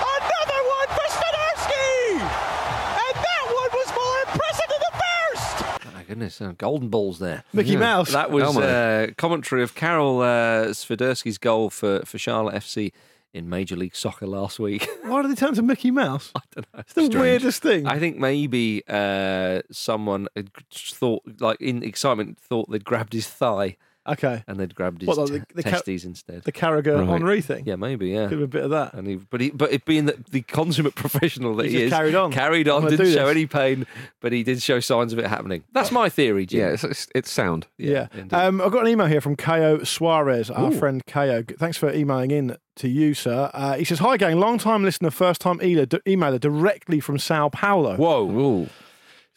Another 0.06 0.62
one 0.70 0.88
for 0.90 1.08
Swiderski! 1.10 2.22
And 2.22 3.16
that 3.26 3.44
one 3.48 3.72
was 3.74 3.90
more 3.96 4.34
impressive 4.34 4.70
than 4.70 4.82
the 4.82 4.94
first! 5.02 5.96
My 5.96 6.04
goodness, 6.04 6.40
uh, 6.42 6.54
golden 6.60 6.90
balls 6.90 7.18
there. 7.18 7.44
Mickey 7.54 7.76
Mouse. 7.76 8.12
That 8.12 8.30
was 8.30 8.44
Elmo. 8.44 8.62
uh, 8.62 9.08
commentary 9.18 9.64
of 9.64 9.74
Karol 9.74 10.22
uh, 10.22 10.66
Swiderski's 10.76 11.40
goal 11.40 11.72
for, 11.72 12.02
for 12.06 12.20
Charlotte 12.20 12.54
FC 12.54 12.92
in 13.34 13.50
Major 13.50 13.76
League 13.76 13.96
Soccer 13.96 14.28
last 14.28 14.60
week. 14.60 14.88
Why 15.04 15.22
did 15.22 15.32
they 15.32 15.36
turn 15.36 15.56
to 15.56 15.62
Mickey 15.62 15.92
Mouse? 15.92 16.32
I 16.36 16.42
don't 16.54 16.68
know. 16.74 16.80
It's 16.82 16.94
the 16.94 17.06
Strange. 17.06 17.16
weirdest 17.16 17.62
thing. 17.64 17.88
I 17.88 18.00
think 18.00 18.18
maybe 18.18 18.84
uh, 18.88 19.62
someone 19.72 20.28
had 20.36 20.52
thought, 20.72 21.24
like 21.40 21.60
in 21.60 21.84
excitement, 21.84 22.38
thought 22.40 22.70
they'd 22.70 22.86
grabbed 22.86 23.14
his 23.14 23.28
thigh 23.28 23.78
okay. 24.08 24.44
and 24.48 24.60
they'd 24.60 24.74
grabbed 24.76 25.02
his 25.02 25.08
What, 25.08 25.18
like 25.18 25.28
te- 25.28 25.38
the- 25.40 25.46
the 25.56 25.64
ca- 25.64 25.70
testes 25.72 26.06
instead. 26.06 26.44
The 26.44 26.52
Carragher 26.52 27.00
Right. 27.00 27.08
Henri 27.10 27.42
thing. 27.42 27.64
yeah, 27.66 27.76
maybe. 27.76 28.10
Yeah. 28.10 28.24
Could 28.28 28.40
have 28.40 28.42
a 28.42 28.48
bit 28.48 28.64
of 28.64 28.70
that. 28.72 28.94
And 28.94 29.08
he, 29.08 29.16
but 29.16 29.42
he, 29.42 29.50
but 29.52 29.72
it 29.72 29.86
being 29.86 30.06
the, 30.06 30.18
the 30.32 30.42
consummate 30.42 30.96
professional 31.04 31.56
that 31.58 31.66
He 31.66 31.72
he, 31.72 31.76
just 31.78 31.86
is, 31.86 31.92
carried 31.94 32.16
on. 32.16 32.32
carried 32.32 32.68
I'm 32.68 32.76
on, 32.76 32.82
gonna 32.84 32.92
didn't 32.98 33.06
do 33.08 33.14
show 33.14 33.26
this. 33.28 33.32
any 33.36 33.46
pain, 33.46 33.86
but 34.22 34.32
he 34.32 34.44
did 34.44 34.62
show 34.62 34.80
signs 34.80 35.14
of 35.14 35.20
it 35.20 35.28
happening. 35.28 35.64
That's 35.72 35.92
my 35.92 36.10
theory, 36.10 36.46
Jim. 36.46 36.60
Yeah, 36.62 36.68
it's, 36.70 36.84
it's, 36.84 37.08
it's 37.16 37.32
sound. 37.32 37.68
Yeah. 37.78 38.08
indeed. 38.14 38.34
Um, 38.34 38.62
I've 38.62 38.72
got 38.72 38.82
an 38.86 38.88
email 38.90 39.08
here 39.08 39.22
from 39.22 39.36
Ko 39.36 39.84
Suarez, 39.84 40.50
our 40.50 40.72
friend 40.72 41.06
Ko. 41.06 41.44
Thanks 41.58 41.78
for 41.78 41.92
emailing 41.94 42.32
in 42.32 42.58
to 42.78 42.88
you, 42.90 43.14
sir. 43.14 43.52
Uh, 43.54 43.76
he 43.76 43.84
says, 43.84 44.00
Hi, 44.00 44.18
gang. 44.18 44.40
Long 44.40 44.58
time 44.58 44.84
listener, 44.84 45.12
first 45.12 45.42
time 45.42 45.60
emailer, 45.60 45.88
d- 45.88 46.00
emailer 46.08 46.40
directly 46.40 47.00
from 47.00 47.18
Sao 47.20 47.50
Paulo. 47.50 47.96
Whoa. 47.98 48.30
Ooh. 48.32 48.70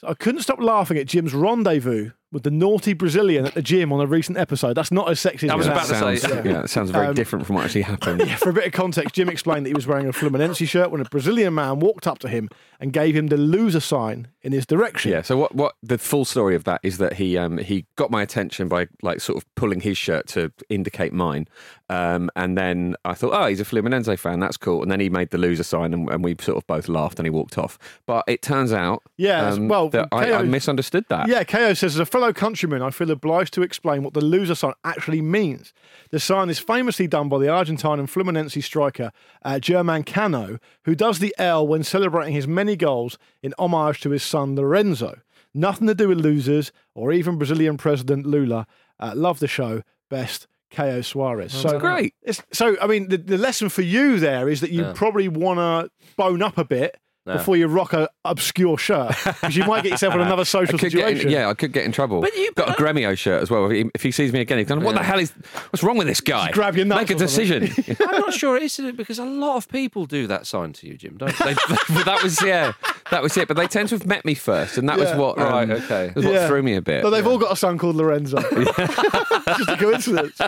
I 0.03 0.15
couldn't 0.15 0.43
stop 0.43 0.61
laughing 0.61 0.99
at 0.99 1.07
Jim's 1.07 1.35
rendezvous 1.35 2.11
with 2.37 2.43
the 2.45 2.51
naughty 2.51 2.93
Brazilian 2.93 3.47
at 3.47 3.55
the 3.55 3.63
gym 3.63 3.91
on 3.93 4.01
a 4.01 4.07
recent 4.07 4.37
episode. 4.37 4.75
That's 4.75 4.93
not 4.93 5.09
as 5.11 5.19
sexy 5.19 5.47
as 5.47 5.51
I 5.51 5.55
it 5.55 5.57
was 5.57 5.67
sounds. 5.67 5.77
about 5.77 5.89
to 5.89 6.19
sounds, 6.21 6.23
say- 6.45 6.51
yeah, 6.51 6.61
it 6.63 6.69
sounds 6.71 6.91
very 6.91 7.07
Um, 7.07 7.15
different 7.15 7.47
from 7.47 7.57
what 7.57 7.65
actually 7.65 7.83
happened. 7.83 8.21
Yeah, 8.27 8.37
for 8.37 8.51
a 8.51 8.53
bit 8.53 8.67
of 8.67 8.73
context, 8.73 9.15
Jim 9.15 9.29
explained 9.31 9.65
that 9.65 9.71
he 9.71 9.75
was 9.75 9.87
wearing 9.87 10.07
a 10.07 10.13
Fluminense 10.13 10.69
shirt 10.69 10.91
when 10.91 11.01
a 11.01 11.05
Brazilian 11.05 11.55
man 11.55 11.81
walked 11.81 12.07
up 12.07 12.19
to 12.21 12.29
him 12.29 12.51
and 12.79 12.93
gave 12.93 13.17
him 13.17 13.29
the 13.29 13.37
loser 13.39 13.81
sign 13.81 14.29
in 14.43 14.53
his 14.53 14.67
direction. 14.67 15.11
Yeah. 15.13 15.23
So 15.23 15.37
what? 15.39 15.55
What 15.55 15.75
the 15.83 15.97
full 15.99 16.25
story 16.27 16.55
of 16.55 16.65
that 16.65 16.81
is 16.83 16.99
that 16.99 17.15
he 17.15 17.39
um 17.39 17.57
he 17.59 17.87
got 17.97 18.11
my 18.11 18.21
attention 18.21 18.69
by 18.69 18.87
like 19.03 19.21
sort 19.21 19.39
of 19.39 19.55
pulling 19.55 19.81
his 19.81 19.97
shirt 19.97 20.27
to 20.29 20.53
indicate 20.69 21.13
mine, 21.15 21.49
um 21.89 22.31
and 22.37 22.57
then 22.59 22.97
I 23.05 23.15
thought, 23.15 23.33
oh, 23.33 23.47
he's 23.47 23.61
a 23.61 23.65
Fluminense 23.65 24.19
fan. 24.19 24.41
That's 24.41 24.57
cool. 24.57 24.83
And 24.83 24.91
then 24.91 25.01
he 25.01 25.09
made 25.09 25.31
the 25.31 25.39
loser 25.39 25.63
sign, 25.63 25.95
and, 25.95 26.09
and 26.11 26.25
we 26.25 26.37
sort 26.41 26.57
of 26.59 26.67
both 26.67 26.89
laughed, 26.89 27.19
and 27.19 27.27
he 27.27 27.31
walked 27.31 27.59
off. 27.59 27.79
But 28.07 28.25
it 28.27 28.43
turns 28.43 28.73
out, 28.73 29.03
Yeah, 29.17 29.49
um, 29.49 29.69
well, 29.69 29.89
that 29.91 30.09
I, 30.13 30.33
I 30.33 30.43
misunderstood 30.43 31.05
that. 31.09 31.29
Yeah, 31.29 31.45
KO 31.45 31.75
says, 31.75 31.95
as 31.95 31.99
a 31.99 32.07
fellow 32.07 32.33
countryman, 32.33 32.83
I 32.83 32.91
feel 32.91 33.11
obliged 33.11 33.55
to 33.55 33.63
explain 33.63 34.03
what 34.03 34.15
the 34.15 34.21
loser 34.21 34.55
sign 34.55 34.73
actually 34.85 35.23
means. 35.23 35.73
The 36.11 36.21
sign 36.21 36.51
is 36.51 36.59
famously 36.59 37.07
done 37.07 37.29
by 37.29 37.39
the 37.39 37.49
Argentine 37.49 37.99
and 37.99 38.09
Fluminense 38.09 38.63
striker 38.63 39.13
uh, 39.43 39.59
German 39.59 40.03
Cano, 40.05 40.59
who 40.85 40.95
does 40.95 41.19
the 41.19 41.35
L 41.39 41.67
when 41.67 41.85
celebrating 41.85 42.35
his 42.35 42.47
many 42.49 42.77
goals 42.77 43.19
in 43.43 43.55
homage 43.59 44.01
to 44.01 44.11
his 44.11 44.23
son 44.23 44.57
Lorenzo. 44.57 45.21
Nothing 45.55 45.87
to 45.87 45.95
do 45.95 46.09
with 46.09 46.21
losers 46.21 46.71
or 46.95 47.13
even 47.13 47.39
Brazilian 47.39 47.77
President 47.77 48.27
Lula. 48.27 48.67
Uh, 49.01 49.13
love 49.15 49.39
the 49.39 49.49
show. 49.49 49.83
Best. 50.11 50.47
KO 50.71 51.01
Suarez. 51.01 51.53
so 51.53 51.79
great. 51.79 52.15
So, 52.53 52.77
I 52.81 52.87
mean, 52.87 53.09
the, 53.09 53.17
the 53.19 53.39
lesson 53.39 53.69
for 53.69 53.83
you 53.83 54.19
there 54.19 54.49
is 54.49 54.61
that 54.61 54.71
you 54.71 54.83
Yeah. 54.83 54.93
probably 54.95 55.29
want 55.29 55.59
to 55.59 55.91
bone 56.17 56.43
up 56.43 56.59
a 56.59 56.65
bit 56.65 56.97
Yeah. 57.27 57.39
before 57.39 57.57
you 57.57 57.67
rock 57.67 57.93
a 57.93 58.09
obscure 58.25 58.79
shirt 58.79 59.09
because 59.25 59.57
you 59.57 59.65
might 59.65 59.83
get 59.83 59.91
yourself 59.91 60.15
in 60.15 60.21
another 60.29 60.45
social 60.45 60.79
situation. 60.79 61.27
in, 61.27 61.33
yeah, 61.33 61.49
I 61.49 61.55
could 61.55 61.73
get 61.73 61.85
in 61.85 61.91
trouble. 61.91 62.21
But 62.21 62.37
you've 62.37 62.55
got 62.55 62.69
a 62.69 62.73
Gremio 62.73 63.19
shirt 63.19 63.43
as 63.43 63.51
well. 63.51 63.67
If 63.67 63.73
he, 63.73 63.91
if 63.95 64.03
he 64.05 64.11
sees 64.13 64.33
me 64.33 64.41
again, 64.41 64.59
he's 64.59 64.69
going, 64.69 64.85
"What 64.85 64.95
the 64.95 65.03
hell 65.03 65.19
is? 65.19 65.33
What's 65.71 65.83
wrong 65.83 65.97
with 65.99 66.07
this 66.07 66.21
guy? 66.21 66.51
grab 66.53 66.77
your 66.77 66.87
nuts 66.87 67.01
Make 67.01 67.11
a 67.11 67.15
decision." 67.19 67.69
I'm 68.01 68.21
not 68.21 68.33
sure 68.33 68.57
it 68.57 68.63
is 68.63 68.81
because 68.95 69.19
a 69.19 69.25
lot 69.25 69.57
of 69.57 69.69
people 69.69 70.07
do 70.07 70.27
that 70.29 70.47
sign 70.47 70.73
to 70.75 70.87
you, 70.87 70.97
Jim, 70.97 71.17
don't 71.17 71.37
they? 71.39 71.55
but 71.89 72.05
that 72.05 72.21
was 72.23 72.41
yeah, 72.43 72.73
that 73.11 73.23
was 73.23 73.37
it. 73.37 73.49
But 73.49 73.57
they 73.57 73.67
tend 73.67 73.89
to 73.89 73.97
have 73.97 74.07
met 74.07 74.25
me 74.25 74.35
first, 74.35 74.79
and 74.79 74.89
that 74.89 74.99
Yeah. 74.99 75.17
was 75.17 75.19
what 75.19 75.39
um, 75.39 75.53
Right, 75.53 75.71
okay. 75.83 76.13
was 76.15 76.25
what 76.25 76.35
Yeah. 76.35 76.47
threw 76.47 76.63
me 76.63 76.77
a 76.77 76.83
bit. 76.83 77.03
But 77.03 77.11
they've 77.11 77.27
all 77.27 77.39
got 77.39 77.51
a 77.53 77.57
son 77.57 77.77
called 77.77 77.97
Lorenzo. 77.97 78.41
Just 78.41 79.69
a 79.69 79.77
coincidence. 79.79 80.41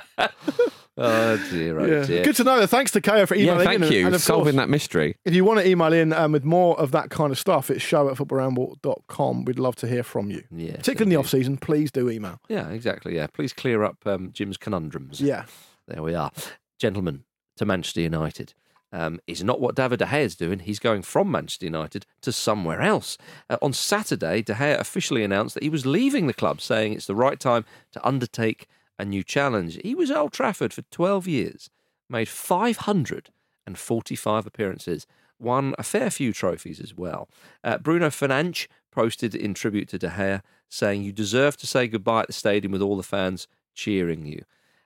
Oh 1.01 1.37
dear, 1.51 1.79
oh 1.81 1.87
Yeah. 1.87 2.05
dear. 2.07 2.25
Good 2.25 2.37
to 2.37 2.45
know. 2.45 2.67
Thanks 2.67 2.91
to 2.93 3.01
Ko 3.01 3.25
for 3.25 3.37
yeah, 3.37 3.53
emailing 3.55 3.65
thank 3.67 3.83
in. 3.85 3.93
you 3.93 4.07
And 4.07 4.21
solving 4.21 4.45
course, 4.55 4.57
that 4.57 4.69
mystery. 4.69 5.17
if 5.25 5.33
you 5.33 5.45
want 5.45 5.61
to 5.61 5.69
email 5.69 5.93
in 5.93 6.13
um, 6.13 6.33
with 6.33 6.45
more 6.45 6.79
of 6.81 6.91
that 6.91 7.11
kind 7.11 7.31
of 7.31 7.39
stuff, 7.39 7.71
it's 7.71 7.83
show 7.83 8.09
at 8.09 8.17
footballramble.com. 8.17 9.45
We'd 9.45 9.59
love 9.59 9.77
to 9.77 9.87
hear 9.87 10.03
from 10.03 10.31
you. 10.31 10.43
Yes, 10.51 10.77
Particularly 10.77 11.05
in 11.05 11.09
the 11.11 11.17
off 11.21 11.29
season, 11.29 11.57
please 11.57 11.91
do 11.91 12.11
email. 12.11 12.41
Yeah, 12.49 12.69
exactly. 12.71 13.15
Yeah, 13.15 13.27
please 13.29 13.53
clear 13.53 13.85
up 13.85 13.99
um, 14.07 14.31
Jim's 14.33 14.57
conundrums. 14.57 15.21
Yeah. 15.21 15.45
There 15.87 16.03
we 16.03 16.15
are. 16.15 16.33
Gentlemen, 16.79 17.25
to 17.57 17.65
Manchester 17.65 18.01
United. 18.01 18.55
Um, 18.91 19.21
is 19.27 19.45
not 19.45 19.61
what 19.61 19.75
David 19.75 19.99
De 19.99 20.07
Gea 20.07 20.23
is 20.23 20.35
doing. 20.35 20.61
He's 20.61 20.79
going 20.79 21.03
from 21.03 21.31
Manchester 21.31 21.67
United 21.67 22.07
to 22.23 22.33
somewhere 22.33 22.81
else. 22.81 23.19
Uh, 23.51 23.59
on 23.61 23.75
Saturday, 23.75 24.41
De 24.41 24.55
Gea 24.55 24.79
officially 24.81 25.23
announced 25.23 25.53
that 25.55 25.63
he 25.63 25.69
was 25.69 25.85
leaving 25.85 26.27
the 26.27 26.33
club, 26.33 26.63
saying 26.63 26.95
it's 26.95 27.07
the 27.07 27.15
right 27.15 27.39
time 27.39 27.67
to 27.93 28.07
undertake 28.07 28.67
a 28.99 29.05
new 29.05 29.23
challenge. 29.23 29.79
He 29.83 29.95
was 29.95 30.11
at 30.11 30.17
Old 30.17 30.33
Trafford 30.33 30.73
for 30.73 30.83
12 30.83 31.29
years, 31.29 31.71
made 32.09 32.29
545 32.29 34.47
appearances, 34.47 35.07
won 35.39 35.75
a 35.79 35.83
fair 35.83 36.11
few 36.11 36.33
trophies 36.33 36.81
as 36.81 36.97
well. 36.97 37.29
Uh, 37.63 37.79
Bruno 37.79 38.09
Fernandes 38.09 38.67
posted 38.91 39.35
in 39.35 39.55
tribute 39.55 39.89
to 39.89 39.99
De 39.99 40.09
Gea, 40.09 40.43
saying, 40.69 41.03
You 41.03 41.13
deserve 41.13 41.57
to 41.59 41.67
say 41.67 41.87
goodbye 41.87 42.23
at 42.23 42.27
the 42.27 42.33
stadium 42.33 42.73
with 42.73 42.83
all 42.83 42.97
the 42.97 43.03
fans 43.03 43.47
cheering 43.75 44.27
you. 44.27 44.43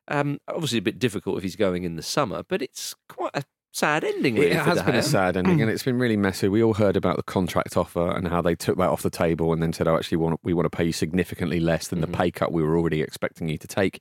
Um, 0.08 0.40
obviously, 0.48 0.78
a 0.78 0.82
bit 0.82 0.98
difficult 0.98 1.38
if 1.38 1.42
he's 1.42 1.56
going 1.56 1.84
in 1.84 1.96
the 1.96 2.02
summer, 2.02 2.42
but 2.46 2.60
it's 2.60 2.94
quite 3.08 3.30
a 3.34 3.44
sad 3.72 4.04
ending. 4.04 4.34
Really, 4.34 4.50
It 4.52 4.58
for 4.58 4.64
has 4.64 4.78
De 4.78 4.84
been 4.84 4.94
a 4.94 5.02
sad 5.02 5.36
ending, 5.36 5.60
and 5.60 5.70
it's 5.70 5.82
been 5.82 5.98
really 5.98 6.16
messy. 6.16 6.48
We 6.48 6.62
all 6.62 6.74
heard 6.74 6.96
about 6.96 7.16
the 7.16 7.22
contract 7.22 7.76
offer 7.76 8.10
and 8.10 8.28
how 8.28 8.42
they 8.42 8.54
took 8.54 8.76
that 8.78 8.90
off 8.90 9.02
the 9.02 9.10
table, 9.10 9.52
and 9.52 9.62
then 9.62 9.72
said, 9.72 9.88
"Oh, 9.88 9.96
actually, 9.96 10.18
want 10.18 10.40
we 10.42 10.52
want 10.52 10.70
to 10.70 10.76
pay 10.76 10.84
you 10.84 10.92
significantly 10.92 11.60
less 11.60 11.88
than 11.88 12.00
the 12.00 12.06
pay 12.06 12.30
cut 12.30 12.52
we 12.52 12.62
were 12.62 12.76
already 12.76 13.00
expecting 13.00 13.48
you 13.48 13.58
to 13.58 13.66
take." 13.66 14.00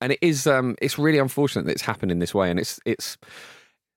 And 0.00 0.12
it 0.12 0.18
is, 0.20 0.46
um, 0.46 0.76
it's 0.82 0.98
really 0.98 1.18
unfortunate 1.18 1.66
that 1.66 1.72
it's 1.72 1.82
happened 1.82 2.12
in 2.12 2.18
this 2.18 2.34
way, 2.34 2.50
and 2.50 2.58
it's 2.58 2.80
it's 2.84 3.16
a 3.22 3.26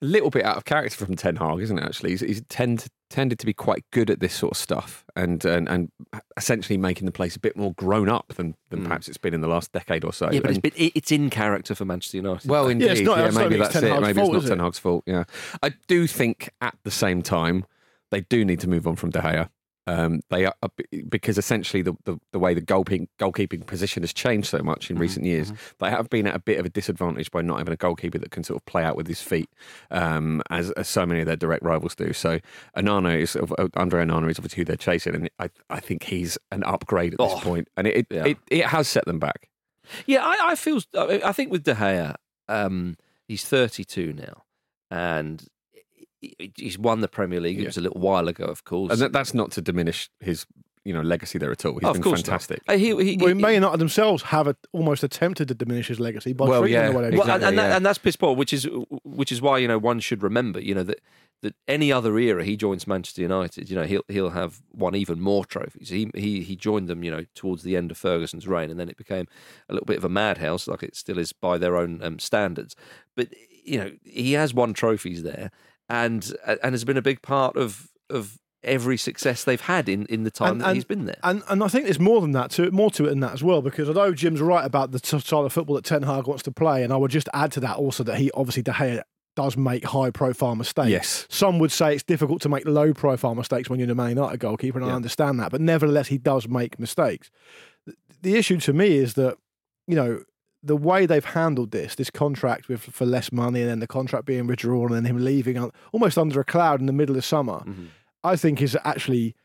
little 0.05 0.29
bit 0.29 0.45
out 0.45 0.57
of 0.57 0.65
character 0.65 1.05
from 1.05 1.15
Ten 1.15 1.35
Hag, 1.35 1.59
isn't 1.59 1.77
it? 1.77 1.83
Actually, 1.83 2.11
he's, 2.11 2.21
he's 2.21 2.41
tend, 2.49 2.87
tended 3.09 3.39
to 3.39 3.45
be 3.45 3.53
quite 3.53 3.83
good 3.91 4.09
at 4.09 4.19
this 4.19 4.33
sort 4.33 4.51
of 4.51 4.57
stuff, 4.57 5.03
and 5.15 5.43
and, 5.45 5.67
and 5.67 5.91
essentially 6.37 6.77
making 6.77 7.05
the 7.05 7.11
place 7.11 7.35
a 7.35 7.39
bit 7.39 7.57
more 7.57 7.73
grown 7.73 8.09
up 8.09 8.33
than 8.35 8.55
than 8.69 8.79
hmm. 8.79 8.85
perhaps 8.85 9.07
it's 9.07 9.17
been 9.17 9.33
in 9.33 9.41
the 9.41 9.47
last 9.47 9.71
decade 9.71 10.03
or 10.03 10.13
so. 10.13 10.29
Yeah, 10.31 10.39
but 10.39 10.51
it's, 10.51 10.59
been, 10.59 10.71
it's 10.75 11.11
in 11.11 11.29
character 11.29 11.75
for 11.75 11.85
Manchester 11.85 12.17
United. 12.17 12.49
well, 12.49 12.65
Yeah, 12.65 12.71
indeed. 12.71 12.91
it's 12.91 13.01
not- 13.01 13.17
yeah, 13.17 13.27
it's 13.27 13.35
maybe 13.35 13.57
that's 13.57 13.75
it. 13.75 13.83
Hag's 13.83 14.01
Maybe 14.01 14.19
fault, 14.19 14.35
it's 14.35 14.45
not 14.45 14.49
Ten? 14.49 14.59
Hag's 14.59 14.79
fault. 14.79 15.03
Yeah, 15.05 15.23
I 15.61 15.73
do 15.87 16.07
think 16.07 16.49
at 16.61 16.77
the 16.83 16.91
same 16.91 17.21
time 17.21 17.65
they 18.11 18.21
do 18.21 18.45
need 18.45 18.59
to 18.61 18.69
move 18.69 18.87
on 18.87 18.95
from 18.95 19.09
De 19.09 19.19
Gea. 19.19 19.49
Um, 19.87 20.21
they 20.29 20.45
are 20.45 20.53
because 21.09 21.37
essentially 21.37 21.83
the, 21.83 21.93
the, 22.05 22.17
the 22.31 22.39
way 22.39 22.53
the 22.55 22.61
goalkeeping 22.61 23.07
goalkeeping 23.19 23.65
position 23.67 24.01
has 24.03 24.13
changed 24.13 24.47
so 24.47 24.59
much 24.59 24.89
in 24.89 24.97
Mhm, 24.97 25.01
recent 25.01 25.25
years. 25.25 25.53
They 25.79 25.89
have 25.91 26.09
been 26.09 26.25
at 26.25 26.35
a 26.35 26.39
bit 26.39 26.59
of 26.59 26.65
a 26.65 26.69
disadvantage 26.69 27.29
by 27.29 27.41
not 27.43 27.59
having 27.59 27.73
a 27.73 27.77
goalkeeper 27.77 28.17
that 28.17 28.31
can 28.31 28.43
sort 28.43 28.59
of 28.59 28.65
play 28.65 28.83
out 28.83 28.95
with 28.97 29.07
his 29.07 29.21
feet, 29.21 29.49
um, 29.91 30.41
as, 30.49 30.71
as 30.71 30.87
so 30.87 31.05
many 31.05 31.19
of 31.21 31.27
their 31.27 31.35
direct 31.35 31.63
rivals 31.63 31.93
do. 31.95 32.13
So 32.13 32.39
Onana 32.75 33.19
is 33.19 33.35
uh, 33.35 33.67
Andre 33.75 34.03
Onana 34.05 34.29
is 34.31 34.39
obviously 34.39 34.61
who 34.61 34.65
they're 34.65 34.75
chasing, 34.75 35.13
and 35.15 35.29
I 35.39 35.49
I 35.69 35.79
think 35.79 36.03
he's 36.03 36.37
an 36.51 36.63
upgrade 36.63 37.13
at 37.13 37.19
this 37.19 37.33
Oh, 37.35 37.39
point, 37.41 37.67
and 37.77 37.85
it 37.85 37.95
it, 37.97 38.07
yeah. 38.09 38.25
it 38.25 38.37
it 38.49 38.65
has 38.65 38.87
set 38.87 39.05
them 39.05 39.19
back. 39.19 39.49
Yeah, 40.07 40.25
I, 40.25 40.51
I 40.51 40.55
feel. 40.55 40.81
I 40.97 41.31
think 41.31 41.51
with 41.51 41.63
De 41.63 41.75
Gea, 41.75 42.15
um, 42.47 42.97
he's 43.27 43.45
32 43.45 44.13
now, 44.13 44.43
and 44.89 45.45
he's 46.55 46.77
won 46.77 47.01
the 47.01 47.07
Premier 47.07 47.39
League. 47.39 47.59
It 47.59 47.65
was 47.65 47.77
a 47.77 47.81
little 47.81 48.01
while 48.01 48.27
ago, 48.27 48.45
of 48.45 48.63
course. 48.63 48.91
And 48.91 49.01
that, 49.01 49.11
that's 49.11 49.33
not 49.33 49.51
to 49.51 49.61
diminish 49.61 50.09
his 50.19 50.45
you 50.83 50.93
know 50.93 51.01
legacy 51.01 51.39
there 51.39 51.51
at 51.51 51.65
all. 51.65 51.73
He's 51.73 51.83
Oh, 51.83 51.89
of 51.89 51.93
been 51.95 52.03
course 52.03 52.19
not. 52.19 52.25
fantastic. 52.27 52.61
Uh, 52.67 52.77
he, 52.77 52.87
he, 53.03 53.17
Well, 53.17 53.29
he- 53.29 53.33
Man 53.33 53.53
United 53.55 53.77
themselves 53.79 54.23
have 54.23 54.47
a, 54.47 54.55
almost 54.71 55.03
attempted 55.03 55.47
to 55.47 55.55
diminish 55.55 55.87
his 55.87 55.99
legacy 55.99 56.31
by 56.33 56.47
Well, 56.47 56.61
treating 56.61 56.79
yeah. 56.79 56.89
the 56.91 56.97
way 56.97 57.09
they 57.09 57.17
well, 57.17 57.25
did. 57.25 57.33
and, 57.35 57.43
and, 57.45 57.57
that, 57.57 57.75
and 57.77 57.85
that's 57.85 57.97
piss 57.97 58.15
poor, 58.15 58.35
which 58.35 58.53
is 58.53 58.67
which 59.03 59.31
is 59.31 59.41
why 59.41 59.57
you 59.57 59.67
know 59.67 59.77
one 59.79 59.99
should 59.99 60.21
remember, 60.21 60.59
you 60.59 60.75
know 60.75 60.83
that 60.83 60.99
that 61.41 61.53
any 61.67 61.91
other 61.91 62.17
era 62.17 62.43
he 62.45 62.55
joins 62.55 62.87
Manchester 62.87 63.21
United, 63.21 63.69
you 63.69 63.75
know 63.75 63.83
he'll 63.83 64.03
he'll 64.07 64.29
have 64.29 64.61
won 64.73 64.95
even 64.95 65.19
more 65.19 65.43
trophies. 65.43 65.89
He 65.89 66.09
he 66.15 66.41
he 66.43 66.55
joined 66.55 66.87
them, 66.87 67.03
you 67.03 67.09
know, 67.11 67.25
towards 67.35 67.63
the 67.63 67.75
end 67.75 67.89
of 67.91 67.97
Ferguson's 67.97 68.47
reign, 68.47 68.69
and 68.71 68.79
then 68.79 68.87
it 68.87 68.95
became 68.97 69.25
a 69.69 69.73
little 69.73 69.85
bit 69.87 69.97
of 69.97 70.05
a 70.05 70.09
madhouse, 70.09 70.67
like 70.67 70.81
it 70.83 70.95
still 70.95 71.17
is 71.17 71.33
by 71.33 71.57
their 71.57 71.75
own 71.75 72.01
um, 72.03 72.19
standards. 72.19 72.75
But 73.15 73.29
you 73.63 73.77
know 73.79 73.91
he 74.03 74.33
has 74.33 74.53
won 74.53 74.73
trophies 74.73 75.23
there, 75.23 75.49
and 75.89 76.33
uh, 76.45 76.55
and 76.63 76.73
has 76.73 76.83
been 76.83 76.97
a 76.97 77.01
big 77.01 77.21
part 77.21 77.55
of 77.57 77.87
of 78.09 78.37
every 78.63 78.97
success 78.97 79.43
they've 79.43 79.61
had 79.61 79.87
in 79.87 80.05
in 80.07 80.23
the 80.23 80.31
time 80.31 80.53
And- 80.53 80.61
that 80.61 80.67
and- 80.69 80.75
he's 80.75 80.85
been 80.85 81.05
there. 81.05 81.19
And 81.23 81.43
and 81.49 81.63
I 81.63 81.67
think 81.67 81.85
there's 81.85 81.99
more 81.99 82.19
than 82.21 82.31
that 82.31 82.49
to 82.51 82.63
it, 82.63 82.73
more 82.73 82.89
to 82.91 83.05
it 83.05 83.09
than 83.09 83.19
that 83.19 83.33
as 83.33 83.43
well. 83.43 83.61
Because 83.61 83.87
although 83.87 84.11
Jim's 84.13 84.41
right 84.41 84.65
about 84.65 84.91
the 84.91 84.99
style 85.19 85.45
of 85.45 85.53
football 85.53 85.75
that 85.75 85.85
Ten 85.85 86.03
Hag 86.03 86.25
wants 86.27 86.43
to 86.43 86.51
play, 86.51 86.83
and 86.83 86.91
I 86.91 86.97
would 86.97 87.11
just 87.11 87.29
add 87.33 87.51
to 87.53 87.59
that 87.61 87.77
also 87.77 88.03
that 88.03 88.17
he 88.17 88.31
obviously 88.31 88.63
De 88.63 88.71
Gea 88.71 89.01
does 89.35 89.57
make 89.57 89.83
high 89.83 90.09
profile 90.09 90.55
mistakes. 90.55 90.89
Yes. 90.89 91.27
Some 91.29 91.59
would 91.59 91.71
say 91.71 91.93
it's 91.93 92.03
difficult 92.03 92.41
to 92.43 92.49
make 92.49 92.65
low 92.65 92.93
profile 92.93 93.35
mistakes 93.35 93.69
when 93.69 93.79
you're 93.79 93.87
the 93.87 93.93
Man 93.95 94.09
United 94.11 94.39
goalkeeper, 94.39 94.79
and 94.79 94.89
I 94.89 94.93
understand 94.93 95.39
that. 95.41 95.51
But 95.51 95.59
nevertheless, 95.61 96.07
he 96.07 96.17
does 96.17 96.47
make 96.47 96.79
mistakes. 96.79 97.29
The- 97.85 97.95
The 98.21 98.35
issue 98.37 98.57
to 98.61 98.73
me 98.73 98.95
is 98.97 99.13
that 99.15 99.37
you 99.87 99.95
know 99.95 100.23
the 100.65 100.75
way 100.75 101.05
they've 101.05 101.23
handled 101.23 101.71
this, 101.71 101.95
this 101.95 102.09
contract 102.09 102.67
with 102.67 102.81
for 102.81 103.05
less 103.05 103.31
money, 103.31 103.61
and 103.61 103.69
then 103.69 103.79
the 103.79 103.87
contract 103.87 104.25
being 104.25 104.47
withdrawn, 104.47 104.91
and 104.93 105.05
him 105.07 105.23
leaving 105.23 105.57
un- 105.57 105.71
almost 105.91 106.17
under 106.17 106.39
a 106.39 106.43
cloud 106.43 106.79
in 106.79 106.85
the 106.87 106.93
middle 106.93 107.15
of 107.15 107.23
summer. 107.23 107.59
Mhm. 107.65 107.87
I 108.23 108.35
think 108.35 108.61
is 108.61 108.75
actually 108.83 109.35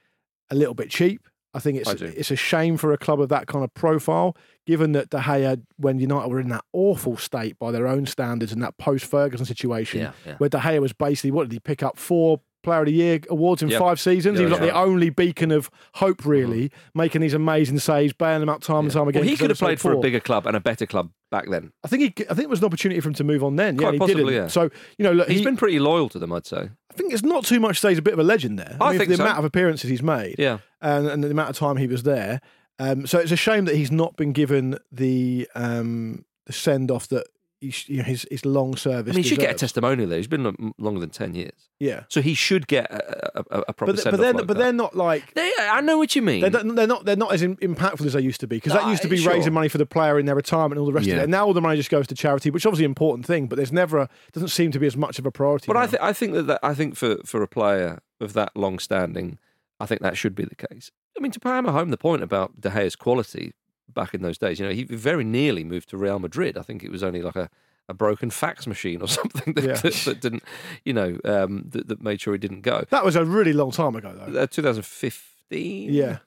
a 0.51 0.55
little 0.55 0.75
bit 0.75 0.89
cheap. 0.91 1.21
I 1.53 1.59
think 1.59 1.79
it's 1.79 1.89
I 1.91 1.97
it's 2.07 2.31
a 2.31 2.37
shame 2.37 2.77
for 2.77 2.93
a 2.93 2.97
club 2.99 3.21
of 3.21 3.29
that 3.29 3.47
kind 3.49 3.65
of 3.65 3.75
profile, 3.75 4.37
given 4.67 4.93
that 4.93 5.11
De 5.11 5.19
Gea, 5.19 5.61
when 5.77 5.99
United 5.99 6.29
were 6.31 6.41
in 6.41 6.49
that 6.51 6.65
awful 6.73 7.17
state 7.17 7.59
by 7.59 7.71
their 7.73 7.87
own 7.89 8.07
standards 8.07 8.53
and 8.53 8.63
that 8.63 8.79
post 8.79 9.05
Ferguson 9.05 9.45
situation, 9.45 10.01
Yeah, 10.01 10.13
yeah. 10.25 10.37
where 10.39 10.49
De 10.49 10.59
Gea 10.59 10.81
was 10.81 10.93
basically 10.93 11.33
what 11.33 11.49
did 11.49 11.53
he 11.53 11.61
pick 11.61 11.83
up 11.83 11.99
four 11.99 12.41
Player 12.63 12.81
of 12.81 12.87
the 12.87 12.93
Year 12.93 13.21
awards 13.31 13.63
in 13.63 13.69
Yep. 13.71 13.79
five 13.81 14.01
seasons? 14.01 14.39
he 14.39 14.45
was 14.45 14.53
like 14.53 14.61
yeah. 14.61 14.67
the 14.69 14.75
only 14.77 15.11
beacon 15.11 15.51
of 15.51 15.71
hope, 15.95 16.25
really, 16.27 16.71
making 16.95 17.21
these 17.21 17.35
amazing 17.35 17.79
saves, 17.79 18.13
bailing 18.13 18.41
them 18.41 18.49
out 18.49 18.63
time 18.63 18.85
and 18.85 18.91
time 18.93 19.09
again. 19.09 19.23
Well, 19.23 19.29
he 19.31 19.37
could 19.37 19.51
have 19.51 19.59
played 19.59 19.81
for 19.81 19.93
a 19.93 19.99
bigger 19.99 20.21
club 20.21 20.47
and 20.47 20.57
a 20.57 20.61
better 20.61 20.85
club 20.87 21.11
back 21.31 21.49
then. 21.49 21.73
I 21.85 21.89
think 21.89 22.03
he, 22.19 22.25
I 22.27 22.35
think 22.35 22.45
it 22.45 22.51
was 22.51 22.59
an 22.61 22.67
opportunity 22.67 23.01
for 23.01 23.09
him 23.09 23.15
to 23.15 23.25
move 23.25 23.43
on 23.43 23.57
then. 23.57 23.77
Quite 23.79 23.95
yeah, 23.95 23.99
possibly, 23.99 24.25
didn't. 24.25 24.43
yeah. 24.43 24.49
So 24.49 24.71
you 24.99 25.05
know, 25.05 25.13
look, 25.13 25.29
He's 25.29 25.39
he- 25.39 25.45
been 25.45 25.57
pretty 25.57 25.79
loyal 25.79 26.09
to 26.11 26.19
them, 26.19 26.33
I'd 26.33 26.47
say. 26.47 26.69
I 26.91 26.95
think 26.95 27.13
it's 27.13 27.23
not 27.23 27.45
too 27.45 27.61
much 27.61 27.77
to 27.77 27.81
say 27.83 27.89
he's 27.91 27.99
a 27.99 28.03
bit 28.03 28.15
of 28.15 28.19
a 28.19 28.25
legend 28.25 28.59
there. 28.59 28.77
I 28.81 28.91
mean, 28.91 28.99
think 28.99 29.11
the 29.11 29.17
so. 29.17 29.23
amount 29.25 29.39
of 29.39 29.45
appearances 29.45 29.89
he's 29.89 30.03
made, 30.03 30.35
Yeah. 30.39 30.59
and, 30.83 31.07
and 31.07 31.23
the 31.25 31.31
amount 31.31 31.51
of 31.51 31.57
time 31.57 31.77
he 31.77 31.87
was 31.87 32.03
there. 32.03 32.41
Um, 32.79 33.07
so 33.07 33.19
it's 33.19 33.31
a 33.33 33.37
shame 33.37 33.67
that 33.67 33.77
he's 33.77 33.93
not 33.93 34.17
been 34.17 34.33
given 34.33 34.77
the 34.91 35.47
um, 35.55 36.25
the 36.47 36.53
send 36.53 36.91
off 36.91 37.07
that 37.09 37.27
you 37.61 37.99
know, 37.99 38.03
his 38.05 38.27
his 38.31 38.45
long 38.47 38.75
service. 38.77 39.13
I 39.13 39.17
mean, 39.17 39.23
he 39.23 39.29
should 39.29 39.39
get 39.39 39.51
a 39.51 39.55
testimonial 39.55 40.09
there. 40.09 40.17
He's 40.19 40.27
been 40.27 40.73
longer 40.79 41.01
than 41.01 41.11
10 41.11 41.35
years. 41.35 41.53
Yeah, 41.79 42.05
So 42.09 42.21
he 42.23 42.35
should 42.35 42.67
get 42.67 42.91
a, 42.91 43.39
a, 43.39 43.61
a- 43.69 43.73
proper 43.73 43.93
but 43.93 44.03
th- 44.03 44.05
but 44.11 44.17
they're 44.21 44.33
like 44.33 44.47
but 44.47 44.57
that. 44.57 44.63
they're 44.63 44.73
not 44.73 44.97
like. 44.97 45.35
They, 45.35 45.53
I 45.61 45.81
know 45.81 45.99
what 45.99 46.15
you 46.17 46.23
mean. 46.23 46.41
They're, 46.41 46.51
not- 46.51 46.75
they're 46.75 46.87
not. 46.87 47.05
They're 47.05 47.17
not 47.17 47.33
as 47.33 47.43
impactful 47.43 48.05
as 48.07 48.13
they 48.15 48.21
used 48.21 48.41
to 48.41 48.47
be 48.47 48.57
because 48.57 48.73
that 48.73 48.89
used 48.89 49.03
to 49.03 49.09
be 49.09 49.17
sure. 49.19 49.33
raising 49.33 49.53
money 49.53 49.69
for 49.69 49.79
the 49.79 49.87
player 49.87 50.19
in 50.19 50.27
their 50.27 50.35
retirement 50.35 50.73
and 50.73 50.81
all 50.81 50.87
the 50.87 50.93
rest 50.93 51.07
of 51.09 51.15
it. 51.17 51.23
And 51.23 51.31
now 51.31 51.47
all 51.47 51.53
the 51.55 51.61
money 51.61 51.77
just 51.77 51.91
goes 51.91 52.07
to 52.09 52.15
charity, 52.15 52.51
which 52.51 52.63
is 52.63 52.67
obviously 52.67 52.85
an 52.87 52.91
important 52.91 53.27
thing. 53.27 53.47
But 53.47 53.57
there's 53.57 53.73
never 53.73 53.99
a, 53.99 54.09
doesn't 54.33 54.49
seem 54.49 54.71
to 54.73 54.79
be 54.79 54.87
as 54.87 54.97
much 54.97 55.19
of 55.19 55.27
a 55.27 55.31
priority. 55.31 55.67
But 55.67 55.77
I, 55.77 55.81
now. 55.85 55.87
th- 55.91 56.03
I 56.03 56.13
think 56.13 56.33
that, 56.35 56.43
that 56.49 56.61
I 56.63 56.75
think 56.75 56.97
for, 56.97 57.17
for 57.25 57.43
a 57.43 57.49
player 57.49 58.01
of 58.21 58.33
that 58.35 58.57
long 58.57 58.79
standing, 58.79 59.39
I 59.79 59.87
think 59.87 60.01
that 60.03 60.17
should 60.17 60.35
be 60.35 60.45
the 60.45 60.55
case. 60.55 60.91
I 61.19 61.21
mean, 61.23 61.33
to 61.33 61.41
hammer 61.43 61.73
home 61.73 61.91
the 61.91 61.97
point 61.99 62.23
about 62.23 62.61
De 62.61 62.71
Gea's 62.71 62.97
quality 62.97 63.53
back 63.95 64.15
in 64.15 64.23
those 64.23 64.39
days, 64.39 64.59
you 64.61 64.67
know, 64.67 64.73
he 64.73 64.85
very 64.85 65.25
nearly 65.25 65.65
moved 65.65 65.89
to 65.91 65.97
Real 65.97 66.19
Madrid. 66.19 66.57
I 66.59 66.63
think 66.63 66.83
it 66.85 66.91
was 66.91 67.03
only 67.03 67.23
like 67.23 67.37
a, 67.37 67.49
a 67.89 67.95
broken 67.95 68.31
fax 68.31 68.67
machine 68.67 69.03
or 69.03 69.09
something 69.19 69.55
that, 69.55 69.65
Yeah. 69.65 69.75
that, 69.75 69.93
that 70.07 70.21
didn't, 70.21 70.43
you 70.85 70.93
know, 70.93 71.19
um, 71.25 71.65
that, 71.71 71.89
that 71.89 72.03
made 72.03 72.21
sure 72.21 72.35
he 72.35 72.39
didn't 72.39 72.61
go. 72.63 72.85
that 72.91 73.05
was 73.05 73.17
a 73.17 73.25
really 73.25 73.53
long 73.53 73.71
time 73.71 73.97
ago, 73.97 74.13
though. 74.15 74.41
Uh, 74.43 74.47
2015. 74.47 75.93
Yeah. 75.93 76.19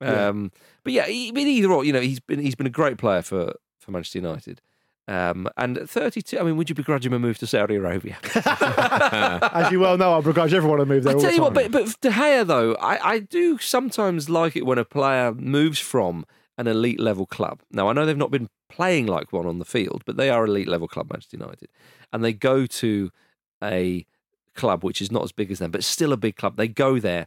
Yeah. 0.00 0.28
Um, 0.28 0.52
but 0.84 0.92
yeah, 0.92 1.06
he, 1.06 1.32
but 1.32 1.40
either 1.42 1.72
or, 1.72 1.84
you 1.84 1.92
know, 1.92 2.00
he's 2.02 2.20
been 2.20 2.38
he's 2.38 2.54
been 2.54 2.66
a 2.66 2.70
great 2.70 2.98
player 2.98 3.22
for, 3.22 3.54
for 3.78 3.90
Manchester 3.92 4.18
United. 4.18 4.60
Um, 5.08 5.48
and 5.56 5.78
at 5.78 5.88
32, 5.88 6.36
I 6.38 6.42
mean, 6.42 6.56
would 6.56 6.68
you 6.68 6.74
begrudge 6.74 7.06
him 7.06 7.12
a 7.12 7.18
move 7.18 7.38
to 7.38 7.46
Saudi 7.46 7.76
Arabia? 7.76 8.16
As 8.34 9.70
you 9.70 9.78
well 9.80 9.96
know, 9.96 10.18
I 10.18 10.20
begrudge 10.20 10.52
everyone 10.52 10.80
a 10.80 10.84
move 10.84 11.04
there. 11.04 11.16
I 11.16 11.20
tell 11.20 11.30
the 11.30 11.36
you 11.36 11.42
what, 11.42 11.54
but, 11.54 11.70
but 11.70 12.00
De 12.00 12.10
Gea, 12.10 12.44
though, 12.46 12.74
I, 12.74 13.12
I 13.12 13.18
do 13.20 13.56
sometimes 13.58 14.28
like 14.28 14.56
it 14.56 14.66
when 14.66 14.78
a 14.78 14.84
player 14.84 15.32
moves 15.32 15.78
from 15.78 16.26
an 16.58 16.66
elite 16.66 17.00
level 17.00 17.26
club. 17.26 17.62
Now, 17.70 17.88
I 17.88 17.92
know 17.92 18.06
they've 18.06 18.16
not 18.16 18.30
been 18.30 18.48
playing 18.68 19.06
like 19.06 19.32
one 19.32 19.46
on 19.46 19.58
the 19.58 19.64
field, 19.64 20.02
but 20.06 20.16
they 20.16 20.30
are 20.30 20.44
elite 20.44 20.68
level 20.68 20.88
club, 20.88 21.10
Manchester 21.10 21.36
United. 21.36 21.68
And 22.12 22.24
they 22.24 22.32
go 22.32 22.66
to 22.66 23.10
a 23.62 24.06
club 24.54 24.82
which 24.82 25.00
is 25.00 25.12
not 25.12 25.22
as 25.22 25.32
big 25.32 25.50
as 25.50 25.58
them, 25.58 25.70
but 25.70 25.84
still 25.84 26.12
a 26.12 26.16
big 26.16 26.36
club. 26.36 26.56
They 26.56 26.68
go 26.68 26.98
there. 26.98 27.26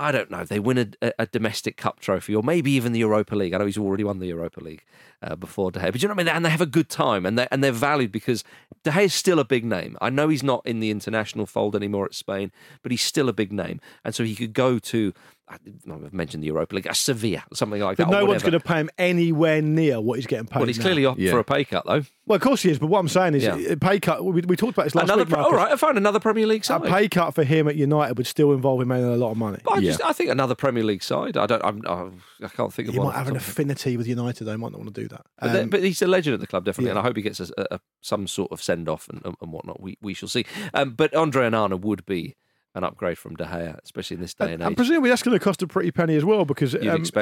I 0.00 0.12
don't 0.12 0.30
know. 0.30 0.44
They 0.44 0.60
win 0.60 0.94
a, 1.02 1.12
a, 1.18 1.26
domestic 1.26 1.76
cup 1.76 1.98
trophy, 1.98 2.32
or 2.32 2.44
maybe 2.44 2.70
even 2.70 2.92
the 2.92 3.00
Europa 3.00 3.34
League. 3.34 3.52
I 3.52 3.58
know 3.58 3.66
he's 3.66 3.76
already 3.76 4.04
won 4.04 4.20
the 4.20 4.28
Europa 4.28 4.62
League 4.62 4.84
uh, 5.22 5.34
before 5.34 5.72
De 5.72 5.80
Gea, 5.80 5.90
but 5.90 6.00
you 6.00 6.06
know 6.06 6.14
what 6.14 6.20
I 6.20 6.24
mean. 6.24 6.36
And 6.36 6.44
they 6.44 6.50
have 6.50 6.60
a 6.60 6.66
good 6.66 6.88
time, 6.88 7.26
and 7.26 7.36
they 7.36 7.48
and 7.50 7.64
they're 7.64 7.72
valued 7.72 8.12
because 8.12 8.44
De 8.84 8.92
Gea 8.92 9.06
is 9.06 9.14
still 9.14 9.40
a 9.40 9.44
big 9.44 9.64
name. 9.64 9.98
I 10.00 10.08
know 10.10 10.28
he's 10.28 10.44
not 10.44 10.64
in 10.64 10.78
the 10.78 10.92
international 10.92 11.46
fold 11.46 11.74
anymore 11.74 12.04
at 12.04 12.14
Spain, 12.14 12.52
but 12.82 12.92
he's 12.92 13.02
still 13.02 13.28
a 13.28 13.32
big 13.32 13.52
name, 13.52 13.80
and 14.04 14.14
so 14.14 14.22
he 14.22 14.36
could 14.36 14.52
go 14.52 14.78
to. 14.78 15.12
I've 15.50 16.12
mentioned 16.12 16.42
the 16.42 16.46
Europa 16.48 16.74
League, 16.76 16.86
a 16.86 16.94
Sevilla, 16.94 17.42
something 17.54 17.80
like 17.80 17.96
But 17.96 18.08
that. 18.10 18.16
or 18.16 18.20
no 18.20 18.26
one's 18.26 18.42
going 18.42 18.52
to 18.52 18.60
pay 18.60 18.76
him 18.80 18.90
anywhere 18.98 19.62
near 19.62 20.00
what 20.00 20.16
he's 20.16 20.26
getting 20.26 20.46
paid. 20.46 20.58
Well, 20.58 20.66
he's 20.66 20.78
now. 20.78 20.82
clearly 20.84 21.06
up 21.06 21.18
Yeah. 21.18 21.30
for 21.30 21.38
a 21.38 21.44
pay 21.44 21.64
cut, 21.64 21.84
though. 21.86 22.02
Well, 22.26 22.36
of 22.36 22.42
course 22.42 22.62
he 22.62 22.70
is. 22.70 22.78
But 22.78 22.88
what 22.88 22.98
I'm 23.00 23.08
saying 23.08 23.34
is, 23.34 23.44
Yeah. 23.44 23.74
pay 23.80 23.98
cut. 24.00 24.24
We, 24.24 24.42
we 24.42 24.56
talked 24.56 24.74
about 24.74 24.84
this 24.84 24.94
last 24.94 25.04
Another, 25.04 25.22
week. 25.22 25.28
pro- 25.30 25.38
Marcus. 25.42 25.52
all 25.58 25.64
right, 25.64 25.72
I 25.72 25.76
found 25.76 25.96
another 25.96 26.20
Premier 26.20 26.46
League 26.46 26.62
A 26.62 26.66
side. 26.66 26.82
pay 26.84 27.08
cut 27.08 27.34
for 27.34 27.44
him 27.44 27.66
at 27.68 27.76
United 27.76 28.18
would 28.18 28.26
still 28.26 28.52
involve 28.52 28.82
him 28.82 28.88
making 28.88 29.06
a 29.06 29.16
lot 29.16 29.30
of 29.30 29.36
money. 29.38 29.58
But 29.64 29.74
I, 29.74 29.78
Yeah. 29.78 29.96
I 30.04 30.12
think 30.12 30.28
another 30.30 30.54
Premier 30.54 30.84
League 30.84 31.02
side. 31.02 31.36
I 31.36 31.46
don't. 31.46 31.64
I'm, 31.64 31.82
I 31.86 32.44
I 32.44 32.48
can't 32.48 32.72
think 32.72 32.88
of 32.88 32.94
He 32.94 32.98
one. 33.00 33.08
might 33.08 33.16
have 33.16 33.28
an 33.28 33.36
off 33.36 33.42
the 33.46 33.46
top 33.46 33.58
of 33.58 33.70
affinity 33.70 33.96
with 33.96 34.06
United. 34.06 34.44
They 34.44 34.56
might 34.56 34.72
not 34.72 34.80
want 34.80 34.94
to 34.94 35.00
do 35.00 35.08
that. 35.08 35.24
But, 35.40 35.52
they- 35.52 35.60
Um, 35.62 35.70
but 35.70 35.82
he's 35.82 36.02
a 36.02 36.06
legend 36.06 36.34
at 36.34 36.40
the 36.40 36.46
club, 36.46 36.64
definitely, 36.64 36.86
yeah. 36.86 36.90
and 36.90 36.98
I 36.98 37.02
hope 37.02 37.16
he 37.16 37.22
gets 37.22 37.40
a, 37.40 37.48
a, 37.70 37.80
some 38.02 38.26
sort 38.26 38.52
of 38.52 38.62
send 38.62 38.88
off 38.88 39.08
and, 39.08 39.22
and 39.24 39.52
whatnot. 39.52 39.80
We 39.80 39.96
we 40.02 40.12
shall 40.14 40.28
see. 40.28 40.44
Um, 40.74 40.90
but 40.90 41.14
Andre 41.14 41.48
Onana 41.48 41.80
would 41.80 42.04
be 42.06 42.36
an 42.78 42.84
upgrade 42.84 43.18
from 43.18 43.36
De 43.36 43.44
Gea, 43.44 43.78
especially 43.84 44.14
in 44.14 44.20
this 44.22 44.32
day 44.34 44.44
and 44.46 44.52
and, 44.54 44.62
age. 44.62 44.66
and 44.68 44.76
presumably 44.76 45.10
that's 45.10 45.22
going 45.22 45.38
to 45.38 45.44
cost 45.44 45.62
a 45.62 45.66
pretty 45.66 45.90
penny 45.90 46.16
as 46.16 46.24
well 46.24 46.44
because 46.46 46.74
um, 46.74 46.80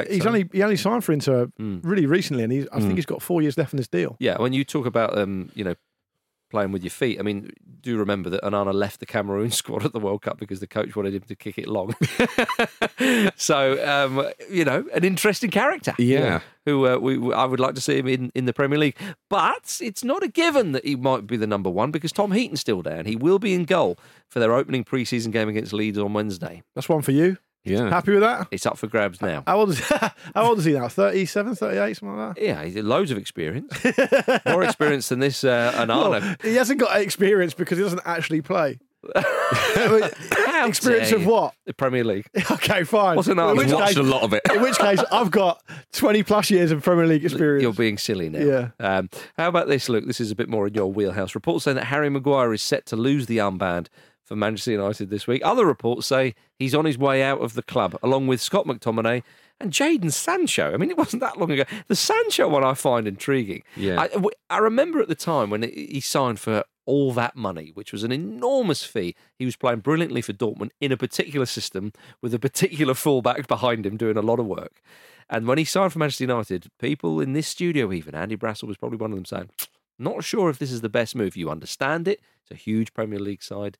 he's 0.09 0.21
so. 0.23 0.27
only 0.29 0.49
he 0.53 0.63
only 0.63 0.77
signed 0.77 1.03
for 1.03 1.11
Inter 1.11 1.47
Mm. 1.59 1.81
really 1.83 2.05
recently, 2.05 2.43
and 2.43 2.51
he's, 2.53 2.67
I 2.71 2.77
Mm. 2.77 2.83
think 2.83 2.95
he's 2.95 3.05
got 3.05 3.21
four 3.21 3.41
years 3.41 3.57
left 3.57 3.73
in 3.73 3.77
his 3.77 3.87
deal. 3.87 4.15
yeah, 4.19 4.39
when 4.39 4.53
you 4.53 4.63
talk 4.63 4.85
about 4.85 5.17
um, 5.17 5.49
you 5.55 5.63
know, 5.63 5.75
playing 6.49 6.71
with 6.71 6.83
your 6.83 6.91
feet, 6.91 7.19
I 7.19 7.23
mean, 7.23 7.51
do 7.81 7.97
remember 7.97 8.29
that 8.29 8.43
Onana 8.43 8.73
left 8.73 8.99
the 8.99 9.05
Cameroon 9.05 9.51
squad 9.51 9.85
at 9.85 9.93
the 9.93 9.99
World 9.99 10.21
Cup 10.21 10.39
because 10.39 10.59
the 10.59 10.67
coach 10.67 10.95
wanted 10.95 11.13
him 11.13 11.21
to 11.21 11.35
kick 11.35 11.57
it 11.57 11.67
long. 11.67 11.95
so 13.35 13.85
um, 13.87 14.27
you 14.49 14.65
know, 14.65 14.85
an 14.93 15.03
interesting 15.03 15.49
character. 15.49 15.93
Yeah. 15.97 16.41
who 16.65 16.87
uh, 16.87 16.97
we, 16.97 17.33
I 17.33 17.45
would 17.45 17.59
like 17.59 17.75
to 17.75 17.81
see 17.81 17.97
him 17.97 18.07
in, 18.07 18.31
in 18.35 18.45
the 18.45 18.53
Premier 18.53 18.77
League. 18.77 18.97
But 19.29 19.77
it's 19.81 20.03
not 20.03 20.23
a 20.23 20.27
given 20.27 20.71
that 20.73 20.85
he 20.85 20.95
might 20.95 21.27
be 21.27 21.37
the 21.37 21.47
number 21.47 21.69
one 21.69 21.91
because 21.91 22.11
Tom 22.11 22.31
Heaton's 22.31 22.61
still 22.61 22.81
there 22.81 22.97
and 22.97 23.07
he 23.07 23.15
will 23.15 23.39
be 23.39 23.53
in 23.53 23.65
goal 23.65 23.97
for 24.27 24.39
their 24.39 24.53
opening 24.53 24.83
pre-season 24.83 25.31
game 25.31 25.49
against 25.49 25.73
Leeds 25.73 25.97
on 25.97 26.13
Wednesday. 26.13 26.63
That's 26.75 26.89
one 26.89 27.01
for 27.01 27.11
you. 27.11 27.37
Yeah. 27.69 27.89
Happy 27.89 28.11
with 28.13 28.21
that? 28.21 28.47
It's 28.51 28.65
up 28.65 28.77
for 28.77 28.87
grabs 28.87 29.21
now. 29.21 29.43
How 29.45 29.59
old 29.59 29.69
is 29.69 29.79
how 29.89 30.11
old 30.35 30.59
is 30.59 30.65
he 30.65 30.73
now? 30.73 30.87
37, 30.87 31.55
38, 31.55 31.97
something 31.97 32.17
like 32.17 32.35
that. 32.35 32.41
Yeah, 32.43 32.63
he's 32.63 32.75
loads 32.77 33.11
of 33.11 33.17
experience, 33.17 33.73
more 34.45 34.63
experience 34.63 35.09
than 35.09 35.19
this 35.19 35.43
uh, 35.43 35.71
Onana. 35.75 36.09
Well, 36.21 36.35
he 36.43 36.55
hasn't 36.55 36.79
got 36.79 36.99
experience 37.01 37.53
because 37.53 37.77
he 37.77 37.83
doesn't 37.83 38.01
actually 38.05 38.41
play. 38.41 38.79
Experience 40.65 41.11
of 41.11 41.25
what? 41.25 41.53
The 41.65 41.73
Premier 41.73 42.03
League. 42.03 42.27
Okay, 42.51 42.83
fine. 42.83 43.15
What's 43.15 43.27
which 43.27 43.37
one? 43.37 43.57
case- 43.67 43.95
a 43.95 44.03
lot 44.03 44.23
of 44.23 44.33
it. 44.33 44.41
In 44.53 44.61
which 44.61 44.77
case, 44.77 44.99
I've 45.11 45.31
got 45.31 45.61
20 45.93 46.23
plus 46.23 46.49
years 46.49 46.71
of 46.71 46.83
Premier 46.83 47.05
League 47.05 47.23
experience. 47.23 47.61
You're 47.61 47.73
being 47.73 47.97
silly 47.97 48.29
now. 48.29 48.39
Yeah. 48.39 48.69
Um, 48.79 49.09
how 49.37 49.47
about 49.47 49.67
this, 49.67 49.87
Luke? 49.87 50.05
This 50.05 50.19
is 50.19 50.31
a 50.31 50.35
bit 50.35 50.49
more 50.49 50.67
in 50.67 50.73
your 50.73 50.91
wheelhouse. 50.91 51.35
Reports 51.35 51.65
saying 51.65 51.75
that 51.75 51.85
Harry 51.85 52.09
Maguire 52.09 52.53
is 52.53 52.61
set 52.61 52.85
to 52.87 52.95
lose 52.95 53.27
the 53.27 53.37
armband 53.37 53.87
for 54.27 54.35
Manchester 54.35 54.71
United 54.71 55.09
this 55.09 55.25
week. 55.25 55.41
Other 55.43 55.65
reports 55.65 56.05
say 56.05 56.35
he's 56.59 56.75
on 56.75 56.83
his 56.83 56.97
way 56.97 57.23
out 57.23 57.39
of 57.39 57.53
the 57.53 57.63
club, 57.63 57.97
along 58.03 58.27
with 58.27 58.41
Scott 58.41 58.67
McTominay 58.67 59.23
and 59.59 59.71
Jadon 59.71 60.11
Sancho. 60.11 60.73
I 60.73 60.77
mean, 60.77 60.91
it 60.91 60.97
wasn't 60.97 61.21
that 61.21 61.37
long 61.37 61.49
ago. 61.49 61.63
The 61.87 61.95
Sancho 61.95 62.49
one 62.49 62.63
I 62.63 62.73
find 62.73 63.07
intriguing. 63.07 63.63
Yeah. 63.77 64.01
I, 64.01 64.09
I 64.49 64.57
remember 64.57 64.99
at 64.99 65.07
the 65.07 65.15
time 65.15 65.49
when 65.49 65.63
he 65.63 66.01
signed 66.01 66.39
for 66.39 66.65
all 66.85 67.13
that 67.13 67.35
money, 67.37 67.71
which 67.73 67.93
was 67.93 68.03
an 68.03 68.11
enormous 68.11 68.83
fee. 68.83 69.15
He 69.39 69.45
was 69.45 69.55
playing 69.55 69.79
brilliantly 69.79 70.21
for 70.21 70.33
Dortmund 70.33 70.71
in 70.81 70.91
a 70.91 70.97
particular 70.97 71.45
system 71.45 71.93
with 72.21 72.33
a 72.33 72.39
particular 72.39 72.93
fullback 72.93 73.47
behind 73.47 73.85
him 73.85 73.95
doing 73.95 74.17
a 74.17 74.21
lot 74.21 74.39
of 74.39 74.45
work. 74.45 74.81
And 75.29 75.47
when 75.47 75.57
he 75.57 75.65
signed 75.65 75.93
for 75.93 75.99
Manchester 75.99 76.25
United, 76.25 76.67
people 76.79 77.19
in 77.19 77.33
this 77.33 77.47
studio, 77.47 77.91
even 77.91 78.15
Andy 78.15 78.37
Brassell 78.37 78.67
was 78.67 78.77
probably 78.77 78.97
one 78.97 79.11
of 79.11 79.17
them 79.17 79.25
saying, 79.25 79.49
not 79.99 80.23
sure 80.23 80.49
if 80.49 80.59
this 80.59 80.71
is 80.71 80.81
the 80.81 80.89
best 80.89 81.15
move. 81.15 81.35
You 81.35 81.49
understand 81.49 82.07
it. 82.07 82.21
It's 82.43 82.51
a 82.51 82.55
huge 82.55 82.93
Premier 82.93 83.19
League 83.19 83.43
side, 83.43 83.77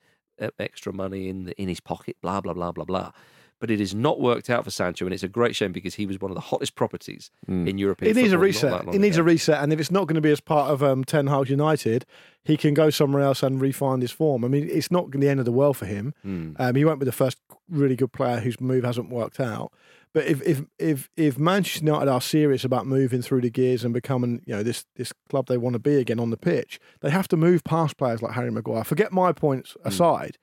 extra 0.60 0.94
money 0.94 1.30
in 1.30 1.44
the, 1.46 1.62
in 1.62 1.68
his 1.68 1.80
pocket, 1.80 2.18
blah, 2.22 2.42
blah, 2.42 2.54
blah, 2.54 2.72
blah, 2.72 2.86
blah. 2.86 3.12
But 3.60 3.72
it 3.72 3.80
has 3.80 3.96
not 3.96 4.22
worked 4.22 4.52
out 4.52 4.66
for 4.66 4.70
Sancho, 4.70 5.06
and 5.06 5.14
it's 5.14 5.24
a 5.24 5.28
great 5.28 5.56
shame 5.56 5.72
because 5.72 5.96
he 5.96 6.06
was 6.06 6.22
one 6.22 6.30
of 6.30 6.36
the 6.36 6.42
hottest 6.42 6.76
properties 6.76 7.32
in 7.48 7.80
European 7.80 8.12
It 8.12 8.16
needs 8.16 8.32
a 8.32 8.38
reset. 8.38 8.70
that 8.70 8.86
long 8.86 8.94
It 8.94 9.00
needs 9.00 9.18
a 9.18 9.24
reset, 9.24 9.64
and 9.64 9.74
if 9.74 9.80
it's 9.80 9.90
not 9.90 10.06
going 10.06 10.14
to 10.16 10.22
be 10.22 10.30
as 10.30 10.40
part 10.40 10.70
of 10.70 10.84
um, 10.84 11.04
Ten 11.04 11.26
Hag 11.26 11.50
United, 11.50 12.06
he 12.44 12.56
can 12.56 12.76
go 12.76 12.92
somewhere 12.92 13.24
else 13.24 13.42
and 13.42 13.60
refine 13.60 14.02
his 14.02 14.12
form. 14.12 14.46
I 14.46 14.48
mean, 14.48 14.70
it's 14.72 14.92
not 14.92 15.10
the 15.10 15.28
end 15.28 15.40
of 15.40 15.46
the 15.46 15.52
world 15.52 15.76
for 15.76 15.88
him. 15.88 16.14
Hmm. 16.22 16.52
Um, 16.60 16.76
he 16.76 16.86
won't 16.86 17.00
be 17.00 17.06
the 17.08 17.12
first 17.12 17.40
really 17.68 17.96
good 17.96 18.14
player 18.14 18.40
whose 18.42 18.62
move 18.62 18.84
hasn't 18.84 19.10
worked 19.10 19.40
out. 19.40 19.72
But 20.14 20.26
if 20.26 20.42
if 20.42 20.62
if 20.80 21.10
if 21.16 21.38
Manchester 21.38 21.86
United 21.86 22.10
are 22.10 22.22
serious 22.22 22.64
about 22.64 22.88
moving 22.88 23.22
through 23.22 23.42
the 23.42 23.50
gears 23.50 23.84
and 23.84 23.94
becoming 23.94 24.42
you 24.48 24.56
know 24.56 24.64
this 24.64 24.86
this 24.96 25.14
club 25.30 25.48
they 25.48 25.58
want 25.58 25.74
to 25.74 25.80
be 25.80 25.96
again 25.96 26.20
on 26.20 26.30
the 26.32 26.38
pitch, 26.38 26.80
they 27.02 27.10
have 27.10 27.28
to 27.30 27.38
move 27.38 27.64
past 27.64 27.98
players 27.98 28.22
like 28.22 28.34
Harry 28.34 28.52
Maguire. 28.52 28.84
Forget 28.84 29.12
my 29.12 29.32
points 29.32 29.76
aside. 29.84 30.38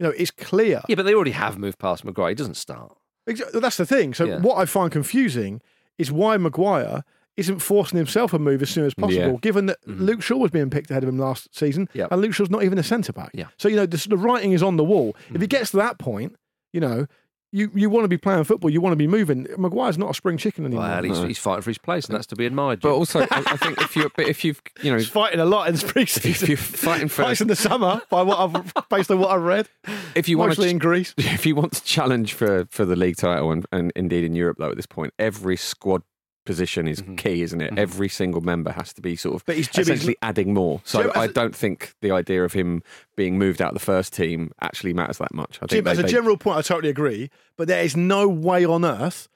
You 0.00 0.06
know, 0.08 0.14
it's 0.16 0.30
clear. 0.32 0.82
Yeah, 0.88 0.96
but 0.96 1.04
they 1.04 1.14
already 1.14 1.30
have 1.32 1.58
moved 1.58 1.78
past 1.78 2.04
Maguire. 2.04 2.30
He 2.30 2.34
doesn't 2.34 2.56
start. 2.56 2.96
Exa- 3.28 3.52
That's 3.60 3.76
the 3.76 3.86
thing. 3.86 4.14
So 4.14 4.24
Yeah. 4.24 4.38
what 4.40 4.56
I 4.58 4.64
find 4.64 4.90
confusing 4.90 5.60
is 5.98 6.10
why 6.10 6.36
Maguire 6.38 7.04
isn't 7.36 7.60
forcing 7.60 7.96
himself 7.98 8.32
a 8.34 8.38
move 8.38 8.60
as 8.62 8.70
soon 8.70 8.84
as 8.84 8.94
possible, 8.94 9.32
Yeah. 9.34 9.36
given 9.40 9.66
that 9.66 9.78
Luke 9.86 10.20
Shaw 10.20 10.36
was 10.38 10.50
being 10.50 10.68
picked 10.70 10.90
ahead 10.90 11.02
of 11.04 11.08
him 11.08 11.18
last 11.18 11.54
season, 11.56 11.86
Mm-hmm. 11.86 11.98
Yep. 11.98 12.08
and 12.12 12.20
Luke 12.20 12.34
Shaw's 12.34 12.50
not 12.50 12.64
even 12.64 12.78
a 12.78 12.82
centre 12.82 13.12
back. 13.12 13.30
Yeah. 13.32 13.44
Mm. 13.44 13.48
So 13.58 13.68
you 13.68 13.76
know 13.76 13.86
the, 13.86 14.04
the 14.08 14.16
writing 14.16 14.52
is 14.52 14.62
on 14.62 14.76
the 14.76 14.84
wall. 14.84 15.14
If 15.32 15.40
he 15.40 15.46
gets 15.46 15.70
to 15.70 15.76
that 15.76 15.98
point, 15.98 16.34
you 16.72 16.80
know. 16.80 17.06
You, 17.54 17.70
you 17.74 17.90
want 17.90 18.04
to 18.04 18.08
be 18.08 18.16
playing 18.16 18.44
football, 18.44 18.70
you 18.70 18.80
want 18.80 18.92
to 18.92 18.96
be 18.96 19.06
moving. 19.06 19.46
Maguire's 19.58 19.98
not 19.98 20.10
a 20.10 20.14
spring 20.14 20.38
chicken 20.38 20.64
anymore. 20.64 20.84
Well, 20.84 21.02
he's, 21.02 21.18
he's 21.18 21.38
fighting 21.38 21.62
for 21.62 21.70
his 21.70 21.78
place, 21.78 22.06
and 22.06 22.16
that's 22.16 22.26
to 22.28 22.36
be 22.36 22.46
admired. 22.46 22.80
But 22.80 22.94
also, 22.94 23.20
I, 23.20 23.26
I 23.30 23.56
think 23.58 23.80
if 23.80 23.94
you 23.94 24.10
but 24.16 24.26
if 24.26 24.44
you've 24.44 24.62
you 24.82 24.90
know 24.90 24.96
He's 24.96 25.08
fighting 25.08 25.38
a 25.38 25.44
lot 25.44 25.68
in 25.68 25.76
spring 25.76 26.06
season, 26.06 26.44
if 26.44 26.48
you're 26.48 26.56
fighting 26.56 27.08
for 27.08 27.24
Fights 27.24 27.42
in 27.42 27.48
the 27.48 27.56
summer, 27.56 28.00
by 28.08 28.22
what 28.22 28.38
I've 28.38 28.88
based 28.88 29.10
on 29.10 29.18
what 29.18 29.30
I've 29.30 29.42
read, 29.42 29.68
if 30.14 30.28
you 30.28 30.38
want 30.38 30.50
mostly 30.50 30.70
in 30.70 30.78
to 30.78 30.80
Greece. 30.80 31.14
if 31.18 31.44
you 31.44 31.54
want 31.54 31.74
to 31.74 31.84
challenge 31.84 32.32
for 32.32 32.66
for 32.70 32.84
the 32.84 32.96
league 32.96 33.16
title 33.16 33.52
and, 33.52 33.66
and 33.70 33.92
indeed 33.94 34.24
in 34.24 34.34
Europe 34.34 34.56
though 34.58 34.70
at 34.70 34.76
this 34.76 34.86
point 34.86 35.12
every 35.18 35.56
squad 35.56 36.02
position 36.44 36.88
is 36.88 37.00
mm-hmm. 37.00 37.16
key 37.16 37.42
isn't 37.42 37.60
it? 37.60 37.70
Mm-hmm. 37.70 37.78
Every 37.78 38.08
single 38.08 38.40
member 38.40 38.72
has 38.72 38.92
to 38.94 39.02
be 39.02 39.16
sort 39.16 39.36
of 39.36 39.44
But 39.46 39.56
he's 39.56 39.68
Jimmy's- 39.68 39.88
essentially 39.88 40.16
adding 40.22 40.54
more. 40.54 40.80
So 40.84 41.02
Jim, 41.02 41.12
I 41.14 41.26
don't 41.26 41.54
think 41.54 41.94
the 42.00 42.10
idea 42.10 42.44
of 42.44 42.52
him 42.52 42.82
being 43.16 43.38
moved 43.38 43.62
out 43.62 43.68
of 43.68 43.74
the 43.74 43.84
first 43.84 44.12
team 44.12 44.52
actually 44.60 44.92
matters 44.94 45.18
that 45.18 45.34
much. 45.34 45.58
I 45.58 45.66
think 45.66 45.70
Jim, 45.70 45.86
as 45.86 45.98
a 45.98 46.02
they- 46.02 46.08
general 46.08 46.36
point, 46.36 46.58
I 46.58 46.62
totally 46.62 46.90
agree. 46.90 47.30
But 47.56 47.68
there 47.68 47.82
is 47.82 47.96
no 47.96 48.28
way 48.28 48.64
on 48.64 48.84
earth 48.84 49.28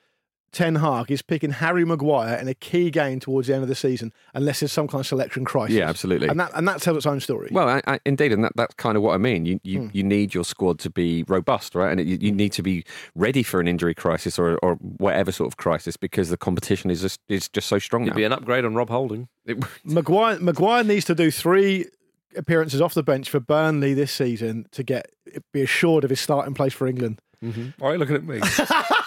Ten 0.57 0.77
Hag 0.77 1.11
is 1.11 1.21
picking 1.21 1.51
Harry 1.51 1.85
Maguire 1.85 2.35
in 2.39 2.49
a 2.49 2.55
key 2.55 2.91
game 2.91 3.21
towards 3.21 3.47
the 3.47 3.53
end 3.55 3.63
of 3.63 3.69
the 3.69 3.75
season 3.75 4.11
unless 4.33 4.61
there's 4.61 4.73
some 4.73 4.89
kind 4.89 5.01
of 5.01 5.07
selection 5.07 5.45
crisis. 5.45 5.77
Yeah, 5.77 5.87
absolutely. 5.87 6.29
And 6.29 6.41
that 6.41 6.51
and 6.55 6.67
that 6.67 6.81
tells 6.81 6.97
its 6.97 7.05
own 7.05 7.21
story. 7.21 7.51
Well, 7.53 7.69
I, 7.69 7.83
I, 7.87 8.01
indeed, 8.07 8.33
and 8.33 8.43
that, 8.43 8.53
that's 8.57 8.73
kind 8.77 8.97
of 8.97 9.03
what 9.03 9.13
I 9.15 9.19
mean. 9.19 9.45
You 9.45 9.61
you, 9.63 9.81
Hmm. 9.83 9.89
you 9.93 10.03
need 10.03 10.33
your 10.33 10.45
squad 10.45 10.79
to 10.79 10.89
be 10.89 11.25
robust, 11.29 11.75
right? 11.75 11.91
And 11.91 12.01
it, 12.01 12.07
you, 12.07 12.17
you 12.23 12.33
need 12.33 12.53
to 12.53 12.63
be 12.63 12.85
ready 13.15 13.43
for 13.43 13.61
an 13.61 13.69
injury 13.69 13.95
crisis 13.95 14.39
or, 14.39 14.57
or 14.63 14.77
whatever 14.77 15.31
sort 15.31 15.47
of 15.53 15.59
crisis 15.59 15.99
because 15.99 16.31
the 16.31 16.39
competition 16.39 16.91
is 16.91 17.03
just 17.03 17.21
is 17.29 17.51
just 17.51 17.69
so 17.69 17.79
strong 17.79 18.03
It'd 18.05 18.15
now. 18.15 18.17
be 18.17 18.25
an 18.25 18.33
upgrade 18.33 18.65
on 18.65 18.75
Rob 18.75 18.89
Holding. 18.89 19.29
It- 19.45 19.63
Maguire 19.85 20.39
Maguire 20.41 20.85
needs 20.85 21.05
to 21.05 21.15
do 21.15 21.31
three 21.31 21.85
appearances 22.35 22.81
off 22.81 22.95
the 22.95 23.03
bench 23.03 23.29
for 23.29 23.41
Burnley 23.41 23.93
this 23.93 24.11
season 24.11 24.67
to 24.73 24.83
get 24.83 25.11
be 25.53 25.61
assured 25.61 26.03
of 26.05 26.09
his 26.09 26.21
starting 26.21 26.55
place 26.55 26.73
for 26.73 26.87
England. 26.87 27.21
Why 27.79 27.91
are 27.91 27.93
you 27.93 27.99
looking 27.99 28.17
at 28.17 28.25
me? 28.25 28.41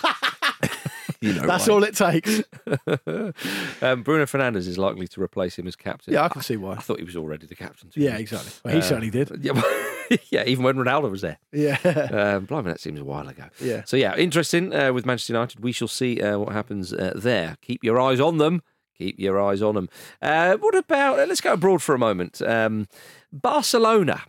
you 1.22 1.34
know, 1.34 1.46
That's 1.46 1.68
why. 1.68 1.74
all 1.74 1.84
it 1.84 1.96
takes. 1.96 2.42
um, 3.82 4.04
Bruno 4.04 4.26
Fernandes 4.26 4.68
is 4.68 4.78
likely 4.78 5.08
to 5.10 5.22
replace 5.22 5.58
him 5.58 5.68
as 5.68 5.76
captain. 5.76 6.14
Yeah, 6.14 6.24
I 6.24 6.30
can 6.30 6.42
see 6.42 6.58
why. 6.58 6.74
I 6.74 6.80
thought 6.80 7.00
he 7.00 7.04
was 7.04 7.16
already 7.16 7.46
the 7.46 7.56
captain. 7.56 7.90
to 7.90 8.00
be 8.00 8.06
Yeah, 8.06 8.18
exactly. 8.18 8.52
Well, 8.64 8.74
he 8.74 8.80
Uh, 8.80 8.84
certainly 8.84 9.10
did. 9.10 9.32
Yeah, 9.44 9.52
well, 9.54 9.86
yeah, 10.30 10.44
even 10.46 10.64
when 10.64 10.76
Ronaldo 10.78 11.12
was 11.12 11.22
there. 11.22 11.38
Yeah. 11.52 11.78
Um, 11.84 12.46
blimey, 12.46 12.70
that 12.72 12.80
seems 12.80 13.00
a 13.00 13.04
while 13.04 13.28
ago. 13.28 13.46
Yeah. 13.60 13.84
So 13.86 13.98
yeah, 13.98 14.16
interesting 14.16 14.74
uh, 14.74 14.94
with 14.94 15.06
Manchester 15.06 15.34
United. 15.34 15.62
We 15.62 15.72
shall 15.72 15.88
see 15.88 16.22
uh, 16.22 16.38
what 16.40 16.54
happens 16.54 16.94
uh, 16.94 17.14
there. 17.16 17.58
Keep 17.62 17.84
your 17.84 18.00
eyes 18.00 18.20
on 18.20 18.38
them. 18.38 18.62
Keep 18.98 19.20
your 19.20 19.40
eyes 19.42 19.62
on 19.62 19.76
them. 19.76 19.90
Uh, 20.22 20.58
what 20.58 20.76
about? 20.76 21.20
Uh, 21.20 21.26
let's 21.26 21.42
go 21.42 21.54
abroad 21.54 21.82
for 21.82 21.96
a 21.96 22.00
moment. 22.00 22.42
Um, 22.42 22.88
Barcelona. 23.32 24.24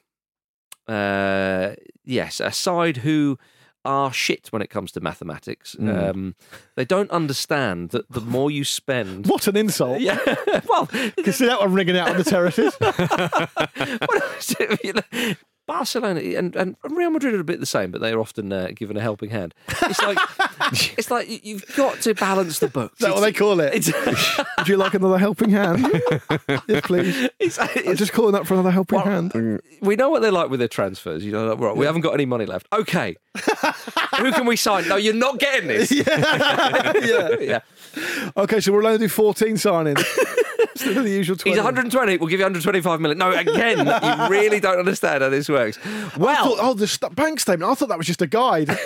Uh, 0.88 1.74
yes, 2.04 2.40
a 2.40 2.50
side 2.50 2.98
who 2.98 3.38
are 3.84 4.12
shit 4.12 4.48
when 4.50 4.62
it 4.62 4.68
comes 4.70 4.92
to 4.92 5.00
mathematics. 5.00 5.76
Um, 5.78 6.34
they 6.76 6.84
don't 6.84 7.10
understand 7.10 7.90
that 7.90 8.10
the 8.10 8.20
more 8.20 8.50
you 8.50 8.64
spend. 8.64 9.26
What 9.30 9.46
an 9.46 9.56
insult. 9.56 10.00
Yeah, 10.10 10.18
well, 10.68 10.86
can 10.86 11.32
see 11.32 11.46
that 11.46 11.60
one 11.60 11.72
ringing 11.72 11.96
out 11.96 12.10
on 12.10 12.16
the 12.16 12.24
terraces. 12.24 12.74
what 12.78 14.36
is? 14.38 14.56
You 14.82 14.94
know, 14.94 15.34
Barcelona 15.70 16.20
and, 16.20 16.56
and 16.56 16.76
Real 16.82 17.10
Madrid 17.10 17.32
are 17.34 17.40
a 17.40 17.44
bit 17.44 17.60
the 17.60 17.66
same, 17.66 17.92
but 17.92 18.00
they're 18.00 18.18
often 18.18 18.52
uh, 18.52 18.70
given 18.74 18.96
a 18.96 19.00
helping 19.00 19.30
hand. 19.30 19.54
It's 19.82 20.02
like 20.02 20.18
it's 20.98 21.10
like 21.12 21.28
you- 21.30 21.38
you've 21.44 21.76
got 21.76 22.00
to 22.02 22.12
balance 22.14 22.58
the 22.58 22.66
books. 22.68 22.94
Is 23.00 23.06
that 23.06 23.14
what 23.14 23.20
they 23.20 23.32
call 23.32 23.60
it? 23.60 23.72
It's, 23.74 23.92
Would 24.58 24.68
you 24.68 24.76
like 24.76 24.94
another 24.94 25.16
helping 25.18 25.50
hand? 25.50 25.86
yes, 26.68 26.80
please. 26.84 27.28
it's, 27.38 27.58
I'm 27.60 27.94
just 27.96 28.12
calling 28.12 28.34
up 28.34 28.46
for 28.48 28.54
another 28.54 28.72
helping 28.72 28.98
hand. 29.00 29.60
we 29.80 29.94
know 29.94 30.10
what 30.10 30.22
they're 30.22 30.32
like 30.32 30.50
with 30.50 30.58
their 30.58 30.68
transfers. 30.68 31.24
You 31.24 31.30
know, 31.32 31.46
like, 31.54 31.60
right, 31.60 31.76
we 31.76 31.86
haven't 31.86 32.00
got 32.02 32.14
any 32.14 32.26
money 32.26 32.46
left. 32.46 32.66
Okay, 32.72 33.16
who 34.18 34.32
can 34.32 34.46
we 34.46 34.56
sign? 34.56 34.88
No, 34.88 34.96
you're 34.96 35.14
not 35.14 35.38
getting 35.38 35.68
this. 35.68 35.92
yeah. 35.92 37.30
yeah. 37.40 37.60
Okay, 38.36 38.60
so 38.60 38.72
we'll 38.72 38.86
only 38.86 38.98
do 38.98 39.08
14 39.08 39.54
signings 39.54 40.04
instead 40.80 40.96
of 40.96 41.04
the 41.04 41.10
usual 41.10 41.36
20. 41.36 41.50
He's 41.50 41.58
120. 41.58 42.16
We'll 42.16 42.28
give 42.28 42.40
you 42.40 42.44
125 42.44 43.00
million. 43.00 43.18
No, 43.18 43.32
again, 43.32 43.86
you 43.86 44.28
really 44.28 44.60
don't 44.60 44.78
understand 44.78 45.22
how 45.22 45.28
this 45.28 45.48
works. 45.48 45.78
Well, 46.16 46.56
thought, 46.56 46.58
oh, 46.60 46.74
the 46.74 46.86
st- 46.86 47.14
bank 47.14 47.40
statement. 47.40 47.70
I 47.70 47.74
thought 47.74 47.88
that 47.88 47.98
was 47.98 48.06
just 48.06 48.22
a 48.22 48.26
guide. 48.26 48.70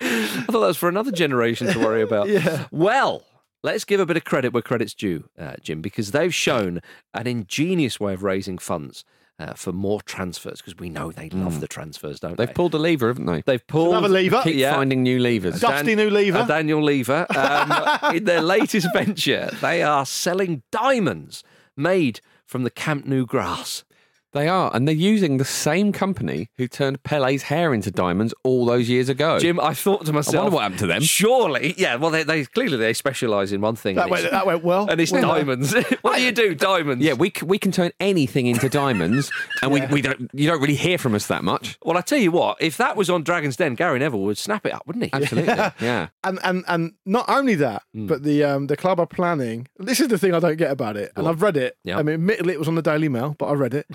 I 0.00 0.44
thought 0.46 0.60
that 0.60 0.66
was 0.66 0.76
for 0.76 0.88
another 0.88 1.12
generation 1.12 1.66
to 1.68 1.78
worry 1.78 2.02
about. 2.02 2.22
Yeah. 2.32 2.66
Well, 2.70 3.24
let's 3.62 3.84
give 3.84 4.00
a 4.00 4.06
bit 4.06 4.16
of 4.16 4.24
credit 4.24 4.52
where 4.52 4.62
credit's 4.62 4.94
due, 4.94 5.28
uh, 5.38 5.54
Jim, 5.60 5.82
because 5.82 6.12
they've 6.12 6.34
shown 6.34 6.80
an 7.12 7.26
ingenious 7.26 8.00
way 8.00 8.14
of 8.14 8.22
raising 8.22 8.58
funds 8.58 9.04
uh, 9.38 9.54
for 9.54 9.72
more 9.72 10.00
transfers, 10.02 10.60
because 10.60 10.76
we 10.78 10.90
know 10.90 11.10
they 11.10 11.28
love 11.30 11.60
the 11.60 11.68
transfers, 11.68 12.20
don't 12.20 12.36
They've 12.36 12.46
they? 12.46 12.50
Have 12.50 12.54
pulled 12.54 12.74
a 12.74 12.78
lever, 12.78 13.08
haven't 13.08 13.26
they? 13.26 13.42
They've 13.42 13.66
pulled 13.66 13.96
Another 13.96 14.08
lever. 14.08 14.40
Keep 14.44 14.56
yeah. 14.56 14.74
finding 14.74 15.02
new 15.02 15.18
levers. 15.18 15.60
Dusty 15.60 15.94
new 15.94 16.10
lever. 16.10 16.40
a 16.40 16.46
Daniel 16.46 16.82
Lever. 16.82 17.26
Um, 17.42 18.14
in 18.14 18.24
their 18.24 18.40
latest 18.40 18.86
venture, 18.92 19.50
they 19.60 19.82
are 19.82 20.06
selling 20.06 20.62
diamonds 20.70 21.42
made 21.76 22.20
from 22.46 22.62
the 22.62 22.70
Camp 22.70 23.04
Nou 23.04 23.26
grass. 23.26 23.84
They 24.32 24.48
are, 24.48 24.70
and 24.74 24.88
they're 24.88 24.94
using 24.94 25.36
the 25.36 25.44
same 25.44 25.92
company 25.92 26.48
who 26.56 26.66
turned 26.66 27.02
Pele's 27.02 27.42
hair 27.42 27.74
into 27.74 27.90
diamonds 27.90 28.32
all 28.44 28.64
those 28.64 28.88
years 28.88 29.08
ago. 29.08 29.38
Jim, 29.38 29.60
I 29.60 29.74
thought 29.74 30.06
to 30.06 30.12
myself, 30.12 30.34
I 30.34 30.38
wonder 30.44 30.54
what 30.54 30.62
happened 30.62 30.78
to 30.80 30.86
them. 30.86 31.02
Surely, 31.02 31.74
yeah. 31.76 31.96
Well, 31.96 32.10
they, 32.10 32.22
they 32.22 32.44
clearly 32.46 32.76
they 32.78 32.94
specialise 32.94 33.52
in 33.52 33.60
one 33.60 33.76
thing. 33.76 33.96
that, 33.96 34.08
went, 34.08 34.30
that 34.30 34.46
went 34.46 34.64
well. 34.64 34.88
and 34.90 35.00
it's 35.00 35.12
Well, 35.12 35.20
diamonds. 35.22 35.74
what 36.02 36.16
do 36.16 36.22
you 36.22 36.32
do? 36.32 36.54
Diamonds. 36.54 37.04
Yeah, 37.04 37.12
we 37.12 37.28
c- 37.28 37.44
we 37.44 37.58
can 37.58 37.72
turn 37.72 37.90
anything 38.00 38.46
into 38.46 38.68
diamonds, 38.68 39.30
and 39.60 39.70
we, 39.70 39.84
we 39.86 40.00
don't. 40.00 40.30
You 40.32 40.48
don't 40.48 40.60
really 40.60 40.76
hear 40.76 40.96
from 40.98 41.14
us 41.14 41.26
that 41.26 41.44
much. 41.44 41.78
Well, 41.82 41.98
I 41.98 42.00
tell 42.00 42.18
you 42.18 42.30
what, 42.30 42.56
if 42.60 42.78
that 42.78 42.96
was 42.96 43.10
on 43.10 43.22
Dragon's 43.24 43.56
Den, 43.56 43.74
Gary 43.74 43.98
Neville 43.98 44.20
would 44.22 44.38
snap 44.38 44.64
it 44.64 44.72
up, 44.72 44.86
wouldn't 44.86 45.04
he? 45.04 45.10
Absolutely, 45.12 45.54
yeah. 45.80 46.08
And, 46.24 46.38
and 46.42 46.64
and 46.68 46.92
not 47.04 47.26
only 47.28 47.54
that, 47.56 47.82
Hmm. 47.92 48.06
but 48.06 48.22
the 48.22 48.44
um, 48.44 48.66
the 48.68 48.76
club 48.76 48.98
are 48.98 49.06
planning. 49.06 49.68
This 49.78 50.00
is 50.00 50.08
the 50.08 50.16
thing 50.18 50.32
I 50.34 50.38
don't 50.40 50.56
get 50.56 50.70
about 50.70 50.96
it, 50.96 51.12
and 51.16 51.28
I've 51.28 51.42
read 51.42 51.56
it. 51.58 51.76
Yeah. 51.84 51.98
I 51.98 52.02
mean, 52.02 52.14
admittedly, 52.14 52.54
it 52.54 52.58
was 52.58 52.68
on 52.68 52.76
the 52.76 52.82
Daily 52.82 53.10
Mail, 53.10 53.36
but 53.38 53.46
I 53.46 53.52
read 53.52 53.74
it. 53.74 53.86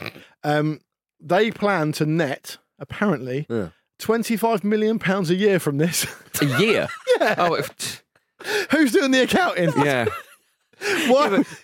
Um, 0.44 0.80
they 1.20 1.52
plan 1.52 1.92
to 1.94 2.06
net 2.06 2.58
apparently 2.80 3.46
Yeah. 3.50 3.70
twenty 4.00 4.38
five 4.38 4.64
million 4.64 5.00
pounds 5.00 5.30
a 5.30 5.36
year 5.36 5.60
from 5.60 5.78
this. 5.78 6.06
A 6.42 6.46
year. 6.62 6.88
yeah. 7.20 7.36
Oh, 7.38 7.54
it- 7.56 8.04
Who's 8.72 8.92
doing 8.92 9.12
the 9.12 9.24
accounting? 9.24 9.72
yeah. 9.84 10.06
What? 11.08 11.46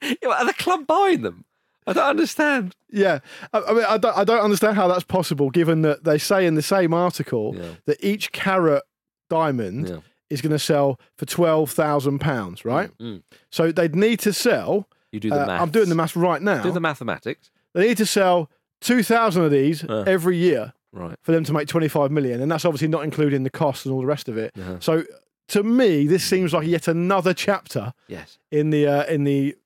Yeah, 0.00 0.14
but 0.22 0.38
are 0.40 0.46
the 0.46 0.52
club 0.54 0.86
buying 0.86 1.22
them? 1.22 1.44
I 1.86 1.92
don't 1.92 2.04
understand. 2.04 2.76
Yeah, 2.90 3.18
I, 3.52 3.60
I 3.62 3.72
mean, 3.72 3.84
I 3.84 3.98
don't, 3.98 4.16
I 4.16 4.22
don't 4.24 4.40
understand 4.40 4.76
how 4.76 4.86
that's 4.86 5.02
possible, 5.04 5.50
given 5.50 5.82
that 5.82 6.04
they 6.04 6.18
say 6.18 6.46
in 6.46 6.54
the 6.54 6.62
same 6.62 6.94
article 6.94 7.54
Yeah. 7.56 7.70
that 7.86 7.96
each 8.04 8.30
carat 8.32 8.84
diamond 9.28 9.88
Yeah. 9.88 9.96
is 10.30 10.40
going 10.40 10.52
to 10.52 10.58
sell 10.58 11.00
for 11.16 11.26
twelve 11.26 11.70
thousand 11.72 12.20
pounds, 12.20 12.64
right? 12.64 12.96
Mm. 12.98 13.22
So 13.50 13.72
they'd 13.72 13.94
need 13.96 14.20
to 14.20 14.32
sell. 14.32 14.88
You 15.10 15.18
do 15.20 15.30
the 15.30 15.42
uh, 15.42 15.46
maths. 15.46 15.62
I'm 15.62 15.70
doing 15.70 15.88
the 15.88 15.94
math 15.96 16.14
right 16.14 16.40
now. 16.42 16.62
Do 16.62 16.70
the 16.70 16.80
mathematics. 16.80 17.50
They 17.74 17.88
need 17.88 17.96
to 17.98 18.06
sell 18.06 18.50
two 18.80 19.02
thousand 19.02 19.44
of 19.44 19.50
these 19.50 19.84
Uh. 19.84 20.04
every 20.06 20.36
year 20.36 20.72
Right. 20.92 21.16
for 21.22 21.32
them 21.32 21.44
to 21.44 21.52
make 21.52 21.68
twenty 21.68 21.88
five 21.88 22.10
million, 22.10 22.40
and 22.42 22.50
that's 22.50 22.64
obviously 22.64 22.88
not 22.88 23.04
including 23.04 23.44
the 23.44 23.50
costs 23.50 23.84
and 23.86 23.94
all 23.94 24.00
the 24.00 24.06
rest 24.06 24.28
of 24.28 24.36
it. 24.36 24.52
Uh-huh. 24.58 24.76
So 24.80 25.04
to 25.48 25.62
me, 25.62 26.06
this 26.06 26.24
seems 26.24 26.52
like 26.52 26.66
yet 26.66 26.88
another 26.88 27.32
chapter 27.34 27.92
Yes. 28.08 28.38
in 28.50 28.70
the 28.70 28.86
uh, 28.86 29.04
in 29.06 29.24
the 29.24 29.56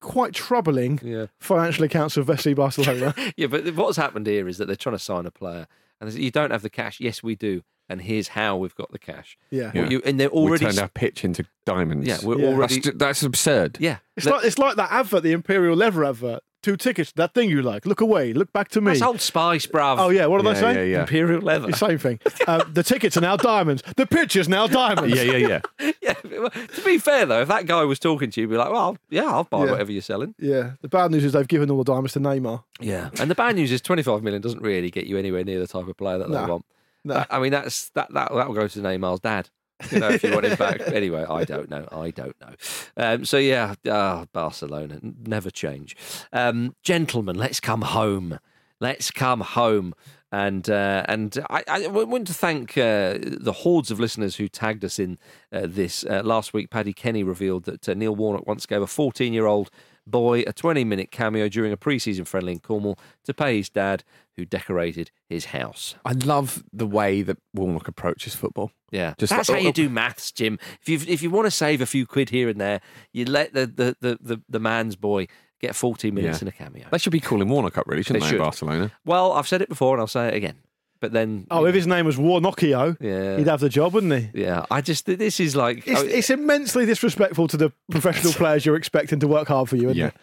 quite 0.00 0.32
troubling 0.32 0.98
Yeah. 1.02 1.26
financial 1.40 1.84
accounts 1.84 2.16
of 2.16 2.26
FC 2.26 2.54
Barcelona. 2.54 3.14
Yeah, 3.36 3.48
but 3.48 3.74
what's 3.74 3.98
happened 3.98 4.26
here 4.26 4.48
is 4.48 4.56
that 4.58 4.66
they're 4.66 4.76
trying 4.76 4.96
to 4.96 5.02
sign 5.02 5.26
a 5.26 5.30
player, 5.30 5.66
and 6.00 6.08
they 6.10 6.14
say, 6.16 6.22
you 6.22 6.30
don't 6.30 6.50
have 6.52 6.62
the 6.62 6.70
cash. 6.70 6.98
Yes, 7.00 7.22
we 7.22 7.34
do, 7.36 7.62
and 7.88 8.00
here's 8.00 8.28
how 8.28 8.56
we've 8.56 8.74
got 8.74 8.90
the 8.92 8.98
cash. 8.98 9.36
Yeah. 9.50 9.72
Yeah. 9.74 9.88
you, 9.90 10.00
and 10.06 10.18
they're 10.18 10.30
We 10.30 10.38
already. 10.38 10.64
turned 10.64 10.78
our 10.78 10.88
pitch 10.88 11.22
into 11.24 11.44
diamonds. 11.66 12.06
Yeah, 12.08 12.16
we're 12.22 12.38
Yeah. 12.38 12.46
already. 12.48 12.80
That's, 12.80 12.96
that's 12.96 13.22
absurd. 13.22 13.76
yeah, 13.78 13.98
It's 14.16 14.24
Let- 14.24 14.36
like 14.36 14.44
it's 14.46 14.58
like 14.58 14.76
that 14.76 14.90
advert, 14.90 15.22
the 15.22 15.32
Imperial 15.32 15.76
Leather 15.76 16.04
advert. 16.06 16.42
Two 16.62 16.76
tickets, 16.76 17.12
that 17.12 17.32
thing 17.32 17.48
you 17.48 17.62
like. 17.62 17.86
Look 17.86 18.02
away. 18.02 18.34
Look 18.34 18.52
back 18.52 18.68
to 18.70 18.80
me. 18.82 18.90
that's 18.92 19.00
Old 19.02 19.20
Spice, 19.22 19.64
bruv. 19.64 19.96
Oh 19.98 20.10
yeah, 20.10 20.26
what 20.26 20.42
did 20.42 20.46
I 20.48 20.52
Yeah, 20.52 20.60
say? 20.60 20.74
yeah, 20.74 20.96
yeah. 20.96 21.00
Imperial 21.02 21.40
leather. 21.40 21.68
The 21.68 21.76
same 21.76 21.96
thing. 21.98 22.20
Uh, 22.46 22.62
the 22.70 22.82
tickets 22.82 23.16
are 23.16 23.22
now 23.22 23.36
diamonds. 23.36 23.82
The 23.96 24.06
picture's 24.06 24.48
now 24.48 24.66
diamonds. 24.66 25.16
Yeah, 25.16 25.22
yeah, 25.22 25.60
yeah. 25.80 25.92
yeah. 26.02 26.12
To 26.12 26.82
be 26.84 26.98
fair 26.98 27.24
though, 27.24 27.40
if 27.40 27.48
that 27.48 27.64
guy 27.66 27.82
was 27.84 27.98
talking 27.98 28.30
to 28.30 28.40
you, 28.40 28.46
you'd 28.46 28.50
be 28.52 28.56
like, 28.58 28.70
well, 28.70 28.98
yeah, 29.08 29.24
I'll 29.24 29.44
buy 29.44 29.64
Yeah. 29.64 29.70
whatever 29.70 29.90
you're 29.90 30.02
selling. 30.02 30.34
Yeah. 30.38 30.72
The 30.82 30.88
bad 30.88 31.10
news 31.10 31.24
is 31.24 31.32
they've 31.32 31.48
given 31.48 31.70
all 31.70 31.78
the 31.78 31.84
diamonds 31.92 32.12
to 32.12 32.20
Neymar. 32.20 32.62
Yeah. 32.78 33.08
And 33.18 33.30
the 33.30 33.34
bad 33.34 33.56
news 33.56 33.72
is 33.72 33.80
25 33.80 34.22
million 34.22 34.42
doesn't 34.42 34.60
really 34.62 34.90
get 34.90 35.06
you 35.06 35.16
anywhere 35.16 35.44
near 35.44 35.60
the 35.60 35.66
type 35.66 35.88
of 35.88 35.96
player 35.96 36.18
that 36.18 36.28
No. 36.28 36.42
they 36.44 36.50
want. 36.50 36.66
No. 37.04 37.14
That- 37.14 37.28
I 37.30 37.38
mean, 37.40 37.52
that's 37.52 37.88
that 37.90 38.12
that 38.12 38.32
that 38.34 38.48
will 38.48 38.54
go 38.54 38.68
to 38.68 38.78
Neymar's 38.80 39.20
dad. 39.20 39.48
You 39.90 40.00
know, 40.00 40.08
if 40.10 40.22
you 40.22 40.32
want 40.32 40.46
him 40.46 40.56
back. 40.56 40.80
Anyway, 40.90 41.24
I 41.28 41.44
don't 41.44 41.70
know. 41.70 41.86
I 41.92 42.10
don't 42.10 42.36
know. 42.40 42.54
Um, 42.96 43.24
so 43.24 43.38
yeah, 43.38 43.74
uh, 43.88 44.26
Barcelona 44.32 45.00
never 45.02 45.50
change. 45.50 45.96
Um, 46.32 46.74
gentlemen, 46.82 47.36
let's 47.36 47.60
come 47.60 47.82
home. 47.82 48.38
Let's 48.80 49.10
come 49.10 49.40
home. 49.40 49.94
And 50.32 50.70
uh, 50.70 51.04
and 51.08 51.44
I, 51.50 51.64
I 51.66 51.86
want 51.88 52.28
to 52.28 52.34
thank 52.34 52.78
uh, 52.78 53.18
the 53.20 53.52
hordes 53.52 53.90
of 53.90 53.98
listeners 53.98 54.36
who 54.36 54.46
tagged 54.46 54.84
us 54.84 55.00
in 55.00 55.18
uh, 55.52 55.62
this 55.64 56.04
uh, 56.04 56.22
last 56.24 56.52
week. 56.52 56.70
Paddy 56.70 56.92
Kenny 56.92 57.24
revealed 57.24 57.64
that 57.64 57.88
uh, 57.88 57.94
Neil 57.94 58.14
Warnock 58.14 58.46
once 58.46 58.64
gave 58.64 58.80
a 58.80 58.86
14 58.86 59.32
year 59.32 59.46
old 59.46 59.70
boy 60.06 60.40
a 60.46 60.52
20 60.52 60.84
minute 60.84 61.10
cameo 61.10 61.48
during 61.48 61.72
a 61.72 61.76
pre 61.76 61.98
season 61.98 62.24
friendly 62.24 62.52
in 62.52 62.58
Cornwall 62.60 62.98
to 63.24 63.34
pay 63.34 63.56
his 63.58 63.68
dad, 63.68 64.04
who 64.36 64.44
decorated 64.44 65.10
his 65.28 65.46
house. 65.46 65.94
I 66.04 66.12
love 66.12 66.62
the 66.72 66.86
way 66.86 67.22
that 67.22 67.38
Warnock 67.54 67.88
approaches 67.88 68.34
football. 68.34 68.70
Yeah, 68.90 69.14
Just 69.18 69.32
that's 69.32 69.48
like- 69.48 69.58
how 69.58 69.62
you 69.62 69.68
oh, 69.68 69.72
do 69.72 69.88
maths, 69.88 70.32
Jim. 70.32 70.58
If 70.82 70.88
you 70.88 70.98
if 71.12 71.22
you 71.22 71.30
want 71.30 71.46
to 71.46 71.50
save 71.50 71.80
a 71.80 71.86
few 71.86 72.06
quid 72.06 72.30
here 72.30 72.48
and 72.48 72.60
there, 72.60 72.80
you 73.12 73.24
let 73.24 73.52
the 73.54 73.66
the 73.66 73.96
the, 74.00 74.18
the, 74.20 74.42
the 74.48 74.58
man's 74.60 74.96
boy 74.96 75.26
get 75.60 75.76
14 75.76 76.14
minutes 76.14 76.38
Yeah. 76.38 76.44
in 76.44 76.48
a 76.48 76.52
cameo. 76.52 76.86
They 76.90 76.98
should 76.98 77.12
be 77.12 77.20
calling 77.20 77.48
Warnock 77.48 77.76
up, 77.76 77.86
really, 77.86 78.02
shouldn't 78.02 78.22
They 78.24 78.28
they, 78.30 78.36
should. 78.36 78.38
Barcelona? 78.42 78.92
Well, 79.04 79.32
I've 79.32 79.46
said 79.46 79.60
it 79.60 79.68
before 79.68 79.94
and 79.94 80.00
I'll 80.00 80.06
say 80.06 80.28
it 80.28 80.34
again. 80.34 80.56
But 81.00 81.12
then, 81.12 81.46
Oh, 81.50 81.64
if 81.64 81.74
his 81.74 81.86
name 81.86 82.04
was 82.04 82.16
Warnockio, 82.16 82.96
yeah, 83.00 83.38
he'd 83.38 83.46
have 83.46 83.60
the 83.60 83.68
job, 83.70 83.94
wouldn't 83.94 84.12
he? 84.12 84.42
yeah. 84.42 84.66
I 84.70 84.80
just 84.82 85.06
this 85.06 85.40
is 85.40 85.56
like 85.56 85.86
It's, 85.86 86.00
oh, 86.00 86.04
it's 86.04 86.28
immensely 86.30 86.84
disrespectful 86.86 87.48
to 87.48 87.56
the 87.56 87.72
professional 87.90 88.32
players 88.34 88.66
you're 88.66 88.76
expecting 88.76 89.18
to 89.20 89.28
work 89.28 89.48
hard 89.48 89.68
for 89.70 89.76
you, 89.76 89.86
isn't 89.90 89.96
Yeah. 89.96 90.06
it? 90.08 90.14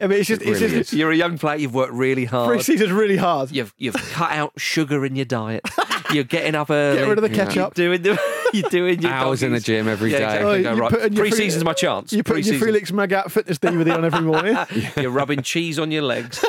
I 0.00 0.06
mean, 0.06 0.20
it's 0.20 0.28
just, 0.28 0.40
It 0.42 0.48
it's 0.48 0.60
really 0.60 0.78
just 0.78 0.92
is. 0.92 0.98
you're 0.98 1.10
a 1.10 1.16
young 1.16 1.38
player. 1.38 1.56
You've 1.56 1.74
worked 1.74 1.92
really 1.92 2.24
hard. 2.24 2.48
pre-season's 2.48 2.92
really 2.92 3.16
hard. 3.16 3.50
You've 3.50 3.74
you've 3.78 3.94
cut 3.94 4.30
out 4.32 4.52
sugar 4.56 5.04
in 5.04 5.16
your 5.16 5.26
diet. 5.26 5.62
You're 6.12 6.24
getting 6.24 6.54
up 6.54 6.68
early. 6.68 6.98
Get 6.98 7.08
rid 7.08 7.18
of 7.18 7.22
the 7.22 7.34
You're 7.34 7.46
ketchup. 7.46 7.72
doing 7.74 8.02
the 8.02 8.20
you're 8.52 8.68
doing 8.68 9.00
your 9.00 9.12
Hours 9.12 9.42
in 9.42 9.52
the 9.52 9.60
gym 9.60 9.88
every 9.88 10.10
day. 10.10 10.20
yeah. 10.20 10.26
Exactly. 10.34 10.66
Oh, 10.66 10.74
you 10.74 10.80
right. 10.80 10.90
put 10.90 11.00
in 11.04 11.12
your 11.14 11.24
free- 11.24 11.30
Pre-season's 11.30 11.64
my 11.64 11.72
chance. 11.72 12.12
You 12.12 12.22
put 12.22 12.34
your 12.36 12.42
Pre-season. 12.58 12.66
Felix 12.66 12.90
Magath 12.90 13.30
fitness 13.30 13.58
DVD 13.58 13.94
on 13.94 14.04
every 14.04 14.20
morning. 14.20 14.54
You're 14.98 15.10
rubbing 15.10 15.40
cheese 15.42 15.78
on 15.78 15.90
your 15.90 16.02
legs. 16.02 16.44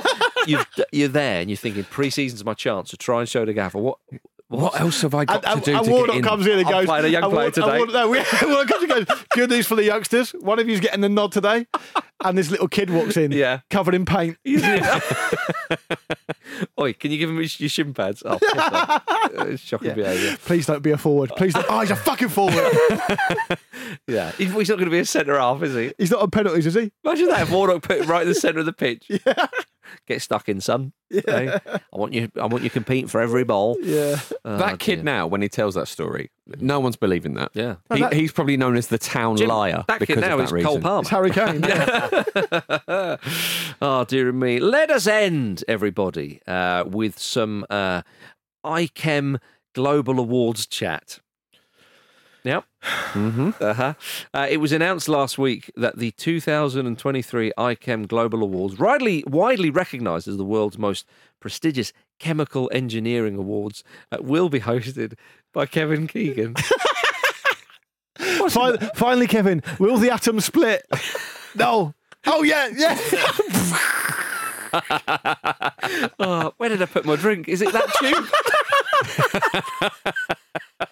You've, 0.48 0.66
you're 0.91 1.08
there 1.08 1.41
and 1.41 1.50
you're 1.50 1.58
thinking 1.58 1.84
pre-season's 1.86 2.44
my 2.46 2.54
chance 2.54 2.89
to 2.91 2.98
try 2.98 3.20
and 3.20 3.28
show 3.30 3.46
the 3.46 3.54
gaffer 3.54 3.80
what. 3.80 3.98
What 4.50 4.80
else 4.80 5.02
have 5.02 5.16
I 5.16 5.26
got 5.26 5.44
And, 5.48 5.64
to 5.64 5.72
do 5.72 5.78
and 5.78 5.86
to 5.86 5.91
Warnock 5.91 6.16
in? 6.18 6.22
comes 6.22 6.46
in 6.46 6.60
and 6.60 6.70
goes, 6.70 6.86
playing 6.86 7.06
a 7.06 7.08
young 7.08 7.32
player 7.32 7.50
today. 7.50 7.78
Warnock- 7.80 7.94
no, 7.94 8.10
we- 8.10 8.20
Warnock 8.44 8.68
comes 8.68 8.84
in 8.84 8.91
and 8.91 9.08
goes, 9.08 9.24
good 9.32 9.50
news 9.50 9.66
for 9.66 9.74
the 9.74 9.84
youngsters. 9.84 10.30
One 10.34 10.60
of 10.60 10.70
you's 10.70 10.80
getting 10.80 11.02
the 11.02 11.10
nod 11.10 11.32
today. 11.32 11.66
And 12.24 12.38
this 12.38 12.52
little 12.52 12.68
kid 12.68 12.91
walks 12.91 13.18
in, 13.18 13.32
Yeah. 13.32 13.62
covered 13.72 13.96
in 13.96 14.06
paint. 14.06 14.38
Oi, 16.80 16.94
can 16.94 17.10
you 17.12 17.18
give 17.18 17.32
him 17.32 17.38
his, 17.39 17.60
your 17.60 17.70
shin 17.70 17.96
pads? 17.96 18.22
Oh, 18.26 18.34
off. 18.36 19.02
Uh, 19.36 19.58
shocking 19.58 19.96
behaviour. 19.96 20.38
Please 20.46 20.68
don't 20.68 20.84
be 20.84 20.91
a 20.91 20.98
forward. 20.98 21.32
Please 21.36 21.54
don't. 21.54 21.66
Oh, 21.68 21.80
he's 21.80 21.89
a 21.91 21.96
fucking 21.96 22.30
forward. 22.30 22.54
Yeah, 24.08 24.32
he's 24.34 24.52
not 24.54 24.68
going 24.68 24.86
to 24.86 24.89
be 24.91 25.00
a 25.00 25.06
centre 25.06 25.39
half, 25.39 25.64
is 25.64 25.74
he? 25.74 25.94
he's 25.98 26.12
not 26.12 26.22
on 26.22 26.30
penalties, 26.30 26.68
is 26.68 26.76
he? 26.76 26.91
Imagine 27.04 27.30
that 27.30 27.41
if 27.41 27.52
Warnock 27.52 27.82
put 27.82 28.02
him 28.02 28.08
right 28.10 28.22
in 28.22 28.28
the 28.28 28.36
centre 28.36 28.60
of 28.60 28.68
the 28.68 28.74
pitch. 28.74 29.10
Get 30.08 30.22
stuck 30.22 30.50
in, 30.50 30.62
son. 30.62 30.94
Eh? 31.28 31.60
I 31.68 31.80
want 31.91 32.14
you. 32.14 32.32
I 32.41 32.48
want 32.48 32.64
you 32.64 32.72
competing 32.72 33.08
for 33.08 33.22
every 33.22 33.44
ball. 33.44 33.78
Yeah. 33.82 34.20
Oh, 34.44 34.58
that 34.58 34.80
kid 34.80 34.96
dear. 34.96 35.04
now, 35.04 35.28
when 35.28 35.44
he 35.44 35.48
tells 35.50 35.76
that 35.76 35.88
story, 35.88 36.32
no 36.60 36.80
one's 36.80 36.96
believing 36.96 37.36
that. 37.36 37.52
Yeah. 37.54 37.76
He, 37.94 38.00
that- 38.00 38.14
he's 38.14 38.32
probably 38.32 38.58
known 38.58 38.76
as 38.78 38.88
the 38.88 38.98
town 38.98 39.38
Jim, 39.38 39.50
liar 39.50 39.84
that 39.88 40.00
because 40.00 40.16
kid 40.16 40.22
now 40.22 40.39
of 40.39 40.46
is 40.46 40.52
that 40.52 40.64
Cole 40.64 40.78
reason. 40.78 40.82
Palmer. 40.82 41.02
It's 41.02 41.10
Harry 41.10 41.30
Kane. 41.30 41.64
oh, 43.82 44.06
dear 44.06 44.32
me. 44.32 44.60
Let 44.60 44.89
us 44.89 45.06
end, 45.06 45.64
everybody, 45.68 46.41
uh, 46.48 46.84
with 46.88 47.20
some 47.20 47.66
uh, 47.70 48.02
ICHEM 48.66 49.39
Global 49.76 50.20
Awards 50.20 50.66
chat. 50.66 51.20
Yep. 52.44 52.66
Mm-hmm. 53.14 53.52
Uh-huh. 53.62 53.94
Uh, 54.34 54.48
it 54.50 54.58
was 54.58 54.72
announced 54.74 55.08
last 55.08 55.38
week 55.38 55.72
that 55.78 55.98
the 55.98 56.12
2023 56.12 57.54
ICHEM 57.58 58.08
Global 58.08 58.44
Awards, 58.44 58.78
widely, 58.78 59.24
widely 59.26 59.70
recognised 59.70 60.28
as 60.28 60.36
the 60.38 60.44
world's 60.44 60.78
most 60.78 61.06
prestigious 61.39 61.94
chemical 62.20 62.70
engineering 62.74 63.38
awards, 63.38 63.84
uh, 64.12 64.18
will 64.20 64.50
be 64.50 64.60
hosted 64.72 65.14
by 65.54 65.66
Kevin 65.66 66.08
Keegan. 66.08 66.56
Fin- 68.18 68.78
finally, 68.96 69.28
Kevin, 69.28 69.64
will 69.80 69.98
the 69.98 70.12
atom 70.12 70.39
split? 70.41 70.86
no. 71.56 71.94
Oh, 72.26 72.44
yeah, 72.44 72.70
yeah. 72.74 72.98
oh, 76.20 76.54
where 76.58 76.70
did 76.70 76.82
I 76.82 76.86
put 76.86 77.06
my 77.06 77.16
drink? 77.16 77.48
Is 77.48 77.62
it 77.62 77.72
that 77.74 77.89
tube? 80.80 80.89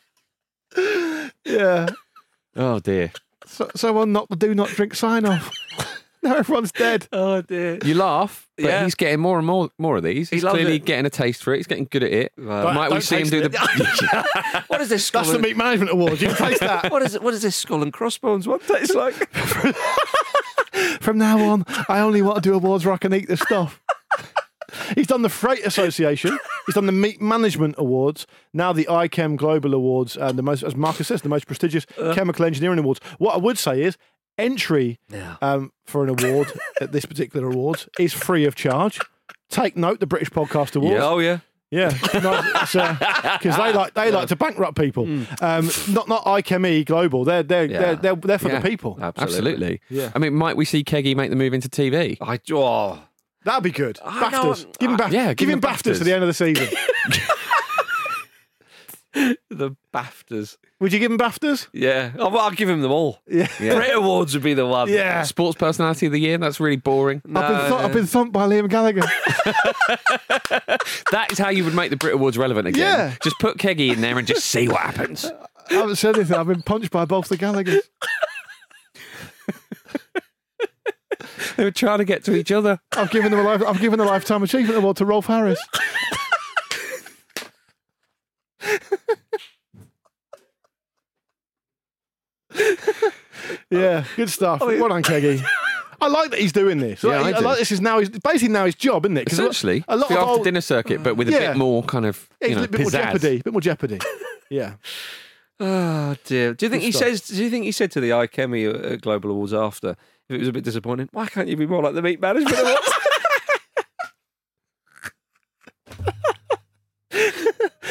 yeah. 1.45 1.89
Oh 2.55 2.79
dear. 2.79 3.11
So, 3.45 3.69
someone 3.75 4.11
knocked 4.13 4.29
the 4.29 4.35
do 4.35 4.55
not 4.55 4.69
drink 4.69 4.95
sign 4.95 5.25
off. 5.25 5.51
now 6.23 6.35
everyone's 6.35 6.71
dead. 6.71 7.07
oh, 7.11 7.41
dear. 7.41 7.79
You 7.83 7.95
laugh, 7.95 8.47
but 8.57 8.65
Yeah. 8.65 8.83
he's 8.83 8.95
getting 8.95 9.19
more 9.19 9.37
and 9.37 9.45
more 9.47 9.69
more 9.77 9.97
of 9.97 10.03
these. 10.03 10.29
He's 10.29 10.43
loves 10.43 10.55
clearly 10.55 10.75
it. 10.77 10.85
getting 10.85 11.05
a 11.05 11.09
taste 11.09 11.43
for 11.43 11.53
it. 11.53 11.57
He's 11.57 11.67
getting 11.67 11.87
good 11.89 12.03
at 12.03 12.11
it. 12.13 12.31
Well, 12.37 12.73
Might 12.73 12.89
we 12.89 12.95
don't 12.95 13.01
see 13.01 13.15
him 13.17 13.21
taste 13.23 13.31
do 13.31 13.41
it. 13.41 13.51
the? 13.51 14.63
what 14.67 14.79
is 14.81 14.89
this 14.89 15.05
skull 15.05 15.21
That's 15.21 15.31
the 15.31 15.37
and, 15.37 15.43
Meat 15.45 15.57
Management 15.57 15.91
Award. 15.91 16.21
You 16.21 16.27
can 16.29 16.37
taste 16.37 16.59
that. 16.61 16.91
what 16.91 17.01
is 17.01 17.15
it? 17.15 17.21
What 17.23 17.33
is 17.33 17.41
this 17.41 17.55
skull 17.55 17.81
and 17.83 17.91
crossbones 17.91 18.47
one 18.47 18.59
taste 18.59 18.95
like? 18.95 19.29
From 21.01 21.17
now 21.17 21.39
on, 21.39 21.65
I 21.89 21.99
only 21.99 22.21
want 22.21 22.35
to 22.37 22.41
do 22.41 22.53
awards 22.55 22.85
where 22.85 22.93
I 22.93 22.97
can 22.97 23.13
eat 23.13 23.27
the 23.27 23.37
stuff. 23.37 23.80
He's 24.95 25.07
done 25.07 25.21
the 25.21 25.29
Freight 25.29 25.65
Association. 25.65 26.37
He's 26.65 26.75
done 26.75 26.85
the 26.85 26.91
Meat 26.91 27.21
Management 27.21 27.75
Awards. 27.77 28.27
Now 28.53 28.73
the 28.73 28.85
ICHEM 28.85 29.37
Global 29.37 29.73
Awards, 29.73 30.15
and 30.17 30.37
the 30.37 30.43
most, 30.43 30.63
as 30.63 30.75
Marcus 30.75 31.07
says, 31.07 31.21
the 31.21 31.29
most 31.29 31.47
prestigious 31.47 31.85
chemical 32.13 32.45
engineering 32.45 32.79
awards. 32.79 32.99
What 33.17 33.33
I 33.35 33.37
would 33.37 33.57
say 33.57 33.81
is 33.81 33.97
entry 34.37 34.99
Yeah. 35.09 35.35
um, 35.41 35.71
for 35.85 36.03
an 36.03 36.09
award 36.09 36.51
at 36.81 36.91
this 36.91 37.05
particular 37.05 37.47
awards 37.47 37.87
is 37.99 38.13
free 38.13 38.45
of 38.45 38.55
charge. 38.55 38.99
Take 39.49 39.75
note, 39.75 39.99
the 39.99 40.07
British 40.07 40.29
Podcast 40.29 40.75
Awards. 40.75 40.93
Yeah, 40.95 41.05
oh 41.05 41.19
yeah. 41.19 41.39
Yeah, 41.73 41.89
because 41.91 43.55
they 43.55 43.71
like 43.71 43.93
they 43.93 44.11
like 44.17 44.27
to 44.27 44.35
bankrupt 44.35 44.77
people. 44.77 45.03
Um, 45.41 45.69
not 45.89 46.09
not 46.09 46.25
IChemE 46.25 46.85
Global. 46.85 47.23
They're 47.23 47.43
they're 47.43 47.63
Yeah. 47.65 47.79
they're, 47.79 47.95
they're, 47.95 48.15
they're 48.15 48.39
for 48.39 48.49
Yeah. 48.49 48.59
the 48.59 48.69
people. 48.69 48.97
Absolutely. 49.01 49.79
Yeah. 49.89 50.11
I 50.13 50.19
mean, 50.19 50.33
might 50.33 50.57
we 50.57 50.65
see 50.65 50.83
Keggy 50.83 51.15
make 51.15 51.29
the 51.29 51.37
move 51.37 51.53
into 51.53 51.69
TV? 51.69 52.17
I 52.19 52.39
oh, 52.53 53.01
That'd 53.43 53.63
be 53.63 53.71
good. 53.71 53.99
I 54.03 54.29
know, 54.29 54.51
BAFTAs. 54.51 54.65
Um, 54.65 54.71
give 54.79 54.89
him 54.91 54.95
uh, 54.95 54.99
BAFTAs. 55.07 55.11
yeah, 55.11 55.27
give, 55.29 55.37
give 55.37 55.49
him 55.49 55.53
him 55.53 55.61
BAFTAs, 55.61 55.91
BAFTAs. 55.91 55.97
to 55.97 56.03
the 56.03 56.13
end 56.13 56.23
of 56.23 56.27
the 56.27 56.33
season. 56.33 56.67
the 59.49 59.75
BAFTAs. 59.93 60.57
Would 60.79 60.93
you 60.93 60.99
give 60.99 61.11
him 61.11 61.17
BAFTAs? 61.17 61.67
Yeah, 61.73 62.11
oh, 62.17 62.29
well, 62.29 62.39
I'll 62.41 62.51
give 62.51 62.69
him 62.69 62.81
them 62.81 62.91
all. 62.91 63.19
Yeah. 63.27 63.47
Brit 63.57 63.95
Awards 63.95 64.33
would 64.33 64.43
be 64.43 64.53
the 64.53 64.65
one. 64.65 64.89
Yeah. 64.89 65.23
Sports 65.23 65.57
personality 65.57 66.05
of 66.05 66.11
the 66.11 66.19
year. 66.19 66.37
That's 66.37 66.59
really 66.59 66.77
boring. 66.77 67.21
I've, 67.25 67.33
been 67.33 67.59
th- 67.59 67.71
I've 67.73 67.93
been 67.93 68.05
thumped 68.05 68.33
by 68.33 68.47
Liam 68.47 68.69
Gallagher. 68.69 69.01
That 71.11 71.31
is 71.31 71.37
how 71.37 71.49
you 71.49 71.65
would 71.65 71.75
make 71.75 71.89
the 71.89 71.97
Brit 71.97 72.13
Awards 72.13 72.37
relevant 72.37 72.67
again. 72.67 72.81
Yeah. 72.81 73.15
Just 73.21 73.37
put 73.39 73.57
Keggy 73.57 73.91
in 73.91 73.99
there 74.01 74.17
and 74.17 74.25
just 74.25 74.45
see 74.45 74.69
what 74.69 74.79
happens. 74.79 75.29
I 75.69 75.73
haven't 75.73 75.97
said 75.97 76.15
anything. 76.15 76.37
I've 76.37 76.47
been 76.47 76.61
punched 76.61 76.89
by 76.91 77.03
both 77.05 77.27
the 77.27 77.37
Gallaghers. 77.37 77.81
They 81.57 81.63
were 81.63 81.71
trying 81.71 81.97
to 81.99 82.05
get 82.05 82.23
to 82.25 82.35
each 82.35 82.51
other. 82.51 82.79
I've 82.95 83.09
given 83.11 83.31
them 83.31 83.39
a 83.39 83.43
life, 83.43 83.61
I've 83.65 83.79
given 83.79 83.99
a 83.99 84.03
lifetime 84.05 84.43
achievement 84.43 84.77
award 84.77 84.97
to 84.97 85.05
Rolf 85.05 85.25
Harris. 85.27 85.59
yeah, 93.69 94.05
good 94.15 94.29
stuff. 94.29 94.61
Well 94.61 94.89
done, 94.89 95.03
Keggy. 95.03 95.43
I 95.99 96.07
like 96.07 96.31
that 96.31 96.39
he's 96.39 96.51
doing 96.51 96.79
this. 96.79 97.03
Yeah, 97.03 97.21
I 97.21 97.31
do. 97.31 97.41
like 97.41 97.59
this 97.59 97.71
is 97.71 97.79
now 97.79 97.99
his 97.99 98.09
basically 98.09 98.49
now 98.49 98.65
his 98.65 98.75
job, 98.75 99.05
isn't 99.05 99.17
it? 99.17 99.31
a 99.31 99.35
lot- 99.35 99.51
Essentially, 99.51 99.83
a 99.87 99.95
lot 99.95 100.09
the 100.09 100.15
of 100.15 100.21
after 100.21 100.31
old, 100.31 100.43
dinner 100.43 100.61
circuit, 100.61 101.03
but 101.03 101.15
with 101.15 101.29
a 101.29 101.31
Yeah. 101.31 101.39
bit 101.51 101.57
more 101.57 101.83
kind 101.83 102.05
of 102.05 102.27
you 102.41 102.47
he's 102.49 102.57
know, 102.57 102.63
a 102.63 102.67
bit 102.67 102.81
more 102.81 102.89
pizzazz. 102.89 102.91
jeopardy, 102.91 103.39
a 103.39 103.43
bit 103.43 103.53
more 103.53 103.61
jeopardy. 103.61 103.99
yeah. 104.49 104.73
Oh 105.59 106.15
dear. 106.25 106.53
Do 106.55 106.65
you 106.65 106.69
think 106.71 106.81
Good 106.81 106.85
he 106.87 106.91
stuff. 106.91 107.07
says? 107.07 107.21
Do 107.27 107.43
you 107.43 107.49
think 107.51 107.65
he 107.65 107.71
said 107.71 107.91
to 107.91 108.01
the 108.01 108.09
IChemE 108.09 108.93
uh, 108.93 108.95
Global 108.95 109.29
Awards 109.29 109.53
after 109.53 109.95
if 110.31 110.35
it 110.35 110.39
was 110.39 110.47
a 110.47 110.53
bit 110.53 110.63
disappointing? 110.63 111.09
Why 111.11 111.27
can't 111.27 111.47
you 111.47 111.57
be 111.57 111.67
more 111.67 111.83
like 111.83 111.93
the 111.93 112.01
Meat 112.01 112.19
Management 112.21 112.57
Awards? 112.57 112.89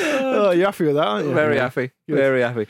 Oh, 0.02 0.46
oh, 0.46 0.50
you're 0.52 0.66
happy 0.66 0.86
with 0.86 0.94
that, 0.96 1.06
aren't 1.06 1.26
you? 1.28 1.34
Very 1.34 1.56
Yeah. 1.56 1.62
happy. 1.62 1.90
Good. 2.08 2.16
Very 2.16 2.40
happy. 2.40 2.66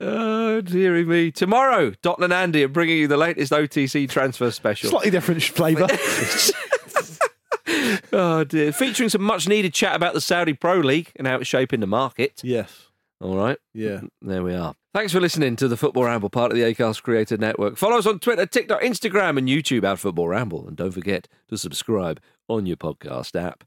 Oh, 0.00 0.60
dearie 0.60 1.04
me. 1.04 1.30
Tomorrow, 1.30 1.92
Dotton 2.02 2.24
and 2.24 2.32
Andy 2.32 2.62
are 2.64 2.68
bringing 2.68 2.98
you 2.98 3.08
the 3.08 3.16
latest 3.16 3.52
OTC 3.52 4.08
transfer 4.08 4.50
special. 4.50 4.90
Slightly 4.90 5.10
different 5.10 5.42
flavour. 5.42 5.86
oh, 8.12 8.44
dear. 8.44 8.72
Featuring 8.72 9.08
some 9.08 9.22
much 9.22 9.48
needed 9.48 9.74
chat 9.74 9.96
about 9.96 10.14
the 10.14 10.20
Saudi 10.20 10.52
Pro 10.52 10.78
League 10.78 11.10
and 11.16 11.26
how 11.26 11.36
it's 11.36 11.48
shaping 11.48 11.80
the 11.80 11.86
market. 11.86 12.40
yes. 12.44 12.88
All 13.22 13.36
right. 13.36 13.58
Yeah. 13.72 14.00
There 14.20 14.42
we 14.42 14.54
are. 14.54 14.74
Thanks 14.92 15.12
for 15.12 15.20
listening 15.20 15.56
to 15.56 15.68
the 15.68 15.76
Football 15.76 16.04
Ramble, 16.04 16.28
part 16.28 16.50
of 16.50 16.58
the 16.58 16.64
Acast 16.64 17.02
Creator 17.02 17.38
Network. 17.38 17.76
Follow 17.76 17.96
us 17.96 18.06
on 18.06 18.18
Twitter, 18.18 18.44
TikTok, 18.44 18.82
Instagram, 18.82 19.38
and 19.38 19.48
YouTube 19.48 19.84
at 19.84 19.98
Football 19.98 20.28
Ramble. 20.28 20.66
And 20.66 20.76
don't 20.76 20.90
forget 20.90 21.28
to 21.48 21.56
subscribe 21.56 22.20
on 22.48 22.66
your 22.66 22.76
podcast 22.76 23.40
app. 23.40 23.64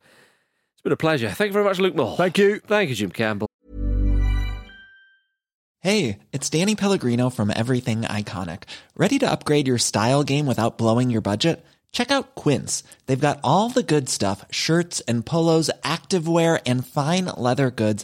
It's 0.73 0.81
been 0.83 0.91
a 0.91 0.97
pleasure. 0.97 1.29
Thank 1.29 1.49
you 1.49 1.53
very 1.53 1.65
much, 1.65 1.79
Luke 1.79 1.95
Moore. 1.95 2.17
Thank 2.17 2.37
you. 2.37 2.59
Thank 2.59 2.89
you, 2.89 2.95
Jim 2.95 3.11
Campbell. 3.11 3.47
Hey, 5.79 6.19
it's 6.33 6.49
Danny 6.49 6.75
Pellegrino 6.75 7.29
from 7.29 7.51
Everything 7.55 8.01
Iconic. 8.01 8.63
Ready 8.97 9.19
to 9.19 9.31
upgrade 9.31 9.67
your 9.67 9.77
style 9.77 10.23
game 10.23 10.47
without 10.47 10.77
blowing 10.77 11.09
your 11.11 11.21
budget? 11.21 11.63
Check 11.91 12.11
out 12.11 12.35
Quince. 12.35 12.83
They've 13.05 13.17
got 13.17 13.39
all 13.41 13.69
the 13.69 13.83
good 13.83 14.09
stuff 14.09 14.43
shirts 14.51 14.99
and 15.01 15.25
polos, 15.25 15.69
activewear, 15.81 16.59
and 16.65 16.85
fine 16.85 17.25
leather 17.37 17.71
goods, 17.71 18.03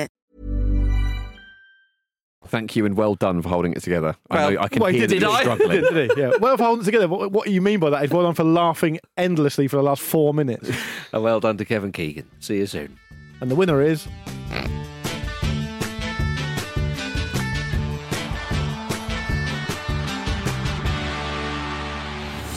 Thank 2.47 2.75
you 2.75 2.85
and 2.85 2.97
well 2.97 3.15
done 3.15 3.41
for 3.41 3.49
holding 3.49 3.73
it 3.73 3.81
together. 3.83 4.15
I 4.29 4.35
Well, 4.35 4.51
know 4.51 4.59
I 4.61 4.67
can 4.67 4.81
Well, 4.81 4.91
he 4.91 4.97
hear 4.99 5.07
did, 5.07 5.21
that 5.21 5.27
did 5.27 5.29
you're 5.29 5.31
I? 5.31 5.41
struggling. 5.41 5.81
Did 5.93 6.11
he? 6.11 6.21
Yeah. 6.21 6.31
Well, 6.39 6.57
for 6.57 6.63
holding 6.63 6.81
it 6.81 6.85
together, 6.85 7.07
what, 7.07 7.31
what 7.31 7.45
do 7.45 7.51
you 7.53 7.61
mean 7.61 7.79
by 7.79 7.89
that 7.91 8.03
is 8.03 8.11
well 8.11 8.23
done 8.23 8.33
for 8.33 8.43
laughing 8.43 8.99
endlessly 9.15 9.67
for 9.67 9.77
the 9.77 9.83
last 9.83 10.01
four 10.01 10.33
minutes. 10.33 10.69
And 11.13 11.23
well 11.23 11.39
done 11.41 11.57
to 11.57 11.65
Kevin 11.65 11.91
Keegan. 11.91 12.25
See 12.39 12.57
you 12.57 12.65
soon. 12.65 12.97
And 13.41 13.51
the 13.51 13.55
winner 13.55 13.81
is. 13.81 14.07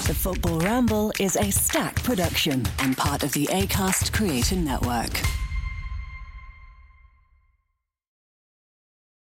The 0.07 0.13
Football 0.15 0.59
Ramble 0.61 1.13
is 1.19 1.35
a 1.37 1.51
stack 1.51 2.03
production 2.03 2.65
and 2.81 2.95
part 2.95 3.23
of 3.23 3.33
the 3.33 3.47
ACAST 3.47 4.13
Creator 4.13 4.57
Network. 4.57 5.23